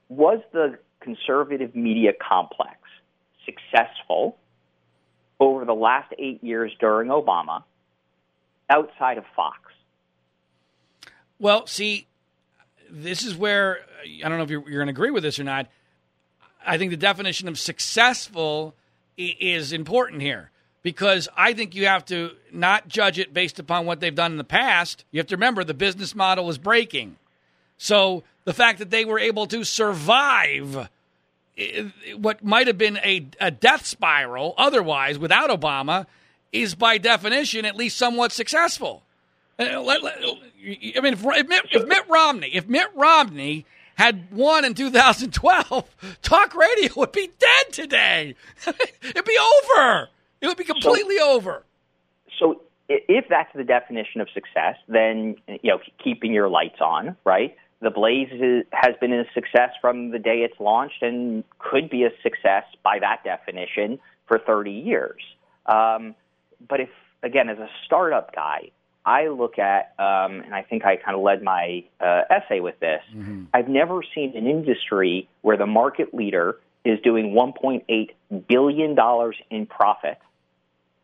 Was 0.08 0.40
the 0.52 0.78
conservative 1.00 1.74
media 1.74 2.12
complex 2.12 2.78
successful 3.44 4.36
over 5.38 5.64
the 5.64 5.74
last 5.74 6.12
eight 6.18 6.42
years 6.42 6.72
during 6.80 7.10
Obama 7.10 7.62
outside 8.70 9.18
of 9.18 9.24
Fox? 9.34 9.58
Well, 11.38 11.66
see, 11.66 12.06
this 12.90 13.24
is 13.24 13.36
where 13.36 13.80
I 14.24 14.28
don't 14.28 14.38
know 14.38 14.44
if 14.44 14.50
you're, 14.50 14.68
you're 14.68 14.82
going 14.82 14.94
to 14.94 14.98
agree 14.98 15.10
with 15.10 15.22
this 15.22 15.38
or 15.38 15.44
not. 15.44 15.66
I 16.64 16.78
think 16.78 16.90
the 16.90 16.96
definition 16.96 17.46
of 17.46 17.58
successful 17.58 18.74
is 19.16 19.72
important 19.72 20.22
here 20.22 20.50
because 20.82 21.28
I 21.36 21.52
think 21.52 21.74
you 21.74 21.86
have 21.86 22.04
to 22.06 22.32
not 22.52 22.88
judge 22.88 23.18
it 23.18 23.34
based 23.34 23.58
upon 23.58 23.86
what 23.86 24.00
they've 24.00 24.14
done 24.14 24.32
in 24.32 24.38
the 24.38 24.44
past. 24.44 25.04
You 25.10 25.18
have 25.18 25.26
to 25.28 25.36
remember 25.36 25.64
the 25.64 25.74
business 25.74 26.14
model 26.14 26.48
is 26.48 26.58
breaking. 26.58 27.16
So 27.78 28.22
the 28.44 28.54
fact 28.54 28.78
that 28.78 28.90
they 28.90 29.04
were 29.04 29.18
able 29.18 29.46
to 29.48 29.64
survive 29.64 30.88
what 32.16 32.44
might 32.44 32.66
have 32.66 32.78
been 32.78 32.98
a, 32.98 33.26
a 33.40 33.50
death 33.50 33.86
spiral 33.86 34.54
otherwise 34.58 35.18
without 35.18 35.50
Obama 35.50 36.06
is 36.52 36.74
by 36.74 36.98
definition 36.98 37.64
at 37.64 37.76
least 37.76 37.96
somewhat 37.96 38.32
successful. 38.32 39.02
Uh, 39.58 39.64
I 39.64 41.00
mean, 41.00 41.14
if, 41.14 41.22
Mitt, 41.22 41.62
if 41.72 41.86
Mitt 41.86 42.08
Romney, 42.08 42.50
if 42.52 42.68
Mitt 42.68 42.88
Romney 42.94 43.64
had 43.96 44.30
won 44.30 44.64
in 44.64 44.74
2012, 44.74 45.84
talk 46.22 46.54
radio 46.54 46.92
would 46.96 47.12
be 47.12 47.30
dead 47.38 47.72
today. 47.72 48.34
It'd 48.66 49.24
be 49.24 49.38
over. 49.38 50.08
It 50.40 50.46
would 50.46 50.56
be 50.56 50.64
completely 50.64 51.18
so, 51.18 51.32
over. 51.32 51.64
So 52.38 52.60
if 52.88 53.26
that's 53.28 53.50
the 53.54 53.64
definition 53.64 54.20
of 54.20 54.28
success, 54.32 54.76
then 54.86 55.36
you 55.48 55.70
know 55.70 55.78
keeping 56.02 56.32
your 56.32 56.48
lights 56.48 56.80
on, 56.80 57.16
right? 57.24 57.56
The 57.80 57.90
Blaze 57.90 58.28
is, 58.32 58.64
has 58.72 58.94
been 59.00 59.12
a 59.12 59.24
success 59.34 59.70
from 59.80 60.10
the 60.10 60.18
day 60.18 60.38
it's 60.38 60.58
launched, 60.60 61.02
and 61.02 61.44
could 61.58 61.90
be 61.90 62.04
a 62.04 62.10
success 62.22 62.64
by 62.82 62.98
that 63.00 63.22
definition 63.24 63.98
for 64.26 64.38
30 64.38 64.70
years. 64.70 65.20
Um, 65.66 66.14
but 66.68 66.80
if 66.80 66.90
again, 67.22 67.48
as 67.48 67.58
a 67.58 67.68
startup 67.84 68.34
guy, 68.34 68.70
I 69.06 69.28
look 69.28 69.58
at, 69.58 69.94
um, 69.98 70.40
and 70.40 70.54
I 70.54 70.62
think 70.62 70.84
I 70.84 70.96
kind 70.96 71.16
of 71.16 71.22
led 71.22 71.42
my 71.42 71.84
uh, 72.00 72.22
essay 72.28 72.60
with 72.60 72.78
this. 72.80 73.02
Mm-hmm. 73.14 73.44
I've 73.54 73.68
never 73.68 74.00
seen 74.14 74.36
an 74.36 74.46
industry 74.46 75.28
where 75.42 75.56
the 75.56 75.66
market 75.66 76.12
leader 76.12 76.58
is 76.84 76.98
doing 77.00 77.32
1.8 77.32 78.46
billion 78.48 78.94
dollars 78.94 79.36
in 79.48 79.66
profit 79.66 80.18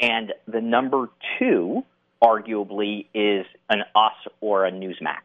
and 0.03 0.35
the 0.49 0.61
number 0.61 1.09
two, 1.39 1.85
arguably, 2.21 3.07
is 3.15 3.47
an 3.71 3.85
Us 3.95 4.13
or 4.41 4.67
a 4.67 4.73
Newsmax. 4.73 5.23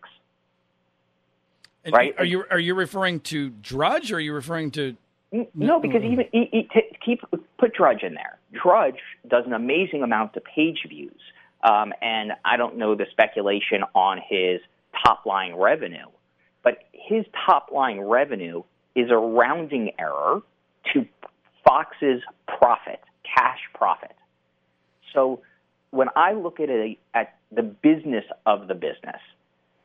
And 1.84 1.94
right? 1.94 2.14
Are 2.18 2.26
you 2.26 2.46
are 2.52 2.60
you 2.60 2.76
referring 2.76 3.22
to 3.22 3.50
Drudge, 3.50 4.12
or 4.12 4.18
are 4.18 4.20
you 4.20 4.34
referring 4.34 4.72
to? 4.72 4.96
No, 5.56 5.80
because 5.80 6.04
even 6.04 6.26
keep 7.04 7.22
put 7.58 7.74
Drudge 7.74 8.04
in 8.04 8.14
there. 8.14 8.38
Drudge 8.54 9.00
does 9.28 9.46
an 9.46 9.54
amazing 9.54 10.04
amount 10.04 10.36
of 10.38 10.44
page 10.44 10.86
views, 10.88 11.20
um, 11.64 11.94
and 12.02 12.34
I 12.46 12.58
don't 12.58 12.78
know 12.78 12.96
the 12.96 13.06
speculation 13.12 13.84
on 13.96 14.20
his 14.28 14.60
top 15.06 15.26
line 15.26 15.56
revenue, 15.56 16.08
but 16.64 16.80
his 16.94 17.26
top 17.46 17.70
line 17.72 18.00
revenue 18.00 18.64
is 18.96 19.10
a 19.12 19.18
rounding 19.18 19.92
error 20.00 20.42
to 20.94 21.06
Fox's 21.64 22.22
profit, 22.48 23.02
cash 23.24 23.60
profit. 23.74 24.16
So 25.14 25.42
when 25.92 26.08
I 26.16 26.34
look 26.34 26.60
at 26.60 26.70
a, 26.70 26.98
at 27.14 27.38
the 27.52 27.64
business 27.64 28.26
of 28.46 28.68
the 28.68 28.74
business, 28.74 29.22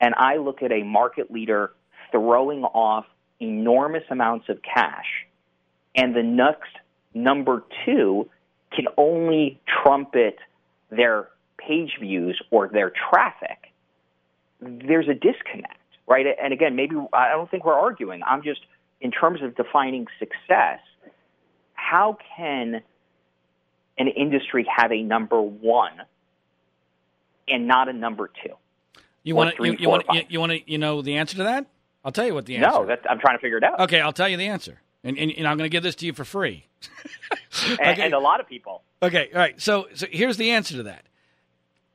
and 0.01 0.15
I 0.17 0.37
look 0.37 0.63
at 0.63 0.73
a 0.73 0.83
market 0.83 1.31
leader 1.31 1.73
throwing 2.11 2.65
off 2.65 3.07
enormous 3.41 4.03
amounts 4.11 4.49
of 4.49 4.59
cash, 4.63 5.27
and 5.95 6.15
the 6.15 6.23
next 6.23 6.71
number 7.15 7.65
two 7.85 8.29
can 8.75 8.87
only 8.97 9.61
trumpet 9.83 10.39
their 10.91 11.29
page 11.67 11.99
views 12.01 12.41
or 12.51 12.69
their 12.69 12.93
traffic, 13.11 13.73
there's 14.61 15.09
a 15.09 15.15
disconnect, 15.15 15.79
right? 16.07 16.27
And 16.43 16.53
again, 16.53 16.77
maybe 16.77 16.97
I 17.13 17.31
don't 17.31 17.51
think 17.51 17.65
we're 17.65 17.79
arguing. 17.79 18.23
I'm 18.27 18.43
just, 18.43 18.61
in 19.01 19.11
terms 19.11 19.43
of 19.43 19.57
defining 19.57 20.07
success, 20.19 20.81
how 21.75 22.17
can 22.37 22.83
an 23.99 24.09
industry 24.09 24.67
have 24.75 24.93
a 24.93 25.03
number 25.03 25.41
one 25.41 26.03
and 27.49 27.67
not 27.67 27.89
a 27.89 27.93
number 27.93 28.31
two? 28.43 28.55
You 29.25 29.37
want 29.37 29.57
to 29.57 29.65
you, 29.65 29.77
you 29.79 29.89
want 29.89 30.05
you, 30.11 30.23
you 30.29 30.41
want 30.41 30.53
to 30.53 30.71
you 30.71 30.79
know 30.79 31.03
the 31.03 31.17
answer 31.17 31.37
to 31.37 31.45
that? 31.45 31.67
I'll 32.05 32.13
tell 32.13 32.27
you 32.27 32.35
what 32.35 32.47
the 32.47 32.57
answer. 32.57 32.69
Is, 32.69 32.75
no, 32.75 32.87
that's, 32.87 33.03
I'm 33.09 33.21
trying 33.21 33.37
to 33.37 33.41
figure 33.41 33.59
it 33.59 33.65
out. 33.65 33.81
Okay, 33.81 34.01
I'll 34.01 34.13
tell 34.13 34.29
you 34.29 34.37
the 34.37 34.49
answer, 34.49 34.81
and, 35.05 35.17
and, 35.17 35.31
and 35.31 35.47
I'm 35.47 35.57
going 35.57 35.71
to 35.71 35.73
give 35.73 35.85
this 35.85 35.95
to 35.97 36.07
you 36.07 36.13
for 36.13 36.25
free. 36.25 36.67
okay. 37.65 37.77
and, 37.81 38.01
and 38.01 38.15
a 38.15 38.19
lot 38.19 38.41
of 38.41 38.49
people. 38.49 38.83
Okay, 39.01 39.29
all 39.33 39.39
right. 39.39 39.61
So 39.61 39.87
so 39.95 40.07
here's 40.11 40.37
the 40.37 40.51
answer 40.51 40.77
to 40.79 40.83
that. 40.85 41.05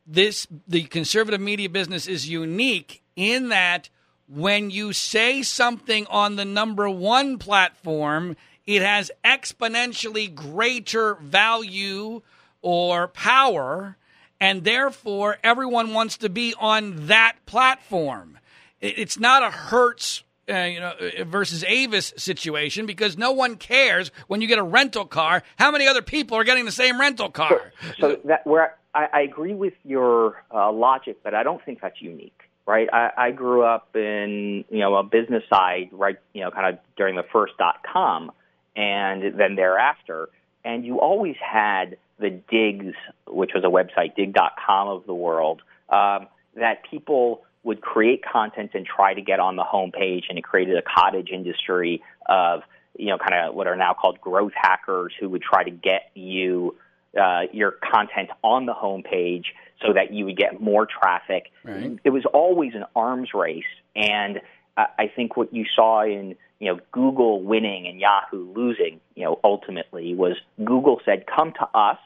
This 0.07 0.47
the 0.67 0.83
conservative 0.83 1.41
media 1.41 1.69
business 1.69 2.07
is 2.07 2.29
unique 2.29 3.03
in 3.15 3.49
that 3.49 3.89
when 4.29 4.69
you 4.69 4.93
say 4.93 5.41
something 5.41 6.05
on 6.07 6.35
the 6.35 6.45
number 6.45 6.89
one 6.89 7.37
platform, 7.37 8.35
it 8.65 8.81
has 8.81 9.11
exponentially 9.23 10.33
greater 10.33 11.15
value 11.15 12.21
or 12.61 13.07
power, 13.09 13.97
and 14.39 14.63
therefore 14.63 15.37
everyone 15.43 15.93
wants 15.93 16.17
to 16.17 16.29
be 16.29 16.53
on 16.59 17.07
that 17.07 17.37
platform. 17.45 18.37
It's 18.79 19.19
not 19.19 19.43
a 19.43 19.49
Hertz 19.49 20.23
uh, 20.49 20.59
you 20.59 20.79
know, 20.79 20.93
uh, 20.99 21.23
versus 21.25 21.63
Avis 21.65 22.13
situation 22.15 22.85
because 22.85 23.17
no 23.17 23.31
one 23.31 23.55
cares 23.55 24.11
when 24.27 24.41
you 24.41 24.47
get 24.47 24.59
a 24.59 24.63
rental 24.63 25.05
car 25.05 25.43
how 25.57 25.71
many 25.71 25.87
other 25.87 26.01
people 26.01 26.37
are 26.37 26.43
getting 26.43 26.63
the 26.65 26.71
same 26.71 26.99
rental 26.99 27.29
car. 27.29 27.73
So, 27.99 28.15
so 28.15 28.21
that 28.25 28.47
where 28.47 28.77
I, 28.97 29.07
I 29.13 29.21
agree 29.21 29.53
with 29.53 29.75
your 29.83 30.43
uh, 30.51 30.71
logic, 30.71 31.17
but 31.23 31.35
I 31.35 31.43
don't 31.43 31.63
think 31.63 31.81
that's 31.81 32.01
unique. 32.01 32.33
Right, 32.65 32.89
I, 32.91 33.11
I 33.17 33.31
grew 33.31 33.63
up 33.63 33.95
in 33.95 34.65
you 34.69 34.79
know 34.79 34.95
a 34.95 35.03
business 35.03 35.43
side, 35.49 35.87
right? 35.93 36.17
You 36.33 36.41
know, 36.41 36.51
kind 36.51 36.73
of 36.75 36.81
during 36.97 37.15
the 37.15 37.23
first 37.31 37.53
dot 37.57 37.77
com, 37.89 38.33
and 38.75 39.39
then 39.39 39.55
thereafter, 39.55 40.27
and 40.65 40.83
you 40.83 40.99
always 40.99 41.37
had 41.39 41.95
the 42.19 42.29
Diggs, 42.29 42.93
which 43.25 43.51
was 43.55 43.63
a 43.63 43.67
website, 43.67 44.17
digg.com 44.17 44.89
of 44.89 45.05
the 45.05 45.13
world, 45.13 45.61
um, 45.89 46.27
that 46.55 46.83
people 46.91 47.45
would 47.63 47.79
create 47.79 48.21
content 48.25 48.71
and 48.73 48.85
try 48.85 49.13
to 49.13 49.21
get 49.21 49.39
on 49.39 49.55
the 49.55 49.63
homepage, 49.63 50.23
and 50.27 50.37
it 50.37 50.43
created 50.43 50.75
a 50.75 50.81
cottage 50.81 51.29
industry 51.31 52.03
of 52.25 52.63
you 52.97 53.07
know 53.07 53.17
kind 53.17 53.33
of 53.33 53.55
what 53.55 53.67
are 53.67 53.77
now 53.77 53.93
called 53.93 54.19
growth 54.19 54.53
hackers 54.53 55.13
who 55.17 55.29
would 55.29 55.41
try 55.41 55.63
to 55.63 55.71
get 55.71 56.11
you 56.15 56.75
uh, 57.17 57.41
your 57.51 57.75
content 57.91 58.29
on 58.43 58.65
the 58.65 58.73
homepage 58.73 59.45
so 59.85 59.93
that 59.93 60.13
you 60.13 60.25
would 60.25 60.37
get 60.37 60.59
more 60.59 60.87
traffic. 60.87 61.51
Right. 61.63 61.97
It 62.03 62.09
was 62.09 62.25
always 62.33 62.73
an 62.73 62.85
arms 62.95 63.29
race, 63.33 63.63
and 63.95 64.41
I 64.77 65.11
think 65.15 65.35
what 65.35 65.53
you 65.53 65.65
saw 65.75 66.03
in 66.03 66.35
you 66.59 66.73
know 66.73 66.79
Google 66.91 67.41
winning 67.41 67.87
and 67.87 67.99
Yahoo 67.99 68.53
losing, 68.53 68.99
you 69.15 69.23
know, 69.23 69.39
ultimately 69.43 70.13
was 70.13 70.35
Google 70.63 71.01
said, 71.05 71.25
"Come 71.27 71.53
to 71.53 71.67
us." 71.73 71.97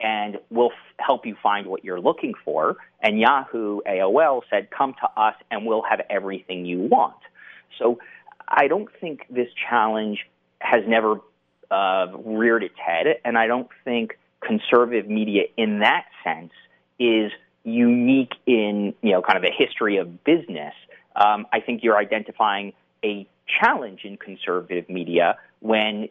and 0.00 0.38
we'll 0.50 0.72
f- 0.72 0.94
help 0.98 1.24
you 1.24 1.36
find 1.40 1.68
what 1.68 1.84
you're 1.84 2.00
looking 2.00 2.34
for. 2.44 2.76
And 3.00 3.18
Yahoo, 3.18 3.80
AOL 3.88 4.42
said, 4.50 4.68
come 4.70 4.94
to 5.00 5.20
us 5.20 5.34
and 5.52 5.64
we'll 5.64 5.84
have 5.88 6.00
everything 6.10 6.66
you 6.66 6.80
want. 6.80 7.14
So 7.78 8.00
I 8.48 8.66
don't 8.68 8.88
think 9.00 9.26
this 9.30 9.48
challenge 9.68 10.26
has 10.60 10.82
never 10.86 11.20
uh, 11.70 12.06
reared 12.24 12.62
its 12.62 12.78
head, 12.78 13.06
and 13.24 13.38
I 13.38 13.46
don't 13.46 13.68
think 13.84 14.18
conservative 14.46 15.08
media 15.08 15.44
in 15.56 15.80
that 15.80 16.04
sense 16.22 16.52
is 16.98 17.32
unique 17.64 18.32
in 18.46 18.94
you 19.02 19.12
know 19.12 19.22
kind 19.22 19.38
of 19.38 19.44
a 19.44 19.52
history 19.52 19.96
of 19.96 20.24
business. 20.24 20.74
Um, 21.16 21.46
I 21.52 21.60
think 21.60 21.82
you're 21.82 21.96
identifying 21.96 22.72
a 23.04 23.26
challenge 23.46 24.00
in 24.04 24.16
conservative 24.16 24.88
media 24.88 25.36
when 25.60 26.08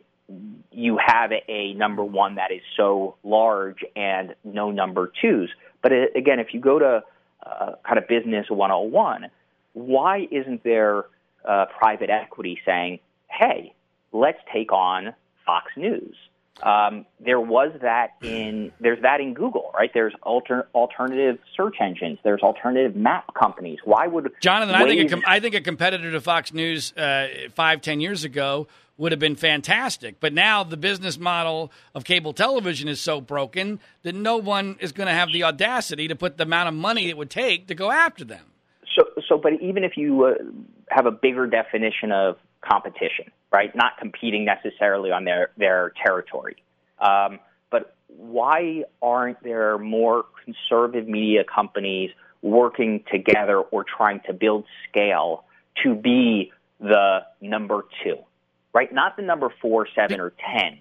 you 0.71 0.97
have 1.03 1.31
a 1.47 1.73
number 1.73 2.03
one 2.03 2.35
that 2.35 2.51
is 2.51 2.61
so 2.77 3.15
large 3.23 3.83
and 3.95 4.35
no 4.43 4.71
number 4.71 5.11
twos. 5.21 5.49
But 5.81 5.91
uh, 5.91 6.05
again, 6.15 6.39
if 6.39 6.53
you 6.53 6.59
go 6.59 6.79
to 6.79 7.03
uh, 7.45 7.73
kind 7.85 7.97
of 7.97 8.07
business 8.07 8.49
101, 8.49 9.29
why 9.73 10.27
isn't 10.31 10.63
there 10.63 11.05
uh, 11.45 11.65
private 11.77 12.09
equity 12.09 12.59
saying, 12.65 12.99
hey, 13.27 13.73
let's 14.11 14.39
take 14.51 14.71
on 14.71 15.13
Fox 15.45 15.71
News? 15.75 16.15
Um, 16.61 17.05
there 17.19 17.41
was 17.41 17.71
that 17.81 18.11
in 18.21 18.71
there's 18.79 19.01
that 19.01 19.19
in 19.19 19.33
Google, 19.33 19.71
right? 19.73 19.89
There's 19.91 20.13
alter, 20.21 20.67
alternative 20.75 21.39
search 21.57 21.77
engines. 21.81 22.19
There's 22.23 22.41
alternative 22.41 22.95
map 22.95 23.33
companies. 23.33 23.79
Why 23.83 24.05
would 24.05 24.31
Jonathan? 24.39 24.75
Waze... 24.75 24.81
I 24.81 24.87
think 24.87 25.01
a 25.01 25.09
com- 25.09 25.23
I 25.25 25.39
think 25.39 25.55
a 25.55 25.61
competitor 25.61 26.11
to 26.11 26.21
Fox 26.21 26.53
News 26.53 26.93
uh, 26.95 27.27
five 27.55 27.81
ten 27.81 27.99
years 27.99 28.23
ago 28.23 28.67
would 28.97 29.11
have 29.11 29.19
been 29.19 29.35
fantastic. 29.35 30.19
But 30.19 30.33
now 30.33 30.63
the 30.63 30.77
business 30.77 31.17
model 31.17 31.71
of 31.95 32.03
cable 32.03 32.33
television 32.33 32.87
is 32.87 33.01
so 33.01 33.19
broken 33.19 33.79
that 34.03 34.13
no 34.13 34.37
one 34.37 34.77
is 34.79 34.91
going 34.91 35.07
to 35.07 35.13
have 35.13 35.31
the 35.33 35.43
audacity 35.43 36.07
to 36.07 36.15
put 36.15 36.37
the 36.37 36.43
amount 36.43 36.69
of 36.69 36.75
money 36.75 37.09
it 37.09 37.17
would 37.17 37.31
take 37.31 37.67
to 37.67 37.75
go 37.75 37.89
after 37.89 38.23
them. 38.23 38.45
So, 38.95 39.05
so, 39.27 39.37
but 39.37 39.53
even 39.59 39.83
if 39.83 39.97
you 39.97 40.25
uh, 40.25 40.33
have 40.89 41.07
a 41.07 41.11
bigger 41.11 41.47
definition 41.47 42.11
of 42.11 42.37
competition, 42.61 43.31
right? 43.53 43.73
Not 43.75 43.97
competing 43.99 44.45
necessarily 44.45 45.11
on 45.11 45.23
their 45.23 45.51
their 45.57 45.93
territory, 46.03 46.57
um, 46.99 47.39
but 47.71 47.95
why 48.07 48.83
aren't 49.01 49.41
there 49.43 49.77
more 49.77 50.25
conservative 50.43 51.07
media 51.07 51.43
companies 51.43 52.11
working 52.41 53.03
together 53.09 53.59
or 53.59 53.85
trying 53.85 54.19
to 54.27 54.33
build 54.33 54.65
scale 54.89 55.45
to 55.83 55.95
be 55.95 56.51
the 56.79 57.19
number 57.39 57.85
two? 58.03 58.17
right? 58.73 58.91
Not 58.91 59.15
the 59.15 59.21
number 59.21 59.53
four, 59.61 59.87
seven, 59.95 60.19
or 60.19 60.33
ten, 60.53 60.79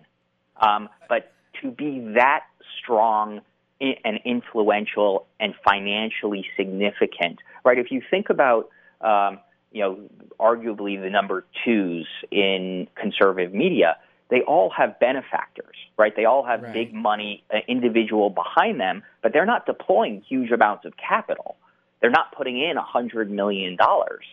um, 0.61 0.89
but 1.09 1.33
to 1.61 1.71
be 1.71 2.01
that 2.15 2.45
strong 2.81 3.41
and 3.81 4.21
influential 4.25 5.27
and 5.41 5.55
financially 5.65 6.47
significant, 6.57 7.41
right? 7.65 7.79
If 7.79 7.91
you 7.91 8.01
think 8.11 8.31
about, 8.31 8.69
um, 9.01 9.41
you 9.73 9.81
know, 9.81 9.99
arguably 10.39 11.01
the 11.01 11.11
number 11.11 11.45
twos 11.65 12.07
in 12.31 12.89
conservative 12.95 13.53
media, 13.55 13.97
they 14.31 14.41
all 14.43 14.71
have 14.71 14.99
benefactors, 14.99 15.77
right? 15.99 16.15
They 16.17 16.25
all 16.25 16.45
have 16.45 16.63
right. 16.63 16.73
big 16.73 16.95
money, 16.95 17.45
uh, 17.53 17.59
individual 17.69 18.31
behind 18.31 18.81
them, 18.81 19.03
but 19.23 19.33
they're 19.33 19.47
not 19.47 19.67
deploying 19.67 20.23
huge 20.29 20.51
amounts 20.51 20.85
of 20.85 20.95
capital. 20.97 21.57
They're 22.01 22.11
not 22.11 22.35
putting 22.37 22.59
in 22.61 22.77
a 22.77 22.83
hundred 22.83 23.31
million 23.31 23.77
dollars. 23.77 24.25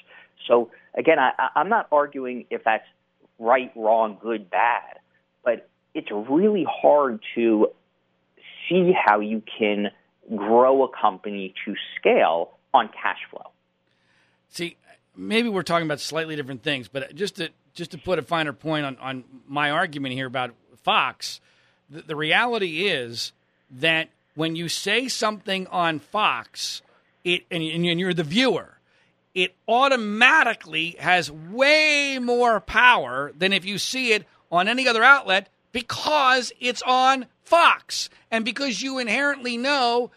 So 0.47 0.71
again, 0.97 1.19
I, 1.19 1.49
I'm 1.55 1.69
not 1.69 1.87
arguing 1.91 2.45
if 2.49 2.63
that's 2.63 2.85
right, 3.39 3.71
wrong, 3.75 4.17
good, 4.21 4.49
bad. 4.49 4.99
But 5.43 5.69
it's 5.93 6.09
really 6.11 6.65
hard 6.69 7.19
to 7.35 7.67
see 8.67 8.93
how 8.93 9.19
you 9.19 9.41
can 9.57 9.91
grow 10.35 10.83
a 10.83 10.89
company 10.89 11.53
to 11.65 11.75
scale 11.99 12.57
on 12.73 12.87
cash 12.89 13.19
flow. 13.29 13.51
See, 14.49 14.77
maybe 15.15 15.49
we're 15.49 15.63
talking 15.63 15.85
about 15.85 15.99
slightly 15.99 16.35
different 16.35 16.63
things, 16.63 16.87
but 16.87 17.15
just 17.15 17.37
to 17.37 17.49
just 17.73 17.91
to 17.91 17.97
put 17.97 18.19
a 18.19 18.21
finer 18.21 18.53
point 18.53 18.85
on, 18.85 18.97
on 18.97 19.23
my 19.47 19.71
argument 19.71 20.13
here 20.13 20.27
about 20.27 20.53
Fox, 20.83 21.39
the, 21.89 22.01
the 22.01 22.15
reality 22.15 22.87
is 22.87 23.31
that 23.71 24.09
when 24.35 24.55
you 24.55 24.67
say 24.67 25.07
something 25.07 25.67
on 25.67 25.99
Fox, 25.99 26.81
it 27.23 27.43
and, 27.51 27.63
and 27.63 27.99
you're 27.99 28.13
the 28.13 28.23
viewer, 28.23 28.77
it 29.33 29.55
automatically 29.67 30.95
has 30.99 31.31
way 31.31 32.19
more 32.19 32.59
power 32.59 33.31
than 33.37 33.53
if 33.53 33.65
you 33.65 33.77
see 33.77 34.13
it 34.13 34.25
on 34.51 34.67
any 34.67 34.87
other 34.87 35.03
outlet 35.03 35.49
because 35.71 36.51
it's 36.59 36.81
on 36.81 37.25
Fox. 37.43 38.09
And 38.31 38.43
because 38.43 38.81
you 38.81 38.97
inherently 38.97 39.57
know 39.57 40.11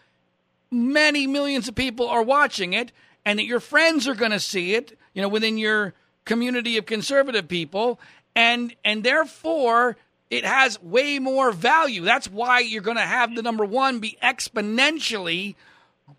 many 0.71 1.27
millions 1.27 1.67
of 1.67 1.75
people 1.75 2.07
are 2.07 2.23
watching 2.23 2.73
it 2.73 2.91
and 3.25 3.39
that 3.39 3.45
your 3.45 3.59
friends 3.59 4.07
are 4.07 4.15
going 4.15 4.31
to 4.31 4.39
see 4.39 4.75
it, 4.75 4.97
you 5.13 5.21
know, 5.21 5.29
within 5.29 5.57
your 5.57 5.93
community 6.25 6.77
of 6.77 6.85
conservative 6.85 7.47
people 7.47 7.99
and 8.35 8.75
and 8.83 9.03
therefore 9.03 9.97
it 10.29 10.45
has 10.45 10.81
way 10.81 11.19
more 11.19 11.51
value. 11.51 12.01
That's 12.01 12.29
why 12.29 12.59
you're 12.59 12.81
going 12.81 12.97
to 12.97 13.03
have 13.03 13.35
the 13.35 13.43
number 13.43 13.65
1 13.65 13.99
be 13.99 14.17
exponentially 14.23 15.55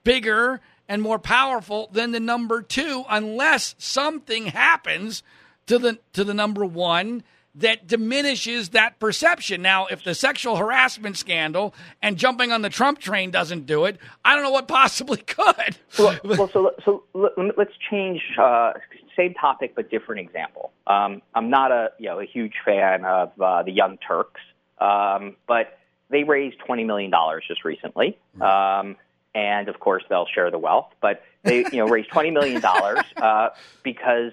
bigger 0.04 0.60
and 0.88 1.02
more 1.02 1.18
powerful 1.18 1.88
than 1.92 2.12
the 2.12 2.20
number 2.20 2.62
two 2.62 3.04
unless 3.08 3.74
something 3.78 4.46
happens 4.46 5.22
to 5.66 5.78
the 5.78 5.98
to 6.12 6.24
the 6.24 6.34
number 6.34 6.64
one 6.64 7.22
that 7.56 7.86
diminishes 7.86 8.70
that 8.70 8.98
perception. 8.98 9.62
Now, 9.62 9.86
if 9.86 10.02
the 10.02 10.14
sexual 10.14 10.56
harassment 10.56 11.16
scandal 11.16 11.74
and 12.02 12.16
jumping 12.16 12.50
on 12.52 12.62
the 12.62 12.70
Trump 12.70 12.98
train 12.98 13.30
doesn't 13.30 13.66
do 13.66 13.84
it, 13.84 13.98
I 14.24 14.34
don't 14.34 14.42
know 14.42 14.50
what 14.50 14.68
possibly 14.68 15.16
could. 15.26 15.76
well, 15.98 16.18
well 16.24 16.50
so 16.52 16.72
so 16.84 17.04
let's 17.12 17.72
change. 17.90 18.22
Uh, 18.38 18.72
same 19.16 19.34
topic 19.34 19.74
but 19.76 19.90
different 19.90 20.20
example. 20.20 20.72
Um, 20.86 21.22
I'm 21.34 21.50
not 21.50 21.70
a 21.70 21.92
you 21.98 22.08
know 22.08 22.20
a 22.20 22.24
huge 22.24 22.54
fan 22.64 23.04
of 23.04 23.32
uh, 23.40 23.62
the 23.62 23.72
Young 23.72 23.98
Turks, 23.98 24.40
um, 24.78 25.36
but 25.46 25.78
they 26.10 26.24
raised 26.24 26.58
twenty 26.66 26.84
million 26.84 27.10
dollars 27.10 27.44
just 27.46 27.64
recently, 27.64 28.18
um, 28.40 28.96
and 29.34 29.68
of 29.68 29.78
course 29.78 30.02
they'll 30.08 30.26
share 30.26 30.50
the 30.50 30.58
wealth. 30.58 30.88
But 31.00 31.22
they 31.44 31.58
you 31.58 31.78
know 31.78 31.86
raised 31.86 32.10
twenty 32.10 32.30
million 32.30 32.60
dollars 32.60 33.04
uh, 33.16 33.50
because 33.84 34.32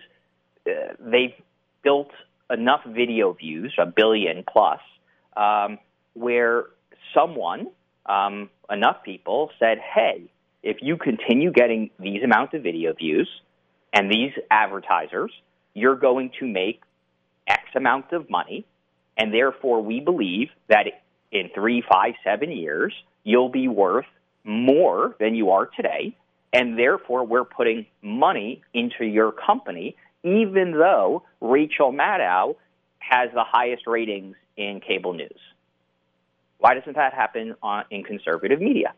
uh, 0.68 0.94
they've 1.00 1.34
built 1.84 2.12
enough 2.52 2.82
video 2.86 3.34
views, 3.34 3.74
a 3.80 3.86
billion 3.86 4.44
plus, 4.52 4.80
um, 5.38 5.78
where 6.14 6.66
someone, 7.14 7.68
um, 8.06 8.50
enough 8.70 9.04
people 9.04 9.50
said, 9.60 9.78
hey, 9.80 10.30
if 10.64 10.78
you 10.82 10.98
continue 10.98 11.52
getting 11.52 11.90
these 12.00 12.24
amounts 12.24 12.54
of 12.54 12.64
video 12.64 12.94
views 12.94 13.30
and 13.94 14.12
these 14.12 14.32
advertisers, 14.50 15.32
you're 15.74 15.96
going 15.96 16.32
to 16.40 16.46
make 16.46 16.82
X 17.48 17.64
amount 17.76 18.12
of 18.12 18.30
money. 18.30 18.66
And 19.18 19.34
therefore, 19.34 19.82
we 19.82 20.00
believe 20.00 20.50
that 20.68 20.86
in 21.32 21.50
three, 21.54 21.84
five, 21.90 22.14
seven 22.24 22.52
years, 22.52 22.94
you'll 23.24 23.50
be 23.50 23.68
worth 23.68 24.06
more 24.44 25.16
than 25.20 25.36
you 25.36 25.52
are 25.52 25.66
today. 25.66 26.16
And 26.54 26.78
therefore, 26.78 27.26
we're 27.26 27.46
putting 27.46 27.86
money 28.02 28.62
into 28.74 29.06
your 29.06 29.32
company 29.32 29.96
even 30.24 30.72
though 30.72 31.24
Rachel 31.40 31.92
Maddow 31.92 32.56
has 33.00 33.32
the 33.34 33.44
highest 33.44 33.88
ratings 33.88 34.36
in 34.58 34.82
cable 34.86 35.14
news. 35.14 35.40
Why 36.60 36.76
doesn't 36.76 36.96
that 36.96 37.14
happen 37.14 37.56
on, 37.64 37.86
in 37.90 38.04
conservative 38.04 38.62
media? 38.62 38.94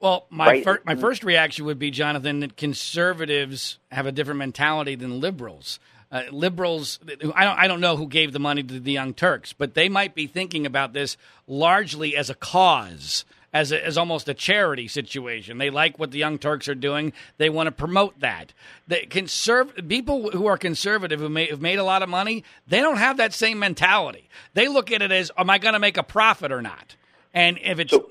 Well, 0.00 0.26
my 0.30 0.46
right? 0.46 0.64
fir- 0.64 0.82
my 0.84 0.94
first 0.94 1.24
reaction 1.24 1.66
would 1.66 1.78
be, 1.78 1.90
Jonathan, 1.90 2.40
that 2.40 2.56
conservatives 2.56 3.78
have 3.90 4.06
a 4.06 4.12
different 4.12 4.38
mentality 4.38 4.94
than 4.94 5.20
liberals. 5.20 5.78
Uh, 6.10 6.22
liberals, 6.32 6.98
I 7.34 7.44
don't, 7.44 7.58
I 7.58 7.68
don't 7.68 7.80
know 7.80 7.96
who 7.96 8.08
gave 8.08 8.32
the 8.32 8.40
money 8.40 8.62
to 8.62 8.80
the 8.80 8.92
Young 8.92 9.12
Turks, 9.14 9.52
but 9.52 9.74
they 9.74 9.88
might 9.88 10.14
be 10.14 10.26
thinking 10.26 10.66
about 10.66 10.92
this 10.92 11.16
largely 11.46 12.16
as 12.16 12.30
a 12.30 12.34
cause 12.34 13.24
as, 13.52 13.72
a, 13.72 13.84
as 13.84 13.98
almost 13.98 14.28
a 14.28 14.34
charity 14.34 14.88
situation. 14.88 15.58
They 15.58 15.70
like 15.70 15.98
what 15.98 16.10
the 16.10 16.18
Young 16.18 16.38
Turks 16.38 16.68
are 16.68 16.74
doing. 16.74 17.12
They 17.38 17.50
want 17.50 17.66
to 17.66 17.72
promote 17.72 18.20
that. 18.20 18.52
The 18.88 19.06
conserv- 19.08 19.88
people 19.88 20.30
who 20.30 20.46
are 20.46 20.56
conservative 20.56 21.20
who 21.20 21.28
may, 21.28 21.46
have 21.46 21.60
made 21.60 21.78
a 21.78 21.84
lot 21.84 22.02
of 22.02 22.08
money, 22.08 22.44
they 22.66 22.80
don't 22.80 22.98
have 22.98 23.16
that 23.16 23.32
same 23.32 23.58
mentality. 23.58 24.28
They 24.54 24.68
look 24.68 24.92
at 24.92 25.02
it 25.02 25.12
as, 25.12 25.30
am 25.36 25.50
I 25.50 25.58
going 25.58 25.74
to 25.74 25.80
make 25.80 25.96
a 25.96 26.02
profit 26.02 26.52
or 26.52 26.62
not? 26.62 26.96
And 27.32 27.58
if 27.62 27.78
it's 27.78 27.92
so, 27.92 28.10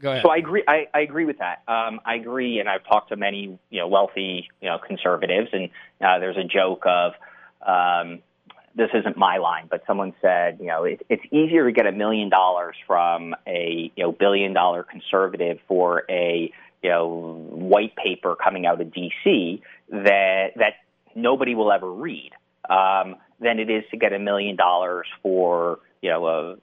go 0.00 0.10
ahead. 0.10 0.22
So 0.22 0.30
I 0.30 0.36
agree. 0.36 0.64
I, 0.66 0.88
I 0.94 1.00
agree 1.00 1.24
with 1.24 1.38
that. 1.38 1.62
Um, 1.66 2.00
I 2.04 2.14
agree, 2.14 2.60
and 2.60 2.68
I've 2.68 2.84
talked 2.84 3.08
to 3.10 3.16
many 3.16 3.58
you 3.70 3.80
know 3.80 3.88
wealthy 3.88 4.48
you 4.60 4.68
know 4.68 4.78
conservatives, 4.78 5.48
and 5.52 5.70
uh, 6.00 6.18
there's 6.18 6.36
a 6.36 6.44
joke 6.44 6.84
of 6.86 7.12
um, 7.66 8.20
this 8.74 8.90
isn't 8.94 9.16
my 9.16 9.38
line, 9.38 9.66
but 9.68 9.82
someone 9.86 10.14
said, 10.22 10.58
you 10.60 10.66
know, 10.66 10.84
it, 10.84 11.04
it's 11.08 11.24
easier 11.32 11.66
to 11.66 11.72
get 11.72 11.86
a 11.86 11.92
million 11.92 12.28
dollars 12.28 12.76
from 12.86 13.34
a 13.46 13.90
you 13.96 14.04
know 14.04 14.12
billion 14.12 14.52
dollar 14.52 14.82
conservative 14.84 15.58
for 15.66 16.04
a 16.08 16.52
you 16.82 16.90
know 16.90 17.48
white 17.50 17.94
paper 17.96 18.36
coming 18.36 18.66
out 18.66 18.80
of 18.80 18.92
D.C. 18.92 19.62
that 19.90 20.48
that 20.56 20.74
nobody 21.14 21.54
will 21.54 21.72
ever 21.72 21.90
read 21.90 22.30
um, 22.68 23.16
than 23.40 23.58
it 23.58 23.70
is 23.70 23.84
to 23.90 23.96
get 23.96 24.12
a 24.12 24.18
million 24.18 24.56
dollars 24.56 25.06
for 25.22 25.80
you 26.00 26.10
know 26.10 26.26
a 26.26 26.56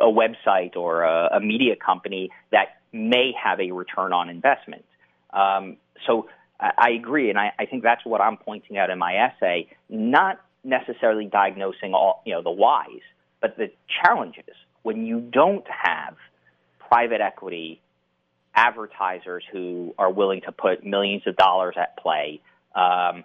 a 0.00 0.06
website 0.06 0.76
or 0.76 1.02
a, 1.02 1.36
a 1.36 1.40
media 1.40 1.74
company 1.74 2.30
that 2.52 2.80
may 2.92 3.32
have 3.42 3.60
a 3.60 3.72
return 3.72 4.12
on 4.12 4.28
investment. 4.28 4.84
Um, 5.32 5.76
so 6.06 6.28
I, 6.60 6.70
I 6.78 6.90
agree, 6.90 7.30
and 7.30 7.38
I, 7.38 7.52
I 7.58 7.66
think 7.66 7.82
that's 7.82 8.04
what 8.04 8.20
I'm 8.20 8.36
pointing 8.36 8.78
out 8.78 8.90
in 8.90 8.98
my 8.98 9.14
essay. 9.14 9.68
Not 9.88 10.40
necessarily 10.68 11.24
diagnosing 11.26 11.94
all, 11.94 12.22
you 12.24 12.34
know, 12.34 12.42
the 12.42 12.50
whys, 12.50 13.00
but 13.40 13.56
the 13.56 13.70
challenges 14.02 14.54
when 14.82 15.04
you 15.06 15.20
don't 15.20 15.66
have 15.68 16.16
private 16.88 17.20
equity 17.20 17.80
advertisers 18.54 19.44
who 19.52 19.94
are 19.98 20.10
willing 20.10 20.40
to 20.42 20.52
put 20.52 20.84
millions 20.84 21.22
of 21.26 21.36
dollars 21.36 21.74
at 21.78 21.96
play, 21.96 22.40
um, 22.74 23.24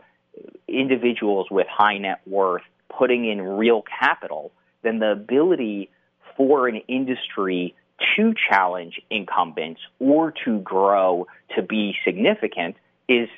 individuals 0.67 1.47
with 1.49 1.67
high 1.69 1.97
net 1.97 2.21
worth 2.25 2.63
putting 2.89 3.29
in 3.29 3.41
real 3.41 3.83
capital, 3.99 4.51
then 4.83 4.99
the 4.99 5.11
ability 5.11 5.89
for 6.35 6.67
an 6.67 6.81
industry 6.87 7.75
to 8.15 8.33
challenge 8.49 8.99
incumbents 9.09 9.81
or 9.99 10.33
to 10.45 10.59
grow 10.59 11.27
to 11.55 11.61
be 11.61 11.95
significant 12.03 12.75
is 13.07 13.29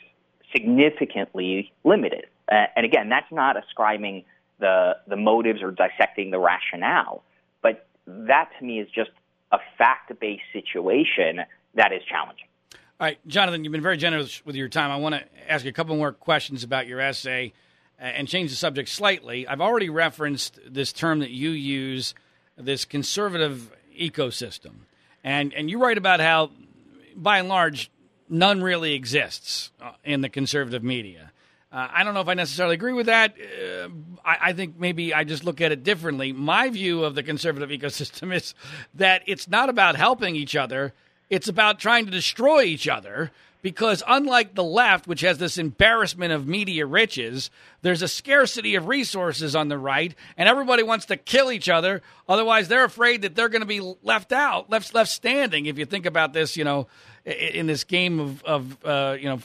significantly 0.51 1.71
limited. 1.83 2.25
Uh, 2.51 2.65
and 2.75 2.85
again, 2.85 3.09
that's 3.09 3.31
not 3.31 3.57
ascribing 3.57 4.23
the 4.59 4.97
the 5.07 5.15
motives 5.17 5.61
or 5.61 5.71
dissecting 5.71 6.31
the 6.31 6.39
rationale, 6.39 7.23
but 7.61 7.87
that 8.07 8.49
to 8.57 8.65
me 8.65 8.79
is 8.79 8.89
just 8.89 9.11
a 9.51 9.59
fact-based 9.77 10.43
situation 10.53 11.41
that 11.73 11.91
is 11.91 12.01
challenging. 12.09 12.45
All 12.73 13.07
right, 13.07 13.17
Jonathan, 13.27 13.63
you've 13.63 13.73
been 13.73 13.81
very 13.81 13.97
generous 13.97 14.45
with 14.45 14.55
your 14.55 14.69
time. 14.69 14.89
I 14.89 14.95
want 14.95 15.15
to 15.15 15.51
ask 15.51 15.65
you 15.65 15.69
a 15.69 15.73
couple 15.73 15.95
more 15.97 16.13
questions 16.13 16.63
about 16.63 16.87
your 16.87 17.01
essay 17.01 17.51
uh, 17.99 18.05
and 18.05 18.27
change 18.27 18.51
the 18.51 18.55
subject 18.55 18.87
slightly. 18.87 19.45
I've 19.47 19.59
already 19.59 19.89
referenced 19.89 20.59
this 20.65 20.93
term 20.93 21.19
that 21.19 21.31
you 21.31 21.49
use, 21.49 22.15
this 22.57 22.85
conservative 22.85 23.69
ecosystem. 23.99 24.71
And, 25.23 25.53
and 25.53 25.69
you 25.69 25.77
write 25.77 25.97
about 25.97 26.21
how, 26.21 26.51
by 27.15 27.39
and 27.39 27.49
large, 27.49 27.91
none 28.29 28.61
really 28.61 28.93
exists 28.93 29.71
uh, 29.81 29.91
in 30.03 30.21
the 30.21 30.29
conservative 30.29 30.83
media. 30.83 31.31
Uh, 31.71 31.87
I 31.91 32.03
don't 32.03 32.13
know 32.13 32.21
if 32.21 32.27
I 32.27 32.35
necessarily 32.35 32.75
agree 32.75 32.93
with 32.93 33.07
that. 33.07 33.35
Uh, 33.37 33.89
I, 34.23 34.37
I, 34.41 34.53
think 34.53 34.79
maybe 34.79 35.13
I 35.13 35.23
just 35.23 35.43
look 35.43 35.61
at 35.61 35.71
it 35.71 35.83
differently. 35.83 36.31
My 36.31 36.69
view 36.69 37.03
of 37.03 37.15
the 37.15 37.23
conservative 37.23 37.69
ecosystem 37.69 38.33
is 38.33 38.53
that 38.93 39.23
it's 39.25 39.47
not 39.47 39.69
about 39.69 39.95
helping 39.95 40.35
each 40.35 40.55
other, 40.55 40.93
it's 41.29 41.47
about 41.47 41.79
trying 41.79 42.05
to 42.05 42.11
destroy 42.11 42.63
each 42.63 42.87
other. 42.87 43.31
Because 43.61 44.03
unlike 44.07 44.53
the 44.53 44.63
left, 44.63 45.07
which 45.07 45.21
has 45.21 45.39
this 45.39 45.57
embarrassment 45.57 46.31
of 46.31 46.47
media 46.47 46.85
riches, 46.85 47.49
there's 47.81 48.03
a 48.03 48.07
scarcity 48.07 48.75
of 48.75 48.87
resources 48.87 49.55
on 49.55 49.69
the 49.69 49.77
right, 49.79 50.13
and 50.37 50.47
everybody 50.47 50.83
wants 50.83 51.07
to 51.07 51.17
kill 51.17 51.51
each 51.51 51.67
other. 51.67 52.03
Otherwise, 52.29 52.67
they're 52.67 52.83
afraid 52.83 53.23
that 53.23 53.33
they're 53.33 53.49
going 53.49 53.63
to 53.63 53.65
be 53.65 53.81
left 54.03 54.31
out, 54.31 54.69
left 54.69 54.93
left 54.93 55.09
standing. 55.09 55.65
If 55.65 55.79
you 55.79 55.85
think 55.85 56.05
about 56.05 56.31
this, 56.31 56.55
you 56.55 56.63
know, 56.63 56.85
in 57.25 57.65
this 57.65 57.83
game 57.83 58.19
of, 58.19 58.43
of 58.43 58.85
uh, 58.85 59.17
you 59.19 59.29
know 59.29 59.39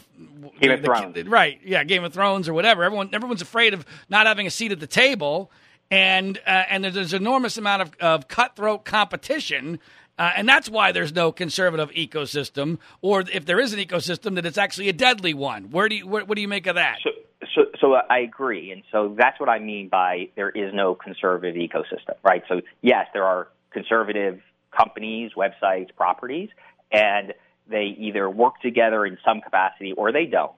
Game 0.61 0.73
of 0.73 0.85
Thrones, 0.85 1.25
right? 1.27 1.59
Yeah, 1.65 1.85
Game 1.85 2.05
of 2.05 2.13
Thrones 2.13 2.49
or 2.49 2.55
whatever. 2.55 2.85
Everyone 2.85 3.11
everyone's 3.13 3.43
afraid 3.43 3.75
of 3.75 3.85
not 4.09 4.27
having 4.27 4.47
a 4.47 4.51
seat 4.51 4.73
at 4.73 4.81
the 4.81 4.87
table, 4.87 5.51
and 5.91 6.39
uh, 6.47 6.65
and 6.69 6.85
there's, 6.85 6.95
there's, 6.95 7.13
an 7.13 7.23
enormous 7.23 7.57
amount 7.57 7.83
of, 7.83 7.97
of 8.01 8.29
cutthroat 8.29 8.85
competition. 8.85 9.79
Uh, 10.19 10.33
and 10.37 10.47
that's 10.47 10.69
why 10.69 10.93
there's 10.93 11.15
no 11.15 11.33
conservative 11.33 11.91
ecosystem, 11.93 12.77
or 13.01 13.25
if 13.33 13.47
there 13.47 13.59
is 13.59 13.73
an 13.73 13.79
ecosystem, 13.79 14.35
that 14.35 14.45
it's 14.45 14.59
actually 14.59 14.91
a 14.91 14.93
deadly 14.93 15.33
one. 15.33 15.71
Where 15.71 15.89
do 15.89 15.95
you, 15.95 16.07
what, 16.07 16.29
what 16.29 16.37
do 16.37 16.43
you 16.43 16.49
make 16.49 16.67
of 16.67 16.75
that? 16.75 16.99
So, 17.03 17.11
so, 17.55 17.63
so 17.81 17.95
I 17.95 18.19
agree, 18.19 18.71
and 18.71 18.83
so 18.93 19.15
that's 19.17 19.41
what 19.41 19.49
I 19.49 19.61
mean 19.61 19.89
by 19.89 20.29
there 20.37 20.51
is 20.51 20.75
no 20.75 20.95
conservative 20.95 21.57
ecosystem, 21.57 22.17
right? 22.23 22.43
So 22.51 22.61
yes, 22.83 23.07
there 23.15 23.25
are 23.25 23.49
conservative 23.71 24.43
companies, 24.77 25.33
websites, 25.35 25.89
properties, 25.97 26.51
and 26.93 27.33
they 27.71 27.95
either 27.99 28.29
work 28.29 28.61
together 28.61 29.07
in 29.07 29.19
some 29.25 29.41
capacity 29.41 29.93
or 29.93 30.13
they 30.13 30.27
don't. 30.27 30.53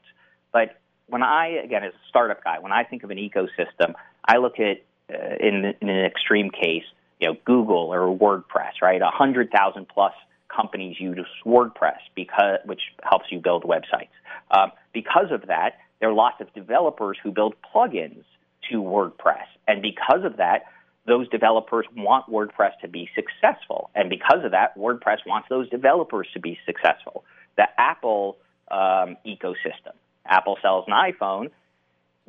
But 0.53 0.81
when 1.07 1.23
I, 1.23 1.61
again, 1.65 1.85
as 1.85 1.93
a 1.93 2.09
startup 2.09 2.43
guy, 2.43 2.59
when 2.59 2.73
I 2.73 2.85
think 2.85 3.05
of 3.05 3.11
an 3.11 3.19
ecosystem, 3.19 3.95
I 4.25 4.39
look 4.39 4.55
at, 4.59 4.83
uh, 5.13 5.37
in, 5.41 5.75
in 5.81 5.89
an 5.89 6.05
extreme 6.05 6.51
case, 6.51 6.85
you 7.21 7.29
know, 7.29 7.37
Google 7.45 7.93
or 7.93 8.17
WordPress, 8.17 8.81
right? 8.81 9.01
A 9.01 9.11
hundred 9.11 9.51
thousand 9.51 9.89
plus 9.89 10.13
companies 10.55 10.97
use 10.99 11.27
WordPress 11.47 11.99
because, 12.15 12.59
which 12.65 12.81
helps 13.03 13.27
you 13.31 13.41
build 13.41 13.65
websites. 13.65 14.09
Um, 14.51 14.73
because 14.93 15.31
of 15.31 15.47
that, 15.49 15.77
there 16.01 16.11
are 16.11 16.15
lots 16.15 16.41
of 16.41 16.53
developers 16.53 17.17
who 17.23 17.31
build 17.31 17.55
plugins 17.75 18.25
to 18.71 18.77
WordPress, 18.83 19.47
and 19.69 19.83
because 19.83 20.25
of 20.25 20.39
that, 20.39 20.65
those 21.07 21.29
developers 21.29 21.87
want 21.97 22.27
WordPress 22.31 22.79
to 22.83 22.89
be 22.89 23.09
successful. 23.15 23.91
And 23.95 24.09
because 24.09 24.45
of 24.45 24.53
that, 24.53 24.77
WordPress 24.79 25.19
wants 25.27 25.49
those 25.49 25.69
developers 25.69 26.29
to 26.35 26.41
be 26.41 26.59
successful. 26.65 27.25
The 27.57 27.67
Apple 27.79 28.39
um, 28.71 29.17
ecosystem 29.27 29.95
Apple 30.25 30.57
sells 30.63 30.85
an 30.87 30.95
iPhone, 30.95 31.51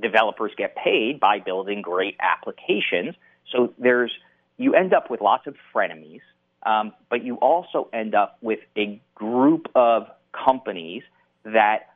developers 0.01 0.51
get 0.57 0.75
paid 0.75 1.19
by 1.19 1.39
building 1.39 1.81
great 1.81 2.17
applications. 2.19 3.15
So 3.51 3.73
there's, 3.77 4.11
you 4.57 4.73
end 4.73 4.93
up 4.93 5.09
with 5.09 5.21
lots 5.21 5.47
of 5.47 5.55
frenemies, 5.73 6.21
um, 6.63 6.93
but 7.09 7.23
you 7.23 7.35
also 7.35 7.89
end 7.93 8.15
up 8.15 8.37
with 8.41 8.59
a 8.77 8.99
group 9.15 9.67
of 9.75 10.07
companies 10.33 11.03
that 11.43 11.89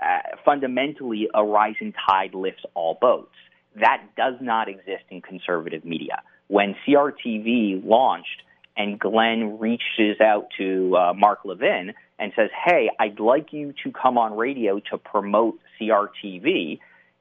uh, 0.00 0.18
fundamentally 0.44 1.28
a 1.34 1.44
rising 1.44 1.92
tide 2.08 2.34
lifts 2.34 2.64
all 2.74 2.96
boats 3.00 3.34
that 3.80 4.02
does 4.16 4.34
not 4.40 4.68
exist 4.68 5.04
in 5.10 5.20
conservative 5.20 5.84
media. 5.84 6.22
When 6.48 6.74
CRTV 6.86 7.84
launched 7.84 8.42
and 8.76 8.98
Glenn 8.98 9.58
reaches 9.58 10.20
out 10.20 10.48
to 10.58 10.96
uh, 10.96 11.14
Mark 11.14 11.40
Levin 11.44 11.94
and 12.18 12.32
says, 12.36 12.50
Hey, 12.64 12.90
I'd 12.98 13.20
like 13.20 13.52
you 13.52 13.74
to 13.84 13.92
come 13.92 14.18
on 14.18 14.36
radio 14.36 14.80
to 14.90 14.98
promote 14.98 15.58
CRTV, 15.80 16.78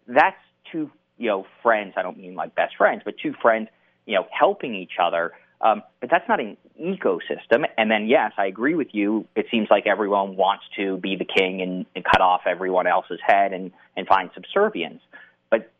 that's 0.07 0.37
two, 0.71 0.91
you 1.17 1.29
know, 1.29 1.45
friends. 1.63 1.93
I 1.97 2.01
don't 2.01 2.17
mean 2.17 2.35
like 2.35 2.55
best 2.55 2.75
friends, 2.77 3.01
but 3.05 3.15
two 3.21 3.33
friends, 3.41 3.69
you 4.05 4.15
know, 4.15 4.25
helping 4.37 4.75
each 4.75 4.93
other. 5.01 5.31
Um, 5.61 5.81
but 6.01 6.09
that's 6.11 6.27
not 6.27 6.39
an 6.39 6.57
ecosystem. 6.79 7.65
And 7.77 7.89
then, 7.89 8.07
yes, 8.07 8.33
I 8.37 8.45
agree 8.45 8.75
with 8.75 8.89
you. 8.91 9.25
It 9.35 9.47
seems 9.49 9.69
like 9.71 9.87
everyone 9.87 10.35
wants 10.35 10.65
to 10.77 10.97
be 10.97 11.15
the 11.15 11.25
king 11.25 11.61
and, 11.61 11.85
and 11.95 12.03
cut 12.03 12.21
off 12.21 12.41
everyone 12.45 12.87
else's 12.87 13.19
head 13.25 13.53
and, 13.53 13.71
and 13.95 14.05
find 14.05 14.29
subservience. 14.33 15.01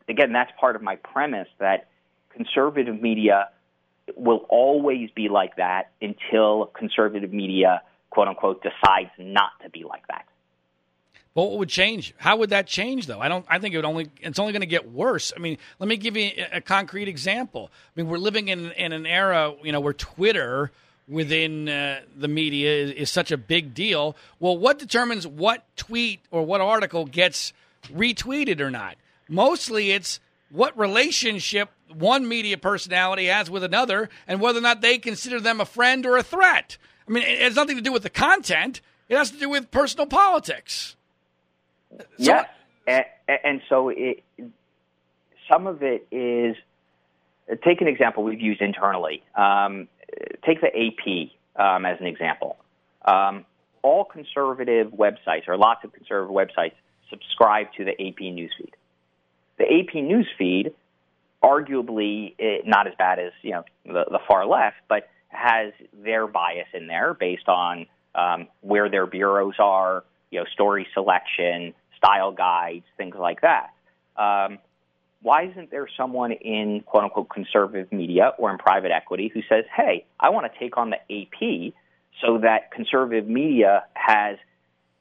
Again, 0.08 0.34
that's 0.34 0.52
part 0.60 0.76
of 0.76 0.82
my 0.82 0.98
premise 0.98 1.48
that 1.60 1.88
conservative 2.34 3.02
media 3.02 3.50
will 4.16 4.46
always 4.50 5.10
be 5.16 5.30
like 5.30 5.56
that 5.56 5.92
until 6.02 6.68
conservative 6.78 7.34
media, 7.34 7.82
quote 8.12 8.28
unquote, 8.28 8.62
decides 8.62 9.10
not 9.18 9.52
to 9.64 9.70
be 9.70 9.84
like 9.84 10.08
that. 10.08 10.26
Well, 11.34 11.50
what 11.50 11.60
would 11.60 11.70
change? 11.70 12.14
How 12.18 12.38
would 12.38 12.52
that 12.52 12.66
change, 12.66 13.08
though? 13.08 13.20
I 13.20 13.28
don't. 13.28 13.46
I 13.50 13.60
think 13.60 13.74
it 13.74 13.78
would 13.78 13.86
only. 13.86 14.10
It's 14.22 14.40
only 14.40 14.54
going 14.54 14.62
to 14.62 14.68
get 14.68 14.92
worse. 14.92 15.34
I 15.36 15.40
mean, 15.40 15.58
let 15.80 15.90
me 15.90 15.98
give 15.98 16.16
you 16.16 16.32
a, 16.38 16.58
a 16.58 16.62
concrete 16.62 17.10
example. 17.10 17.70
I 17.74 18.00
mean, 18.00 18.10
we're 18.10 18.20
living 18.20 18.48
in 18.48 18.72
in 18.72 18.94
an 18.94 19.06
era, 19.06 19.54
you 19.62 19.74
know, 19.74 19.82
where 19.82 19.92
Twitter 19.94 20.72
within 21.10 21.68
uh, 21.68 22.00
the 22.16 22.30
media 22.30 22.72
is, 22.72 22.92
is 22.92 23.12
such 23.12 23.32
a 23.32 23.38
big 23.38 23.74
deal. 23.74 24.16
Well, 24.40 24.58
what 24.58 24.80
determines 24.80 25.28
what 25.28 25.66
tweet 25.76 26.22
or 26.32 26.46
what 26.46 26.62
article 26.62 27.06
gets 27.06 27.52
retweeted 27.94 28.62
or 28.62 28.72
not? 28.72 28.96
Mostly, 29.28 29.92
it's 29.92 30.20
what 30.50 30.78
relationship 30.78 31.70
one 31.94 32.28
media 32.28 32.58
personality 32.58 33.26
has 33.26 33.50
with 33.50 33.64
another 33.64 34.10
and 34.28 34.42
whether 34.42 34.60
or 34.60 34.62
not 34.62 34.82
they 34.82 34.98
consider 34.98 35.40
them 35.40 35.62
a 35.62 35.66
friend 35.66 36.06
or 36.06 36.18
a 36.18 36.24
threat. 36.24 36.78
I 37.08 37.12
mean, 37.12 37.24
it 37.24 37.42
has 37.42 37.56
nothing 37.56 37.76
to 37.76 37.82
do 37.82 37.92
with 37.92 38.04
the 38.04 38.10
content, 38.10 38.82
it 39.10 39.18
has 39.18 39.32
to 39.32 39.38
do 39.38 39.50
with 39.50 39.70
personal 39.72 40.08
politics. 40.08 40.96
So, 41.98 42.06
yeah. 42.18 42.46
And, 42.88 43.62
so 43.70 43.90
it, 43.90 44.24
some 45.52 45.66
of 45.68 45.82
it 45.82 46.08
is 46.12 46.56
take 47.64 47.82
an 47.82 47.88
example 47.88 48.24
we've 48.24 48.42
used 48.42 48.62
internally. 48.62 49.24
Um, 49.36 49.88
take 50.46 50.62
the 50.62 50.68
AP 50.68 51.32
um, 51.60 51.86
as 51.86 52.00
an 52.00 52.08
example. 52.08 52.58
Um, 53.06 53.46
all 53.82 54.04
conservative 54.04 54.92
websites, 54.92 55.48
or 55.48 55.58
lots 55.58 55.84
of 55.84 55.94
conservative 55.94 56.36
websites, 56.36 56.74
subscribe 57.10 57.68
to 57.78 57.86
the 57.86 57.92
AP 57.92 58.20
newsfeed. 58.20 58.74
The 59.58 59.64
AP 59.64 59.96
newsfeed 59.96 60.74
arguably 61.44 62.34
it, 62.38 62.66
eh, 62.66 62.70
not 62.70 62.88
as 62.88 62.94
bad 62.98 63.20
as 63.20 63.32
you 63.42 63.52
know 63.52 63.64
the, 63.86 64.06
the 64.10 64.20
far 64.28 64.46
left, 64.46 64.78
but 64.88 65.10
has 65.30 65.74
their 65.94 66.28
bias 66.28 66.68
in 66.74 66.88
there 66.88 67.14
based 67.14 67.48
on 67.48 67.86
um, 68.16 68.48
where 68.62 68.90
their 68.90 69.06
bureaus 69.06 69.56
are, 69.60 70.04
you 70.32 70.40
know, 70.40 70.46
story 70.54 70.88
selection, 70.94 71.74
style 71.98 72.32
guides, 72.32 72.86
things 72.98 73.16
like 73.20 73.42
that. 73.42 73.72
Um, 74.18 74.60
why 75.22 75.48
isn't 75.48 75.72
there 75.72 75.88
someone 75.98 76.32
in 76.32 76.82
quote 76.86 77.04
unquote 77.04 77.30
conservative 77.30 77.92
media 77.92 78.32
or 78.38 78.52
in 78.52 78.58
private 78.58 78.92
equity 78.92 79.30
who 79.34 79.42
says, 79.50 79.66
hey, 79.76 80.06
I 80.20 80.30
want 80.30 80.52
to 80.52 80.60
take 80.60 80.78
on 80.78 80.92
the 80.92 80.98
AP 80.98 81.74
so 82.22 82.40
that 82.40 82.72
conservative 82.72 83.28
media 83.28 83.86
has 83.94 84.38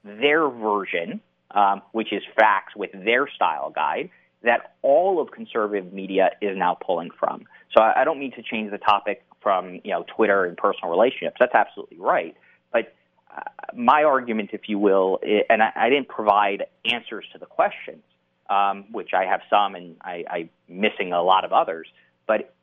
their 0.03 0.49
version, 0.49 1.21
um, 1.51 1.83
which 1.93 2.13
is 2.13 2.23
facts 2.37 2.75
with 2.75 2.91
their 2.93 3.29
style 3.29 3.71
guide, 3.71 4.11
that 4.45 4.75
all 4.83 5.21
of 5.21 5.31
conservative 5.31 5.93
media 5.93 6.31
is 6.41 6.57
now 6.57 6.75
pulling 6.75 7.11
from. 7.19 7.45
So 7.77 7.83
I, 7.83 8.03
I 8.03 8.05
don't 8.05 8.19
mean 8.19 8.33
to 8.33 8.43
change 8.43 8.71
the 8.71 8.79
topic 8.79 9.25
from 9.43 9.81
you 9.85 9.91
know 9.91 10.05
Twitter 10.17 10.45
and 10.45 10.57
personal 10.57 10.91
relationships. 10.91 11.37
That's 11.41 11.55
absolutely 11.55 11.99
right. 11.99 12.37
But 12.73 12.95
uh, 13.35 13.43
my 13.75 14.05
argument, 14.05 14.51
if 14.53 14.69
you 14.69 14.79
will, 14.79 15.19
and 15.51 15.63
I, 15.63 15.73
I 15.75 15.91
didn't 15.91 16.09
provide 16.09 16.67
answers 16.85 17.25
to 17.33 17.39
the 17.39 17.47
questions, 17.47 18.03
um, 18.49 18.85
which 18.93 19.11
I 19.15 19.25
have 19.25 19.41
some, 19.51 19.75
and 19.75 19.97
I, 20.01 20.25
I'm 20.31 20.51
missing 20.69 21.13
a 21.13 21.23
lot 21.23 21.45
of 21.45 21.53
others. 21.53 21.89
But 22.27 22.55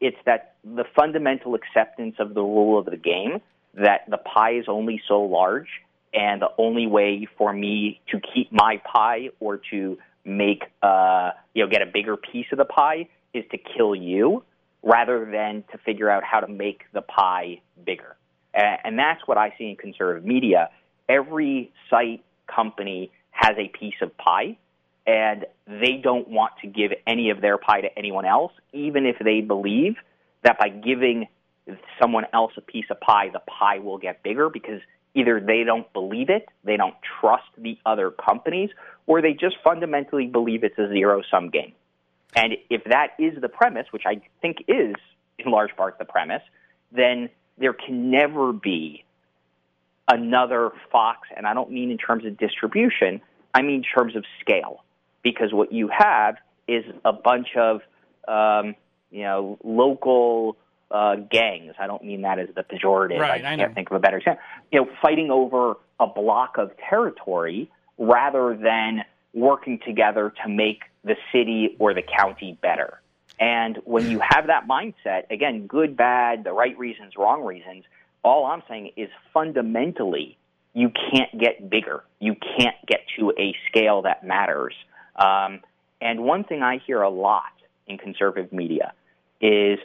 it's 0.00 0.16
that 0.26 0.54
the 0.64 0.84
fundamental 0.96 1.54
acceptance 1.54 2.16
of 2.18 2.34
the 2.34 2.42
rule 2.42 2.78
of 2.78 2.86
the 2.86 2.96
game 2.96 3.40
that 3.74 4.08
the 4.08 4.16
pie 4.18 4.54
is 4.54 4.64
only 4.66 5.00
so 5.06 5.22
large, 5.22 5.68
and 6.12 6.42
the 6.42 6.50
only 6.58 6.86
way 6.86 7.28
for 7.38 7.52
me 7.52 8.00
to 8.10 8.20
keep 8.34 8.50
my 8.50 8.80
pie 8.84 9.28
or 9.38 9.60
to 9.70 9.96
make 10.30 10.64
uh, 10.82 11.30
you 11.54 11.64
know 11.64 11.70
get 11.70 11.82
a 11.82 11.86
bigger 11.86 12.16
piece 12.16 12.46
of 12.52 12.58
the 12.58 12.64
pie 12.64 13.08
is 13.34 13.44
to 13.50 13.58
kill 13.58 13.94
you 13.94 14.42
rather 14.82 15.28
than 15.30 15.64
to 15.72 15.78
figure 15.78 16.08
out 16.10 16.22
how 16.24 16.40
to 16.40 16.48
make 16.48 16.82
the 16.92 17.02
pie 17.02 17.60
bigger. 17.84 18.16
And 18.52 18.98
that's 18.98 19.20
what 19.26 19.38
I 19.38 19.54
see 19.58 19.68
in 19.68 19.76
conservative 19.76 20.24
media. 20.24 20.70
Every 21.08 21.70
site 21.88 22.24
company 22.52 23.12
has 23.30 23.52
a 23.58 23.68
piece 23.68 23.94
of 24.02 24.16
pie, 24.16 24.58
and 25.06 25.46
they 25.66 26.00
don't 26.02 26.28
want 26.28 26.52
to 26.62 26.66
give 26.66 26.90
any 27.06 27.30
of 27.30 27.40
their 27.40 27.58
pie 27.58 27.82
to 27.82 27.88
anyone 27.96 28.24
else, 28.24 28.52
even 28.72 29.06
if 29.06 29.16
they 29.22 29.40
believe 29.40 29.96
that 30.42 30.58
by 30.58 30.68
giving 30.68 31.28
someone 32.00 32.24
else 32.32 32.52
a 32.56 32.60
piece 32.60 32.86
of 32.90 32.98
pie, 33.00 33.28
the 33.32 33.40
pie 33.40 33.78
will 33.78 33.98
get 33.98 34.22
bigger 34.22 34.48
because 34.50 34.80
either 35.14 35.40
they 35.40 35.64
don't 35.64 35.90
believe 35.92 36.30
it, 36.30 36.48
they 36.64 36.76
don't 36.76 36.94
trust 37.20 37.48
the 37.58 37.78
other 37.84 38.10
companies, 38.10 38.70
or 39.06 39.20
they 39.22 39.32
just 39.32 39.56
fundamentally 39.64 40.26
believe 40.26 40.64
it's 40.64 40.78
a 40.78 40.88
zero 40.88 41.22
sum 41.30 41.50
game. 41.50 41.72
And 42.34 42.56
if 42.68 42.84
that 42.84 43.08
is 43.18 43.40
the 43.40 43.48
premise, 43.48 43.86
which 43.90 44.04
I 44.06 44.20
think 44.40 44.64
is 44.68 44.94
in 45.38 45.50
large 45.50 45.74
part 45.76 45.98
the 45.98 46.04
premise, 46.04 46.42
then 46.92 47.28
there 47.58 47.72
can 47.72 48.10
never 48.10 48.52
be 48.52 49.04
another 50.08 50.70
Fox, 50.90 51.28
and 51.36 51.46
I 51.46 51.54
don't 51.54 51.70
mean 51.70 51.90
in 51.90 51.98
terms 51.98 52.24
of 52.24 52.36
distribution, 52.36 53.20
I 53.54 53.62
mean 53.62 53.76
in 53.76 53.82
terms 53.82 54.16
of 54.16 54.24
scale. 54.40 54.84
Because 55.22 55.52
what 55.52 55.72
you 55.72 55.88
have 55.88 56.36
is 56.66 56.84
a 57.04 57.12
bunch 57.12 57.48
of, 57.56 57.80
um, 58.26 58.74
you 59.10 59.22
know, 59.22 59.58
local 59.62 60.56
uh, 60.90 61.16
gangs. 61.16 61.74
I 61.78 61.86
don't 61.86 62.04
mean 62.04 62.22
that 62.22 62.38
as 62.38 62.48
the 62.54 62.62
pejorative. 62.62 63.18
Right, 63.18 63.44
I, 63.44 63.52
I 63.52 63.56
can't 63.56 63.74
think 63.74 63.90
of 63.90 63.96
a 63.96 64.00
better 64.00 64.18
example. 64.18 64.42
You 64.72 64.80
know, 64.80 64.90
fighting 65.00 65.30
over 65.30 65.76
a 65.98 66.06
block 66.06 66.56
of 66.58 66.72
territory 66.88 67.70
rather 67.98 68.56
than 68.56 69.04
working 69.34 69.78
together 69.84 70.32
to 70.42 70.48
make 70.48 70.82
the 71.04 71.16
city 71.32 71.76
or 71.78 71.94
the 71.94 72.02
county 72.02 72.58
better. 72.60 73.00
And 73.38 73.78
when 73.84 74.10
you 74.10 74.20
have 74.20 74.48
that 74.48 74.68
mindset, 74.68 75.30
again, 75.30 75.66
good, 75.66 75.96
bad, 75.96 76.44
the 76.44 76.52
right 76.52 76.78
reasons, 76.78 77.14
wrong 77.16 77.44
reasons, 77.44 77.84
all 78.22 78.44
I'm 78.46 78.62
saying 78.68 78.92
is 78.96 79.08
fundamentally 79.32 80.36
you 80.74 80.90
can't 80.90 81.36
get 81.38 81.70
bigger. 81.70 82.04
You 82.20 82.34
can't 82.34 82.76
get 82.86 83.00
to 83.18 83.32
a 83.38 83.54
scale 83.68 84.02
that 84.02 84.24
matters. 84.24 84.74
Um, 85.16 85.60
and 86.00 86.20
one 86.24 86.44
thing 86.44 86.62
I 86.62 86.78
hear 86.86 87.02
a 87.02 87.10
lot 87.10 87.52
in 87.86 87.98
conservative 87.98 88.52
media 88.52 88.92
is 89.40 89.78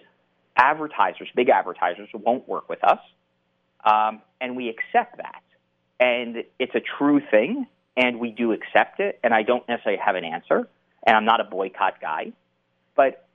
advertisers, 0.55 1.29
big 1.35 1.49
advertisers, 1.49 2.09
won't 2.13 2.47
work 2.47 2.69
with 2.69 2.83
us. 2.83 2.99
Um, 3.83 4.21
and 4.41 4.55
we 4.55 4.69
accept 4.69 5.17
that. 5.17 5.41
And 5.99 6.43
it's 6.59 6.75
a 6.75 6.81
true 6.97 7.21
thing, 7.31 7.67
and 7.95 8.19
we 8.19 8.31
do 8.31 8.51
accept 8.51 8.99
it. 8.99 9.19
And 9.23 9.33
I 9.33 9.43
don't 9.43 9.67
necessarily 9.67 10.01
have 10.03 10.15
an 10.15 10.25
answer, 10.25 10.67
and 11.05 11.15
I'm 11.15 11.25
not 11.25 11.39
a 11.39 11.45
boycott 11.45 12.01
guy. 12.01 12.33
But 12.95 13.25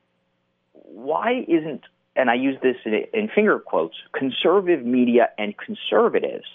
why 0.73 1.45
isn't, 1.47 1.83
and 2.17 2.31
I 2.31 2.35
use 2.35 2.59
this 2.63 2.77
in, 2.85 3.05
in 3.15 3.29
finger 3.29 3.59
quotes, 3.59 3.97
conservative 4.13 4.85
media 4.85 5.31
and 5.39 5.55
conservatives 5.57 6.47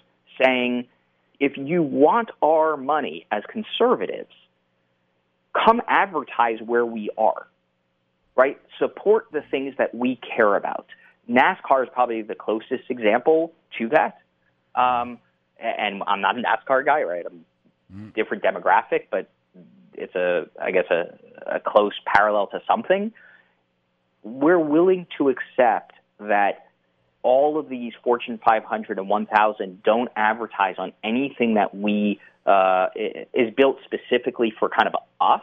saying, 0.41 0.87
if 1.39 1.57
you 1.57 1.83
want 1.83 2.31
our 2.41 2.77
money 2.77 3.25
as 3.31 3.43
conservatives, 3.49 4.31
come 5.53 5.81
advertise 5.87 6.59
where 6.61 6.85
we 6.85 7.09
are 7.17 7.47
right? 8.35 8.59
Support 8.79 9.27
the 9.31 9.41
things 9.49 9.75
that 9.77 9.93
we 9.93 10.19
care 10.35 10.55
about. 10.55 10.87
NASCAR 11.29 11.83
is 11.83 11.89
probably 11.91 12.21
the 12.21 12.35
closest 12.35 12.89
example 12.89 13.53
to 13.77 13.89
that. 13.89 14.19
Um, 14.75 15.19
and 15.59 16.03
I'm 16.05 16.21
not 16.21 16.37
a 16.37 16.41
NASCAR 16.41 16.85
guy, 16.85 17.03
right? 17.03 17.25
I'm 17.25 17.45
mm. 17.93 18.13
different 18.13 18.43
demographic, 18.43 19.07
but 19.09 19.29
it's 19.93 20.15
a, 20.15 20.47
I 20.61 20.71
guess, 20.71 20.85
a, 20.91 21.17
a 21.55 21.59
close 21.59 21.93
parallel 22.05 22.47
to 22.47 22.61
something. 22.67 23.13
We're 24.23 24.59
willing 24.59 25.07
to 25.17 25.29
accept 25.29 25.93
that 26.19 26.65
all 27.23 27.57
of 27.57 27.69
these 27.69 27.93
Fortune 28.03 28.39
500 28.45 28.99
and 28.99 29.09
1,000 29.09 29.83
don't 29.83 30.09
advertise 30.15 30.75
on 30.77 30.93
anything 31.03 31.55
that 31.55 31.75
we 31.75 32.19
uh, 32.45 32.87
is 33.33 33.51
built 33.55 33.77
specifically 33.83 34.53
for 34.59 34.69
kind 34.69 34.87
of 34.87 34.95
us 35.19 35.41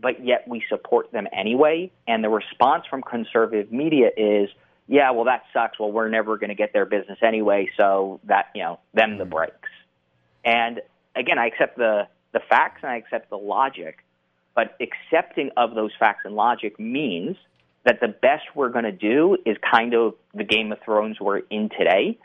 but 0.00 0.24
yet 0.24 0.46
we 0.48 0.62
support 0.68 1.12
them 1.12 1.26
anyway. 1.32 1.90
And 2.06 2.24
the 2.24 2.28
response 2.28 2.84
from 2.88 3.02
conservative 3.02 3.72
media 3.72 4.10
is, 4.16 4.48
yeah, 4.86 5.10
well, 5.10 5.24
that 5.24 5.42
sucks. 5.52 5.78
Well, 5.78 5.92
we're 5.92 6.08
never 6.08 6.36
going 6.36 6.48
to 6.48 6.54
get 6.54 6.72
their 6.72 6.86
business 6.86 7.18
anyway, 7.22 7.68
so 7.76 8.20
that, 8.24 8.46
you 8.54 8.62
know, 8.62 8.80
them 8.94 9.18
the 9.18 9.24
mm. 9.24 9.30
breaks. 9.30 9.68
And 10.44 10.80
again, 11.14 11.38
I 11.38 11.46
accept 11.46 11.76
the, 11.76 12.08
the 12.32 12.40
facts 12.48 12.80
and 12.82 12.90
I 12.90 12.96
accept 12.96 13.30
the 13.30 13.36
logic, 13.36 14.04
but 14.54 14.76
accepting 14.80 15.50
of 15.56 15.74
those 15.74 15.92
facts 15.98 16.22
and 16.24 16.34
logic 16.34 16.78
means 16.80 17.36
that 17.84 18.00
the 18.00 18.08
best 18.08 18.44
we're 18.54 18.68
going 18.68 18.84
to 18.84 18.92
do 18.92 19.36
is 19.46 19.56
kind 19.70 19.94
of 19.94 20.14
the 20.34 20.44
Game 20.44 20.72
of 20.72 20.78
Thrones 20.84 21.18
we're 21.20 21.38
in 21.38 21.70
today. 21.70 22.18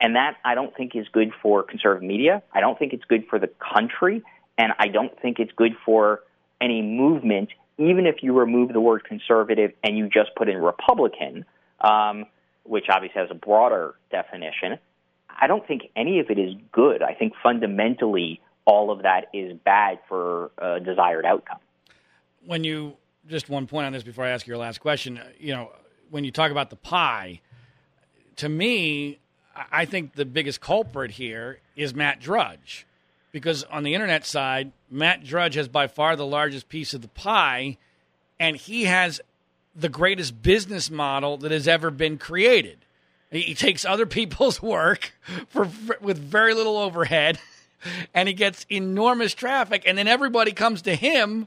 And 0.00 0.16
that 0.16 0.36
I 0.44 0.54
don't 0.54 0.74
think 0.76 0.96
is 0.96 1.06
good 1.12 1.32
for 1.42 1.62
conservative 1.62 2.06
media. 2.06 2.42
I 2.52 2.60
don't 2.60 2.78
think 2.78 2.92
it's 2.92 3.04
good 3.04 3.26
for 3.28 3.38
the 3.38 3.48
country. 3.74 4.22
And 4.58 4.72
I 4.78 4.88
don't 4.88 5.18
think 5.20 5.38
it's 5.38 5.52
good 5.56 5.72
for 5.84 6.20
any 6.62 6.82
movement, 6.82 7.50
even 7.78 8.06
if 8.06 8.22
you 8.22 8.38
remove 8.38 8.72
the 8.72 8.80
word 8.80 9.04
conservative 9.04 9.72
and 9.82 9.98
you 9.98 10.08
just 10.08 10.34
put 10.36 10.48
in 10.48 10.58
Republican, 10.58 11.44
um, 11.80 12.26
which 12.64 12.86
obviously 12.88 13.20
has 13.20 13.30
a 13.30 13.34
broader 13.34 13.94
definition. 14.10 14.78
I 15.28 15.46
don't 15.46 15.66
think 15.66 15.82
any 15.96 16.20
of 16.20 16.30
it 16.30 16.38
is 16.38 16.54
good. 16.70 17.02
I 17.02 17.14
think 17.14 17.32
fundamentally 17.42 18.40
all 18.64 18.90
of 18.90 19.02
that 19.02 19.26
is 19.32 19.58
bad 19.64 19.98
for 20.08 20.52
a 20.58 20.78
desired 20.78 21.24
outcome. 21.24 21.58
When 22.46 22.62
you 22.62 22.96
just 23.28 23.48
one 23.48 23.66
point 23.66 23.86
on 23.86 23.92
this 23.92 24.02
before 24.02 24.24
I 24.24 24.30
ask 24.30 24.46
your 24.46 24.58
last 24.58 24.78
question, 24.80 25.20
you 25.38 25.52
know, 25.52 25.70
when 26.10 26.24
you 26.24 26.30
talk 26.30 26.50
about 26.50 26.70
the 26.70 26.76
pie, 26.76 27.40
to 28.36 28.48
me, 28.48 29.18
I 29.70 29.84
think 29.84 30.14
the 30.14 30.24
biggest 30.24 30.60
culprit 30.60 31.12
here 31.12 31.60
is 31.76 31.94
Matt 31.94 32.20
Drudge. 32.20 32.86
Because 33.32 33.64
on 33.64 33.82
the 33.82 33.94
internet 33.94 34.26
side, 34.26 34.72
Matt 34.90 35.24
Drudge 35.24 35.54
has 35.54 35.68
by 35.68 35.86
far 35.86 36.16
the 36.16 36.26
largest 36.26 36.68
piece 36.68 36.92
of 36.94 37.02
the 37.02 37.08
pie, 37.08 37.78
and 38.38 38.56
he 38.56 38.84
has 38.84 39.20
the 39.74 39.88
greatest 39.88 40.42
business 40.42 40.90
model 40.90 41.38
that 41.38 41.50
has 41.50 41.66
ever 41.66 41.90
been 41.90 42.18
created. 42.18 42.78
He 43.30 43.54
takes 43.54 43.84
other 43.84 44.06
people's 44.18 44.60
work 44.60 45.14
for 45.48 45.68
with 46.00 46.18
very 46.18 46.54
little 46.54 46.76
overhead, 46.76 47.38
and 48.14 48.28
he 48.28 48.34
gets 48.34 48.66
enormous 48.70 49.34
traffic, 49.34 49.84
and 49.86 49.96
then 49.96 50.08
everybody 50.08 50.52
comes 50.52 50.82
to 50.82 50.94
him 50.94 51.46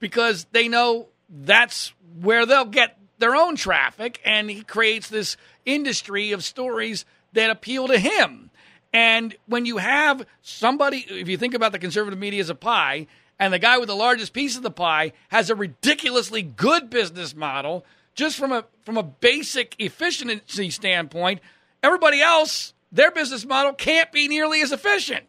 because 0.00 0.46
they 0.52 0.66
know 0.66 1.06
that's 1.28 1.92
where 2.20 2.44
they'll 2.44 2.64
get 2.64 2.98
their 3.18 3.36
own 3.36 3.54
traffic, 3.54 4.20
and 4.24 4.50
he 4.50 4.62
creates 4.62 5.08
this 5.08 5.36
industry 5.64 6.32
of 6.32 6.42
stories 6.42 7.04
that 7.32 7.50
appeal 7.50 7.86
to 7.86 7.98
him. 7.98 8.49
And 8.92 9.36
when 9.46 9.66
you 9.66 9.78
have 9.78 10.26
somebody, 10.42 11.06
if 11.08 11.28
you 11.28 11.36
think 11.36 11.54
about 11.54 11.72
the 11.72 11.78
conservative 11.78 12.18
media 12.18 12.40
as 12.40 12.50
a 12.50 12.54
pie, 12.54 13.06
and 13.38 13.52
the 13.52 13.58
guy 13.58 13.78
with 13.78 13.88
the 13.88 13.96
largest 13.96 14.32
piece 14.32 14.56
of 14.56 14.62
the 14.62 14.70
pie 14.70 15.12
has 15.28 15.48
a 15.48 15.54
ridiculously 15.54 16.42
good 16.42 16.90
business 16.90 17.34
model, 17.34 17.84
just 18.14 18.36
from 18.36 18.52
a 18.52 18.64
from 18.82 18.96
a 18.96 19.02
basic 19.02 19.76
efficiency 19.78 20.70
standpoint, 20.70 21.40
everybody 21.82 22.20
else, 22.20 22.74
their 22.92 23.10
business 23.10 23.46
model 23.46 23.72
can't 23.72 24.12
be 24.12 24.28
nearly 24.28 24.60
as 24.60 24.72
efficient. 24.72 25.24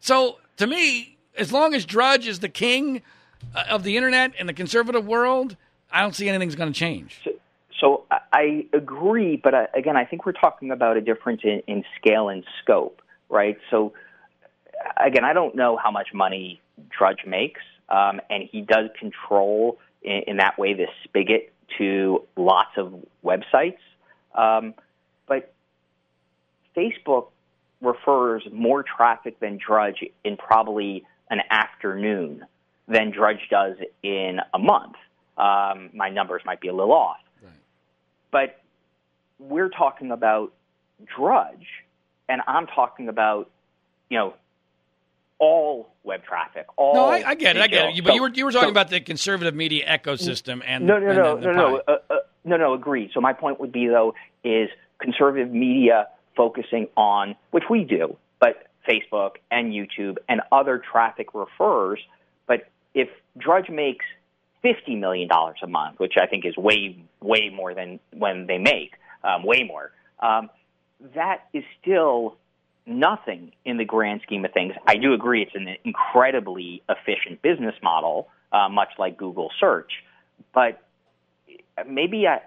So 0.00 0.38
to 0.58 0.66
me, 0.66 1.16
as 1.36 1.52
long 1.52 1.74
as 1.74 1.84
Drudge 1.84 2.26
is 2.26 2.40
the 2.40 2.48
king 2.48 3.02
uh, 3.54 3.64
of 3.70 3.82
the 3.82 3.96
internet 3.96 4.32
and 4.38 4.48
the 4.48 4.52
conservative 4.52 5.06
world, 5.06 5.56
I 5.90 6.02
don't 6.02 6.14
see 6.14 6.28
anything's 6.28 6.54
going 6.54 6.72
to 6.72 6.78
change. 6.78 7.20
So, 7.24 7.30
so, 7.80 8.04
I 8.32 8.66
agree, 8.72 9.36
but 9.36 9.52
uh, 9.52 9.66
again, 9.74 9.98
I 9.98 10.04
think 10.06 10.24
we're 10.24 10.32
talking 10.32 10.70
about 10.70 10.96
a 10.96 11.00
difference 11.02 11.42
in, 11.44 11.62
in 11.66 11.84
scale 12.00 12.30
and 12.30 12.42
scope, 12.62 13.02
right? 13.28 13.58
So 13.70 13.92
again, 14.96 15.24
I 15.24 15.32
don't 15.32 15.54
know 15.54 15.76
how 15.76 15.90
much 15.90 16.08
money 16.12 16.60
Drudge 16.96 17.24
makes, 17.26 17.60
um, 17.88 18.20
and 18.30 18.48
he 18.50 18.60
does 18.60 18.90
control 18.98 19.78
in, 20.02 20.22
in, 20.26 20.36
that 20.38 20.58
way 20.58 20.74
this 20.74 20.88
spigot 21.04 21.52
to 21.78 22.22
lots 22.36 22.70
of 22.76 22.94
websites. 23.24 23.78
Um, 24.34 24.74
but 25.26 25.52
Facebook 26.76 27.28
refers 27.80 28.42
more 28.52 28.82
traffic 28.82 29.40
than 29.40 29.58
Drudge 29.64 30.04
in 30.24 30.36
probably 30.36 31.04
an 31.30 31.40
afternoon 31.50 32.44
than 32.88 33.10
Drudge 33.10 33.48
does 33.50 33.76
in 34.02 34.38
a 34.54 34.58
month. 34.58 34.94
Um, 35.36 35.90
my 35.92 36.08
numbers 36.08 36.42
might 36.44 36.60
be 36.60 36.68
a 36.68 36.74
little 36.74 36.92
off. 36.92 37.18
Right. 37.42 37.52
But 38.30 38.60
we're 39.38 39.68
talking 39.68 40.10
about 40.10 40.52
Drudge, 41.16 41.66
and 42.28 42.40
I'm 42.46 42.66
talking 42.66 43.08
about, 43.08 43.50
you 44.08 44.18
know, 44.18 44.34
all 45.38 45.90
web 46.02 46.24
traffic. 46.24 46.66
All 46.76 46.94
no, 46.94 47.04
I, 47.06 47.30
I 47.30 47.34
get 47.34 47.56
it. 47.56 47.62
I 47.62 47.66
get 47.66 47.90
it. 47.90 48.04
But 48.04 48.10
so, 48.10 48.14
you 48.14 48.22
were 48.22 48.30
you 48.30 48.44
were 48.44 48.52
talking 48.52 48.68
so, 48.68 48.70
about 48.70 48.90
the 48.90 49.00
conservative 49.00 49.54
media 49.54 49.86
ecosystem 49.86 50.62
and 50.66 50.86
no, 50.86 50.98
no, 50.98 51.08
and 51.08 51.16
no, 51.18 51.34
no, 51.36 51.52
no, 51.52 51.82
uh, 51.86 51.98
uh, 52.10 52.14
no, 52.44 52.56
no. 52.56 52.74
Agree. 52.74 53.10
So 53.12 53.20
my 53.20 53.32
point 53.32 53.60
would 53.60 53.72
be 53.72 53.86
though 53.86 54.14
is 54.44 54.68
conservative 54.98 55.52
media 55.52 56.08
focusing 56.36 56.88
on 56.96 57.34
which 57.50 57.64
we 57.68 57.84
do, 57.84 58.16
but 58.40 58.68
Facebook 58.88 59.32
and 59.50 59.72
YouTube 59.72 60.16
and 60.28 60.40
other 60.52 60.78
traffic 60.90 61.34
refers. 61.34 62.00
But 62.46 62.68
if 62.94 63.08
Drudge 63.36 63.68
makes 63.68 64.04
fifty 64.62 64.94
million 64.94 65.28
dollars 65.28 65.58
a 65.62 65.66
month, 65.66 65.98
which 65.98 66.14
I 66.20 66.26
think 66.26 66.46
is 66.46 66.56
way 66.56 66.96
way 67.20 67.50
more 67.54 67.74
than 67.74 68.00
when 68.12 68.46
they 68.46 68.58
make, 68.58 68.92
um, 69.22 69.44
way 69.44 69.64
more. 69.64 69.90
Um, 70.20 70.48
that 71.14 71.48
is 71.52 71.64
still 71.80 72.36
nothing 72.86 73.52
in 73.64 73.76
the 73.78 73.84
grand 73.84 74.20
scheme 74.22 74.44
of 74.44 74.52
things. 74.52 74.74
I 74.86 74.96
do 74.96 75.12
agree 75.12 75.42
it's 75.42 75.54
an 75.54 75.76
incredibly 75.84 76.82
efficient 76.88 77.42
business 77.42 77.74
model, 77.82 78.28
uh, 78.52 78.68
much 78.68 78.90
like 78.98 79.16
Google 79.16 79.50
search, 79.58 79.92
but 80.54 80.82
maybe 81.86 82.26
I, 82.26 82.40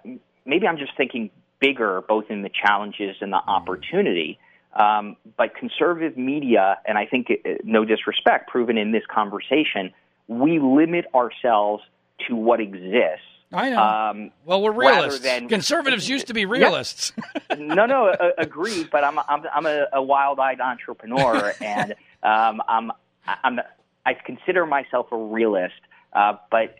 maybe 0.46 0.68
I'm 0.68 0.78
just 0.78 0.96
thinking 0.96 1.30
bigger, 1.60 2.02
both 2.08 2.26
in 2.30 2.42
the 2.42 2.50
challenges 2.50 3.18
and 3.22 3.34
the 3.34 3.38
opportunity. 3.38 4.40
Um, 4.74 5.18
but 5.36 5.56
conservative 5.56 6.18
media, 6.18 6.78
and 6.86 6.98
I 6.98 7.06
think, 7.06 7.28
uh, 7.32 7.50
no 7.64 7.86
disrespect, 7.86 8.50
proven 8.50 8.78
in 8.78 8.92
this 8.92 9.04
conversation, 9.14 9.92
we 10.28 10.60
limit 10.60 11.06
ourselves 11.14 11.84
to 12.28 12.36
what 12.36 12.60
exists 12.60 13.26
I 13.52 13.70
know. 13.70 13.82
Um, 13.82 14.32
well, 14.46 14.62
we're 14.62 14.72
realists. 14.72 15.22
Than, 15.22 15.50
Conservatives 15.50 16.08
used 16.08 16.28
to 16.28 16.34
be 16.34 16.46
realists. 16.46 17.14
Yeah. 17.50 17.56
no, 17.58 17.86
no, 17.86 18.08
uh, 18.10 18.32
agreed. 18.38 18.90
But 18.92 19.04
I'm 19.04 19.18
I'm 19.18 19.44
I'm 19.54 19.66
a, 19.66 19.88
a 19.94 20.04
wild-eyed 20.04 20.62
entrepreneur, 20.62 21.54
and 21.62 21.96
um, 22.22 22.62
I'm 22.68 22.92
I'm 23.26 23.60
I 24.06 24.14
consider 24.14 24.66
myself 24.66 25.12
a 25.12 25.18
realist. 25.18 25.82
Uh, 26.14 26.34
but 26.52 26.78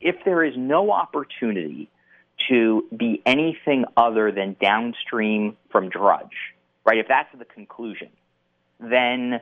if 0.00 0.16
there 0.24 0.44
is 0.44 0.54
no 0.56 0.90
opportunity 0.90 1.88
to 2.48 2.84
be 2.96 3.22
anything 3.26 3.84
other 3.96 4.32
than 4.32 4.56
downstream 4.60 5.56
from 5.70 5.90
Drudge, 5.90 6.54
right? 6.84 6.98
If 6.98 7.06
that's 7.06 7.28
the 7.38 7.44
conclusion, 7.44 8.08
then 8.80 9.40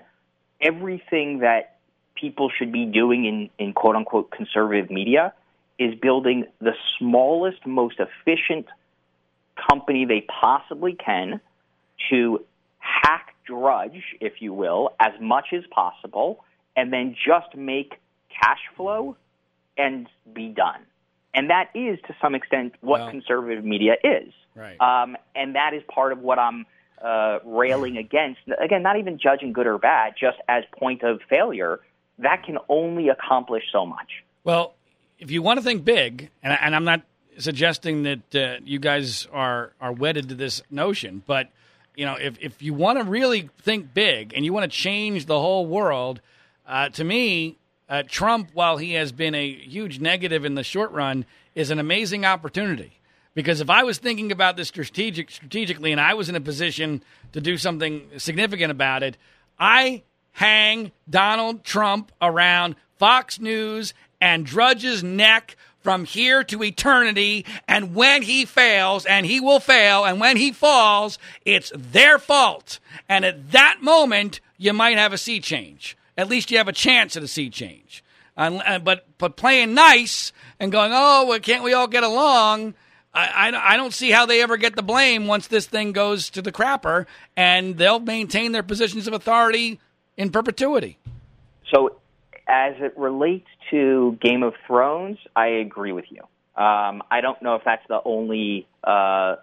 everything 0.60 1.38
that 1.38 1.78
people 2.14 2.50
should 2.50 2.72
be 2.72 2.84
doing 2.84 3.24
in, 3.24 3.50
in 3.58 3.72
quote 3.72 3.96
unquote 3.96 4.30
conservative 4.30 4.90
media 4.90 5.32
is 5.78 5.94
building 5.94 6.46
the 6.60 6.74
smallest, 6.98 7.66
most 7.66 8.00
efficient 8.00 8.66
company 9.70 10.04
they 10.04 10.24
possibly 10.40 10.94
can 10.94 11.40
to 12.10 12.44
hack 12.78 13.34
Drudge, 13.46 14.02
if 14.20 14.34
you 14.40 14.52
will, 14.52 14.92
as 15.00 15.12
much 15.20 15.48
as 15.52 15.64
possible, 15.70 16.44
and 16.76 16.92
then 16.92 17.16
just 17.26 17.56
make 17.56 17.94
cash 18.28 18.60
flow 18.76 19.16
and 19.76 20.06
be 20.32 20.48
done. 20.48 20.80
And 21.32 21.50
that 21.50 21.70
is, 21.74 21.98
to 22.08 22.16
some 22.20 22.34
extent, 22.34 22.74
what 22.80 23.00
well, 23.00 23.10
conservative 23.10 23.64
media 23.64 23.94
is. 24.02 24.32
Right. 24.54 24.78
Um, 24.80 25.16
and 25.34 25.54
that 25.54 25.72
is 25.72 25.82
part 25.88 26.12
of 26.12 26.18
what 26.18 26.38
I'm 26.38 26.66
uh, 27.02 27.38
railing 27.44 27.96
against. 27.96 28.40
Again, 28.62 28.82
not 28.82 28.98
even 28.98 29.18
judging 29.18 29.52
good 29.52 29.66
or 29.66 29.78
bad, 29.78 30.14
just 30.18 30.38
as 30.48 30.64
point 30.78 31.02
of 31.02 31.20
failure. 31.28 31.80
That 32.18 32.42
can 32.44 32.58
only 32.68 33.08
accomplish 33.08 33.64
so 33.72 33.86
much. 33.86 34.24
Well, 34.44 34.74
if 35.18 35.30
you 35.30 35.42
want 35.42 35.58
to 35.58 35.64
think 35.64 35.84
big, 35.84 36.30
and, 36.42 36.56
and 36.60 36.74
I'm 36.74 36.84
not 36.84 37.02
suggesting 37.38 38.02
that 38.04 38.34
uh, 38.34 38.60
you 38.64 38.78
guys 38.78 39.26
are 39.32 39.72
are 39.80 39.92
wedded 39.92 40.28
to 40.30 40.34
this 40.34 40.62
notion, 40.70 41.22
but 41.26 41.50
you 41.96 42.06
know, 42.06 42.14
if 42.14 42.38
if 42.40 42.62
you 42.62 42.74
want 42.74 42.98
to 42.98 43.04
really 43.04 43.50
think 43.62 43.92
big 43.92 44.32
and 44.34 44.44
you 44.44 44.52
want 44.52 44.70
to 44.70 44.76
change 44.76 45.26
the 45.26 45.38
whole 45.38 45.66
world, 45.66 46.20
uh, 46.66 46.88
to 46.90 47.04
me, 47.04 47.58
uh, 47.88 48.02
Trump, 48.06 48.50
while 48.52 48.76
he 48.76 48.92
has 48.94 49.12
been 49.12 49.34
a 49.34 49.50
huge 49.50 50.00
negative 50.00 50.44
in 50.44 50.54
the 50.54 50.62
short 50.62 50.92
run, 50.92 51.24
is 51.54 51.70
an 51.70 51.78
amazing 51.78 52.24
opportunity. 52.24 52.92
Because 53.34 53.60
if 53.60 53.70
I 53.70 53.84
was 53.84 53.98
thinking 53.98 54.32
about 54.32 54.56
this 54.56 54.68
strategic 54.68 55.30
strategically, 55.30 55.92
and 55.92 56.00
I 56.00 56.14
was 56.14 56.28
in 56.28 56.34
a 56.34 56.40
position 56.40 57.02
to 57.32 57.40
do 57.40 57.56
something 57.56 58.08
significant 58.16 58.70
about 58.70 59.02
it, 59.02 59.16
I 59.58 60.02
hang 60.32 60.92
Donald 61.08 61.64
Trump 61.64 62.12
around 62.20 62.76
Fox 62.98 63.40
News 63.40 63.94
and 64.20 64.44
Drudge's 64.44 65.02
neck 65.02 65.56
from 65.80 66.04
here 66.04 66.44
to 66.44 66.62
eternity. 66.62 67.46
And 67.66 67.94
when 67.94 68.22
he 68.22 68.44
fails, 68.44 69.06
and 69.06 69.24
he 69.24 69.40
will 69.40 69.60
fail, 69.60 70.04
and 70.04 70.20
when 70.20 70.36
he 70.36 70.52
falls, 70.52 71.18
it's 71.44 71.72
their 71.74 72.18
fault. 72.18 72.78
And 73.08 73.24
at 73.24 73.52
that 73.52 73.78
moment, 73.80 74.40
you 74.56 74.72
might 74.72 74.98
have 74.98 75.12
a 75.12 75.18
sea 75.18 75.40
change. 75.40 75.96
At 76.16 76.28
least 76.28 76.50
you 76.50 76.58
have 76.58 76.68
a 76.68 76.72
chance 76.72 77.16
at 77.16 77.22
a 77.22 77.28
sea 77.28 77.48
change. 77.48 78.02
Uh, 78.36 78.78
but 78.78 79.06
but 79.18 79.36
playing 79.36 79.74
nice 79.74 80.32
and 80.60 80.70
going, 80.70 80.92
oh, 80.94 81.26
well, 81.26 81.40
can't 81.40 81.64
we 81.64 81.72
all 81.72 81.88
get 81.88 82.04
along? 82.04 82.74
I, 83.12 83.50
I, 83.50 83.74
I 83.74 83.76
don't 83.76 83.92
see 83.92 84.10
how 84.10 84.26
they 84.26 84.42
ever 84.42 84.56
get 84.56 84.76
the 84.76 84.82
blame 84.82 85.26
once 85.26 85.48
this 85.48 85.66
thing 85.66 85.92
goes 85.92 86.30
to 86.30 86.42
the 86.42 86.52
crapper, 86.52 87.06
and 87.36 87.76
they'll 87.76 87.98
maintain 87.98 88.52
their 88.52 88.62
positions 88.62 89.08
of 89.08 89.14
authority 89.14 89.80
in 90.16 90.30
perpetuity. 90.30 90.98
So 91.72 91.96
as 92.46 92.74
it 92.78 92.96
relates 92.96 93.48
to 93.70 94.18
Game 94.20 94.42
of 94.42 94.54
Thrones, 94.66 95.18
I 95.34 95.46
agree 95.46 95.92
with 95.92 96.06
you. 96.10 96.22
Um, 96.60 97.02
I 97.10 97.20
don't 97.20 97.40
know 97.40 97.54
if 97.54 97.62
that's 97.64 97.86
the 97.88 98.00
only 98.04 98.66
uh, 98.84 98.90
uh, 98.90 99.36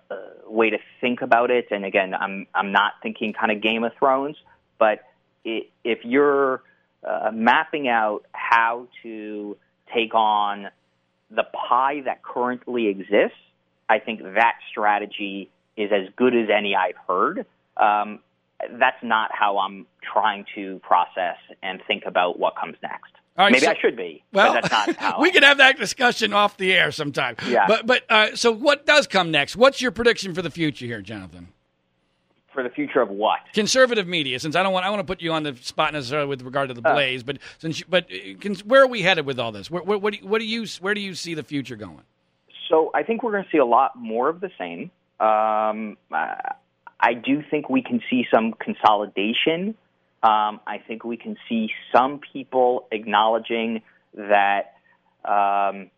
way 0.48 0.72
to 0.72 0.78
think 1.00 1.22
about 1.22 1.50
it. 1.50 1.68
And 1.72 1.86
again, 1.86 2.14
I'm 2.14 2.48
I'm 2.54 2.72
not 2.74 2.94
thinking 3.02 3.34
kind 3.34 3.52
of 3.52 3.62
Game 3.62 3.84
of 3.86 3.94
Thrones, 3.98 4.36
but 4.78 5.00
it, 5.46 5.70
if 5.86 6.00
you're 6.04 6.62
uh, 7.08 7.32
mapping 7.34 7.88
out 7.88 8.26
how 8.34 8.88
to 9.04 9.56
take 9.94 10.14
on 10.14 10.68
the 11.32 11.44
pie 11.44 12.02
that 12.04 12.22
currently 12.22 12.88
exists, 12.88 13.38
I 13.88 14.00
think 14.00 14.22
that 14.22 14.56
strategy 14.70 15.50
is 15.78 15.92
as 15.92 16.12
good 16.18 16.36
as 16.36 16.50
any 16.56 16.76
I've 16.76 16.98
heard. 17.08 17.46
Um, 17.78 18.20
that's 18.80 19.02
not 19.04 19.32
how 19.34 19.60
I'm 19.60 19.86
trying 20.02 20.46
to 20.56 20.80
process 20.80 21.38
and 21.62 21.82
think 21.88 22.04
about 22.06 22.40
what 22.40 22.56
comes 22.56 22.76
next. 22.82 23.12
Maybe 23.38 23.60
so, 23.60 23.72
I 23.72 23.76
should 23.78 23.98
be. 23.98 24.24
Well, 24.32 24.54
that's 24.54 24.72
not 24.72 24.96
how 24.98 25.22
we 25.22 25.32
can 25.32 25.44
have 25.44 25.58
that 25.58 25.78
discussion 25.78 26.32
off 26.34 26.56
the 26.58 26.74
air 26.74 26.92
sometime. 26.92 27.36
Yeah. 27.48 27.68
But 27.68 27.86
but 27.86 28.04
uh, 28.10 28.36
so 28.36 28.52
what 28.52 28.86
does 28.86 29.08
come 29.08 29.32
next? 29.32 29.56
What's 29.56 29.82
your 29.82 29.92
prediction 29.92 30.34
for 30.34 30.42
the 30.42 30.50
future 30.50 30.86
here, 30.86 31.02
Jonathan? 31.02 31.50
For 32.54 32.64
the 32.64 32.70
future 32.70 33.02
of 33.02 33.10
what? 33.10 33.40
Conservative 33.54 34.08
media. 34.08 34.40
Since 34.40 34.56
I 34.56 34.64
don't 34.64 34.72
want 34.72 34.86
I 34.86 34.90
want 34.90 35.02
to 35.02 35.06
put 35.06 35.22
you 35.22 35.34
on 35.34 35.44
the 35.44 35.56
spot 35.56 35.92
necessarily 35.92 36.28
with 36.28 36.44
regard 36.44 36.70
to 36.70 36.74
the 36.74 36.88
uh. 36.88 36.94
Blaze, 36.94 37.22
uh, 37.22 37.26
but 37.26 37.40
since 37.58 37.82
you, 37.82 37.86
but 37.90 38.08
uh, 38.10 38.54
where 38.64 38.82
are 38.82 38.88
we 38.88 39.02
headed 39.02 39.26
with 39.26 39.38
all 39.38 39.52
this? 39.52 39.70
Where, 39.70 39.84
where, 39.84 39.98
what, 39.98 40.14
do 40.14 40.20
you, 40.20 40.28
what 40.28 40.40
do 40.40 40.46
you 40.46 40.66
where 40.80 40.94
do 40.94 41.02
you 41.02 41.14
see 41.14 41.34
the 41.34 41.44
future 41.44 41.76
going? 41.76 42.04
So 42.70 42.90
I 42.96 43.04
think 43.04 43.22
we're 43.22 43.32
going 43.32 43.44
to 43.44 43.50
see 43.52 43.58
a 43.58 43.66
lot 43.66 43.98
more 43.98 44.30
of 44.30 44.40
the 44.40 44.50
same. 44.58 44.92
Um, 45.20 45.98
I 47.00 47.14
do 47.14 47.44
think 47.52 47.70
we 47.70 47.82
can 47.82 48.02
see 48.10 48.26
some 48.34 48.54
consolidation 48.54 49.76
um, 50.26 50.60
I 50.66 50.80
think 50.88 51.04
we 51.04 51.18
can 51.18 51.38
see 51.48 51.70
some 51.96 52.20
people 52.34 52.88
acknowledging 52.92 53.84
that. 54.16 54.74
Um, 55.24 55.92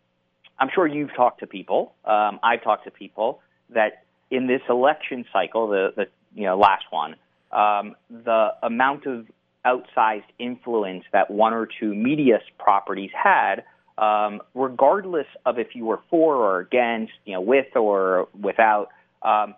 I'm 0.58 0.68
sure 0.74 0.86
you've 0.86 1.14
talked 1.16 1.40
to 1.40 1.46
people. 1.46 1.94
Um, 2.04 2.38
I've 2.42 2.62
talked 2.62 2.84
to 2.84 2.90
people 2.90 3.40
that 3.70 4.04
in 4.30 4.46
this 4.46 4.60
election 4.68 5.24
cycle, 5.32 5.68
the, 5.68 5.94
the 5.96 6.06
you 6.34 6.44
know 6.44 6.58
last 6.58 6.84
one, 6.90 7.16
um, 7.52 7.94
the 8.10 8.50
amount 8.62 9.06
of 9.06 9.26
outsized 9.64 10.28
influence 10.38 11.04
that 11.12 11.30
one 11.30 11.54
or 11.54 11.66
two 11.80 11.94
media 11.94 12.40
properties 12.58 13.10
had, 13.14 13.64
um, 13.96 14.42
regardless 14.54 15.26
of 15.46 15.58
if 15.58 15.68
you 15.74 15.86
were 15.86 16.00
for 16.10 16.36
or 16.36 16.60
against, 16.60 17.12
you 17.24 17.32
know, 17.32 17.40
with 17.40 17.74
or 17.76 18.28
without, 18.38 18.88
um, 19.22 19.54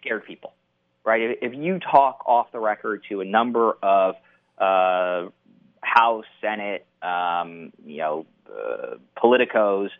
scared 0.00 0.24
people 0.24 0.52
right? 1.06 1.38
If, 1.40 1.54
you 1.54 1.78
talk 1.78 2.24
off 2.26 2.50
the 2.52 2.58
record 2.58 3.04
to 3.08 3.20
a 3.20 3.24
number 3.24 3.78
of 3.82 4.16
uh, 4.58 5.30
House, 5.80 6.24
Senate, 6.40 6.84
um, 7.00 7.72
you 7.86 7.98
know, 7.98 8.26
uh, 8.50 8.96
politicos, 9.16 9.90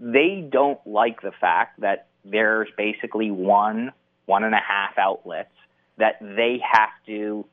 they 0.00 0.48
don't 0.50 0.84
like 0.86 1.20
the 1.20 1.32
fact 1.38 1.80
that 1.82 2.08
there's 2.24 2.68
basically 2.76 3.30
one, 3.30 3.92
one 4.24 4.42
and 4.42 4.54
a 4.54 4.60
half 4.66 4.96
outlets 4.98 5.52
that 5.98 6.18
they 6.20 6.60
have 6.68 6.88
to 7.06 7.44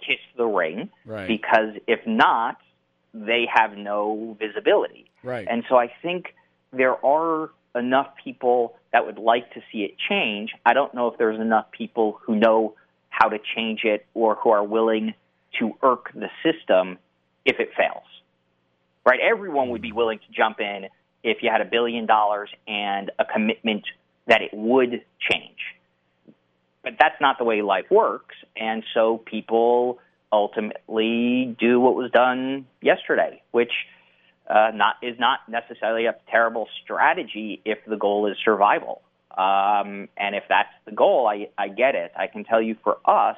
kiss 0.00 0.18
the 0.36 0.46
ring 0.46 0.88
right. 1.04 1.28
because 1.28 1.74
if 1.86 2.00
not, 2.06 2.56
they 3.12 3.46
have 3.52 3.76
no 3.76 4.36
visibility. 4.38 5.10
Right. 5.22 5.46
And 5.48 5.64
so 5.68 5.76
I 5.76 5.92
think 6.02 6.34
there 6.72 7.04
are 7.04 7.50
enough 7.76 8.08
people 8.22 8.74
that 8.92 9.06
would 9.06 9.18
like 9.18 9.52
to 9.54 9.60
see 9.70 9.78
it 9.78 9.96
change. 10.08 10.50
I 10.64 10.72
don't 10.72 10.94
know 10.94 11.08
if 11.08 11.18
there's 11.18 11.40
enough 11.40 11.70
people 11.70 12.18
who 12.24 12.36
know 12.36 12.74
how 13.10 13.28
to 13.28 13.38
change 13.54 13.80
it 13.84 14.06
or 14.14 14.36
who 14.36 14.50
are 14.50 14.64
willing 14.64 15.14
to 15.58 15.72
irk 15.82 16.12
the 16.14 16.28
system 16.42 16.98
if 17.44 17.60
it 17.60 17.70
fails. 17.76 18.04
Right? 19.04 19.20
Everyone 19.20 19.70
would 19.70 19.82
be 19.82 19.92
willing 19.92 20.18
to 20.18 20.32
jump 20.36 20.60
in 20.60 20.86
if 21.22 21.38
you 21.42 21.50
had 21.50 21.60
a 21.60 21.64
billion 21.64 22.06
dollars 22.06 22.50
and 22.66 23.10
a 23.18 23.24
commitment 23.24 23.84
that 24.26 24.42
it 24.42 24.50
would 24.52 25.02
change. 25.30 25.58
But 26.82 26.94
that's 26.98 27.20
not 27.20 27.38
the 27.38 27.44
way 27.44 27.62
life 27.62 27.86
works. 27.90 28.34
And 28.56 28.84
so 28.94 29.18
people 29.18 29.98
ultimately 30.32 31.56
do 31.58 31.80
what 31.80 31.94
was 31.94 32.10
done 32.10 32.66
yesterday, 32.80 33.42
which 33.52 33.72
uh, 34.48 34.70
not 34.74 34.96
is 35.02 35.18
not 35.18 35.40
necessarily 35.48 36.06
a 36.06 36.14
terrible 36.30 36.68
strategy 36.82 37.60
if 37.64 37.78
the 37.86 37.96
goal 37.96 38.26
is 38.26 38.36
survival. 38.44 39.02
Um, 39.36 40.08
and 40.16 40.34
if 40.34 40.44
that's 40.48 40.72
the 40.86 40.92
goal, 40.92 41.26
I, 41.26 41.48
I 41.58 41.68
get 41.68 41.94
it. 41.94 42.12
I 42.16 42.26
can 42.26 42.44
tell 42.44 42.62
you 42.62 42.76
for 42.82 42.96
us, 43.04 43.36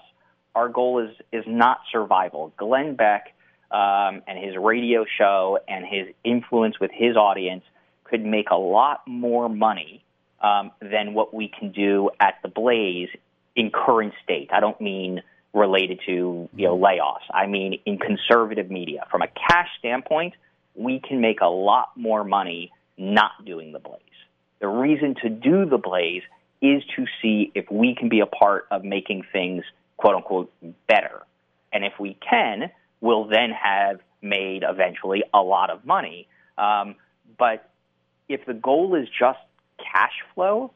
our 0.55 0.69
goal 0.69 1.01
is 1.01 1.17
is 1.33 1.45
not 1.47 1.81
survival. 1.91 2.53
Glenn 2.57 2.95
Beck 2.95 3.35
um, 3.71 4.23
and 4.27 4.39
his 4.39 4.57
radio 4.57 5.05
show 5.19 5.59
and 5.69 5.85
his 5.85 6.15
influence 6.25 6.79
with 6.81 6.91
his 6.93 7.17
audience 7.17 7.65
could 8.05 8.25
make 8.25 8.51
a 8.51 8.57
lot 8.57 9.03
more 9.07 9.49
money 9.49 10.03
um, 10.41 10.71
than 10.81 11.15
what 11.15 11.35
we 11.35 11.49
can 11.49 11.73
do 11.73 12.11
at 12.21 12.35
the 12.43 12.49
Blaze 12.49 13.09
in 13.57 13.71
current 13.71 14.15
state. 14.23 14.51
I 14.53 14.61
don't 14.61 14.81
mean 14.81 15.23
related 15.53 16.01
to 16.07 16.49
you 16.55 16.67
know 16.67 16.79
layoffs. 16.79 17.27
I 17.33 17.47
mean 17.47 17.81
in 17.87 17.99
conservative 17.99 18.71
media. 18.71 19.07
From 19.11 19.23
a 19.23 19.29
cash 19.29 19.69
standpoint, 19.79 20.35
we 20.79 21.01
can 21.01 21.21
make 21.21 21.41
a 21.41 21.49
lot 21.49 21.91
more 21.97 22.25
money 22.25 22.73
not 22.97 23.45
doing 23.45 23.73
the 23.73 23.79
Blaze. 23.79 24.01
The 24.61 24.69
reason 24.69 25.15
to 25.23 25.29
do 25.29 25.67
the 25.67 25.79
Blaze 25.79 26.23
is 26.61 26.83
to 26.97 27.05
see 27.23 27.53
if 27.55 27.71
we 27.71 27.95
can 27.95 28.09
be 28.09 28.21
a 28.21 28.27
part 28.27 28.67
of 28.71 28.85
making 28.85 29.25
things 29.33 29.65
quote 29.97 30.17
unquote 30.17 30.53
better. 30.89 31.23
And 31.73 31.85
if 31.85 31.93
we 32.01 32.17
can, 32.29 32.71
we'll 33.01 33.25
then 33.25 33.51
have 33.51 34.01
made 34.23 34.65
eventually 34.69 35.23
a 35.33 35.41
lot 35.41 35.71
of 35.71 35.85
money. 35.85 36.27
Um, 36.57 36.97
but 37.39 37.71
if 38.29 38.45
the 38.47 38.55
goal 38.55 38.95
is 38.95 39.09
just 39.09 39.39
cash 39.79 40.15
flow, 40.35 40.73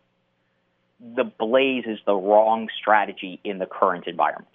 the 1.00 1.24
blaze 1.24 1.84
is 1.86 1.98
the 2.06 2.14
wrong 2.14 2.68
strategy 2.80 3.40
in 3.42 3.58
the 3.58 3.66
current 3.66 4.06
environment. 4.06 4.48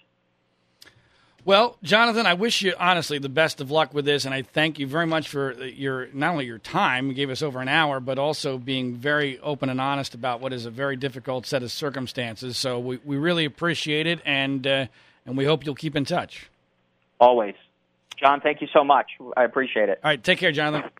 Well, 1.48 1.78
Jonathan, 1.82 2.26
I 2.26 2.34
wish 2.34 2.62
you 2.62 2.74
honestly 2.78 3.20
the 3.20 3.30
best 3.30 3.62
of 3.62 3.72
luck 3.72 3.94
with 3.94 4.04
this, 4.04 4.26
and 4.26 4.34
I 4.34 4.42
thank 4.42 4.80
you 4.80 4.86
very 4.86 5.08
much 5.08 5.30
for 5.30 5.54
your 5.54 6.10
not 6.12 6.34
only 6.34 6.46
your 6.46 6.58
time, 6.58 7.08
you 7.08 7.14
gave 7.14 7.30
us 7.30 7.42
over 7.42 7.62
an 7.62 7.70
hour, 7.70 8.02
but 8.02 8.20
also 8.20 8.58
being 8.58 8.96
very 8.96 9.40
open 9.40 9.70
and 9.70 9.80
honest 9.80 10.14
about 10.14 10.42
what 10.42 10.52
is 10.52 10.66
a 10.66 10.70
very 10.70 10.98
difficult 10.98 11.46
set 11.46 11.64
of 11.64 11.72
circumstances. 11.72 12.58
So 12.58 12.80
we, 12.80 13.00
we 13.06 13.16
really 13.16 13.46
appreciate 13.46 14.08
it, 14.08 14.20
and 14.26 14.68
uh, 14.68 14.88
and 15.26 15.38
we 15.38 15.46
hope 15.46 15.66
you'll 15.66 15.74
keep 15.74 15.96
in 15.96 16.04
touch. 16.04 16.50
Always, 17.18 17.56
John. 18.18 18.42
Thank 18.42 18.60
you 18.60 18.68
so 18.74 18.84
much. 18.84 19.12
I 19.38 19.46
appreciate 19.46 19.88
it. 19.88 20.02
All 20.04 20.12
right, 20.12 20.22
take 20.22 20.40
care, 20.40 20.52
Jonathan. 20.52 20.92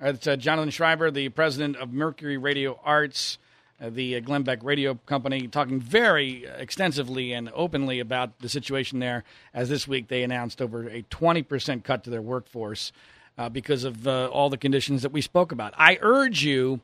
It's 0.00 0.26
uh, 0.26 0.34
Jonathan 0.34 0.70
Schreiber, 0.70 1.12
the 1.12 1.28
president 1.28 1.76
of 1.76 1.92
Mercury 1.92 2.36
Radio 2.36 2.80
Arts. 2.84 3.38
Uh, 3.80 3.90
the 3.90 4.16
uh, 4.16 4.20
Glenn 4.20 4.44
Beck 4.44 4.62
Radio 4.62 4.94
Company, 5.06 5.48
talking 5.48 5.80
very 5.80 6.44
extensively 6.44 7.32
and 7.32 7.50
openly 7.54 7.98
about 7.98 8.38
the 8.38 8.48
situation 8.48 9.00
there. 9.00 9.24
As 9.52 9.68
this 9.68 9.88
week 9.88 10.08
they 10.08 10.22
announced 10.22 10.62
over 10.62 10.88
a 10.88 11.02
20% 11.02 11.82
cut 11.82 12.04
to 12.04 12.10
their 12.10 12.22
workforce 12.22 12.92
uh, 13.36 13.48
because 13.48 13.84
of 13.84 14.06
uh, 14.06 14.28
all 14.28 14.48
the 14.48 14.56
conditions 14.56 15.02
that 15.02 15.12
we 15.12 15.20
spoke 15.20 15.50
about. 15.50 15.74
I 15.76 15.98
urge 16.00 16.44
you 16.44 16.80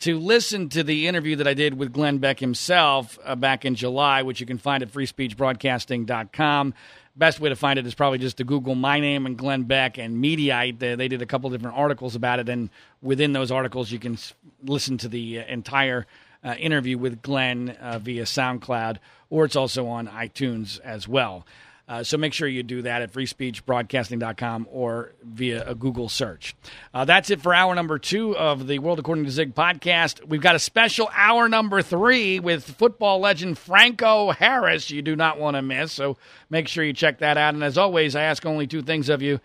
to 0.00 0.18
listen 0.18 0.68
to 0.70 0.82
the 0.82 1.06
interview 1.06 1.36
that 1.36 1.48
I 1.48 1.54
did 1.54 1.78
with 1.78 1.92
Glenn 1.92 2.18
Beck 2.18 2.40
himself 2.40 3.18
uh, 3.24 3.34
back 3.36 3.64
in 3.64 3.74
July, 3.74 4.22
which 4.22 4.40
you 4.40 4.46
can 4.46 4.58
find 4.58 4.82
at 4.82 4.92
freespeechbroadcasting.com. 4.92 6.74
Best 7.16 7.38
way 7.38 7.48
to 7.48 7.56
find 7.56 7.78
it 7.78 7.86
is 7.86 7.94
probably 7.94 8.18
just 8.18 8.38
to 8.38 8.44
Google 8.44 8.74
my 8.74 8.98
name 8.98 9.24
and 9.24 9.38
Glenn 9.38 9.62
Beck 9.62 9.98
and 9.98 10.22
Mediaite. 10.22 10.80
They, 10.80 10.96
they 10.96 11.08
did 11.08 11.22
a 11.22 11.26
couple 11.26 11.48
different 11.48 11.76
articles 11.76 12.16
about 12.16 12.40
it, 12.40 12.48
and 12.48 12.70
within 13.02 13.32
those 13.32 13.52
articles, 13.52 13.92
you 13.92 14.00
can 14.00 14.18
listen 14.64 14.98
to 14.98 15.08
the 15.08 15.38
entire 15.38 16.06
uh, 16.44 16.54
interview 16.58 16.98
with 16.98 17.22
Glenn 17.22 17.70
uh, 17.70 17.98
via 17.98 18.24
SoundCloud, 18.24 18.98
or 19.30 19.44
it's 19.44 19.56
also 19.56 19.86
on 19.86 20.06
iTunes 20.08 20.78
as 20.80 21.08
well. 21.08 21.46
Uh, 21.86 22.02
so 22.02 22.16
make 22.16 22.32
sure 22.32 22.48
you 22.48 22.62
do 22.62 22.80
that 22.82 23.02
at 23.02 23.12
freespeechbroadcasting.com 23.12 24.66
or 24.70 25.12
via 25.22 25.68
a 25.68 25.74
Google 25.74 26.08
search. 26.08 26.56
Uh, 26.94 27.04
that's 27.04 27.28
it 27.28 27.42
for 27.42 27.52
hour 27.52 27.74
number 27.74 27.98
two 27.98 28.34
of 28.38 28.66
the 28.66 28.78
World 28.78 28.98
According 28.98 29.24
to 29.24 29.30
Zig 29.30 29.54
podcast. 29.54 30.26
We've 30.26 30.40
got 30.40 30.54
a 30.54 30.58
special 30.58 31.10
hour 31.12 31.46
number 31.46 31.82
three 31.82 32.40
with 32.40 32.64
football 32.64 33.18
legend 33.20 33.58
Franco 33.58 34.30
Harris 34.30 34.90
you 34.90 35.02
do 35.02 35.14
not 35.14 35.38
want 35.38 35.56
to 35.56 35.62
miss. 35.62 35.92
So 35.92 36.16
make 36.48 36.68
sure 36.68 36.84
you 36.84 36.94
check 36.94 37.18
that 37.18 37.36
out. 37.36 37.52
And 37.52 37.62
as 37.62 37.76
always, 37.76 38.16
I 38.16 38.22
ask 38.22 38.46
only 38.46 38.66
two 38.66 38.82
things 38.82 39.10
of 39.10 39.20
you. 39.20 39.40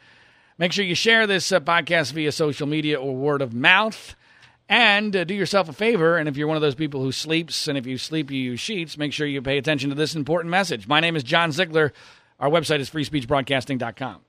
Make 0.57 0.71
sure 0.71 0.85
you 0.85 0.95
share 0.95 1.27
this 1.27 1.51
uh, 1.51 1.59
podcast 1.59 2.13
via 2.13 2.31
social 2.31 2.67
media 2.67 2.99
or 2.99 3.15
word 3.15 3.41
of 3.41 3.53
mouth. 3.53 4.15
And 4.69 5.15
uh, 5.15 5.23
do 5.23 5.33
yourself 5.33 5.67
a 5.67 5.73
favor, 5.73 6.15
and 6.17 6.29
if 6.29 6.37
you're 6.37 6.47
one 6.47 6.55
of 6.55 6.61
those 6.61 6.75
people 6.75 7.01
who 7.01 7.11
sleeps, 7.11 7.67
and 7.67 7.75
if 7.75 7.87
you 7.87 7.97
sleep, 7.97 8.29
you 8.29 8.37
use 8.37 8.59
sheets, 8.59 8.99
make 8.99 9.11
sure 9.11 9.25
you 9.25 9.41
pay 9.41 9.57
attention 9.57 9.89
to 9.89 9.95
this 9.95 10.13
important 10.13 10.51
message. 10.51 10.87
My 10.87 10.99
name 10.99 11.15
is 11.15 11.23
John 11.23 11.51
Ziegler. 11.51 11.91
Our 12.39 12.49
website 12.49 12.79
is 12.79 12.89
freespeechbroadcasting.com. 12.89 14.21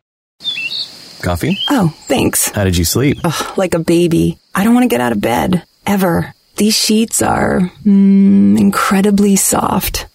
Coffee? 1.23 1.59
Oh, 1.69 1.95
thanks. 2.07 2.49
How 2.49 2.65
did 2.65 2.79
you 2.79 2.87
sleep? 2.87 3.19
Ugh, 3.23 3.59
like 3.59 3.75
a 3.75 3.79
baby. 3.81 4.39
I 4.55 4.65
don't 4.65 4.73
want 4.75 4.85
to 4.85 4.89
get 4.89 5.03
out 5.03 5.13
of 5.13 5.21
bed. 5.21 5.65
Ever. 5.87 6.35
These 6.57 6.75
sheets 6.75 7.21
are 7.21 7.61
mm, 7.85 8.59
incredibly 8.59 9.37
soft. 9.37 10.07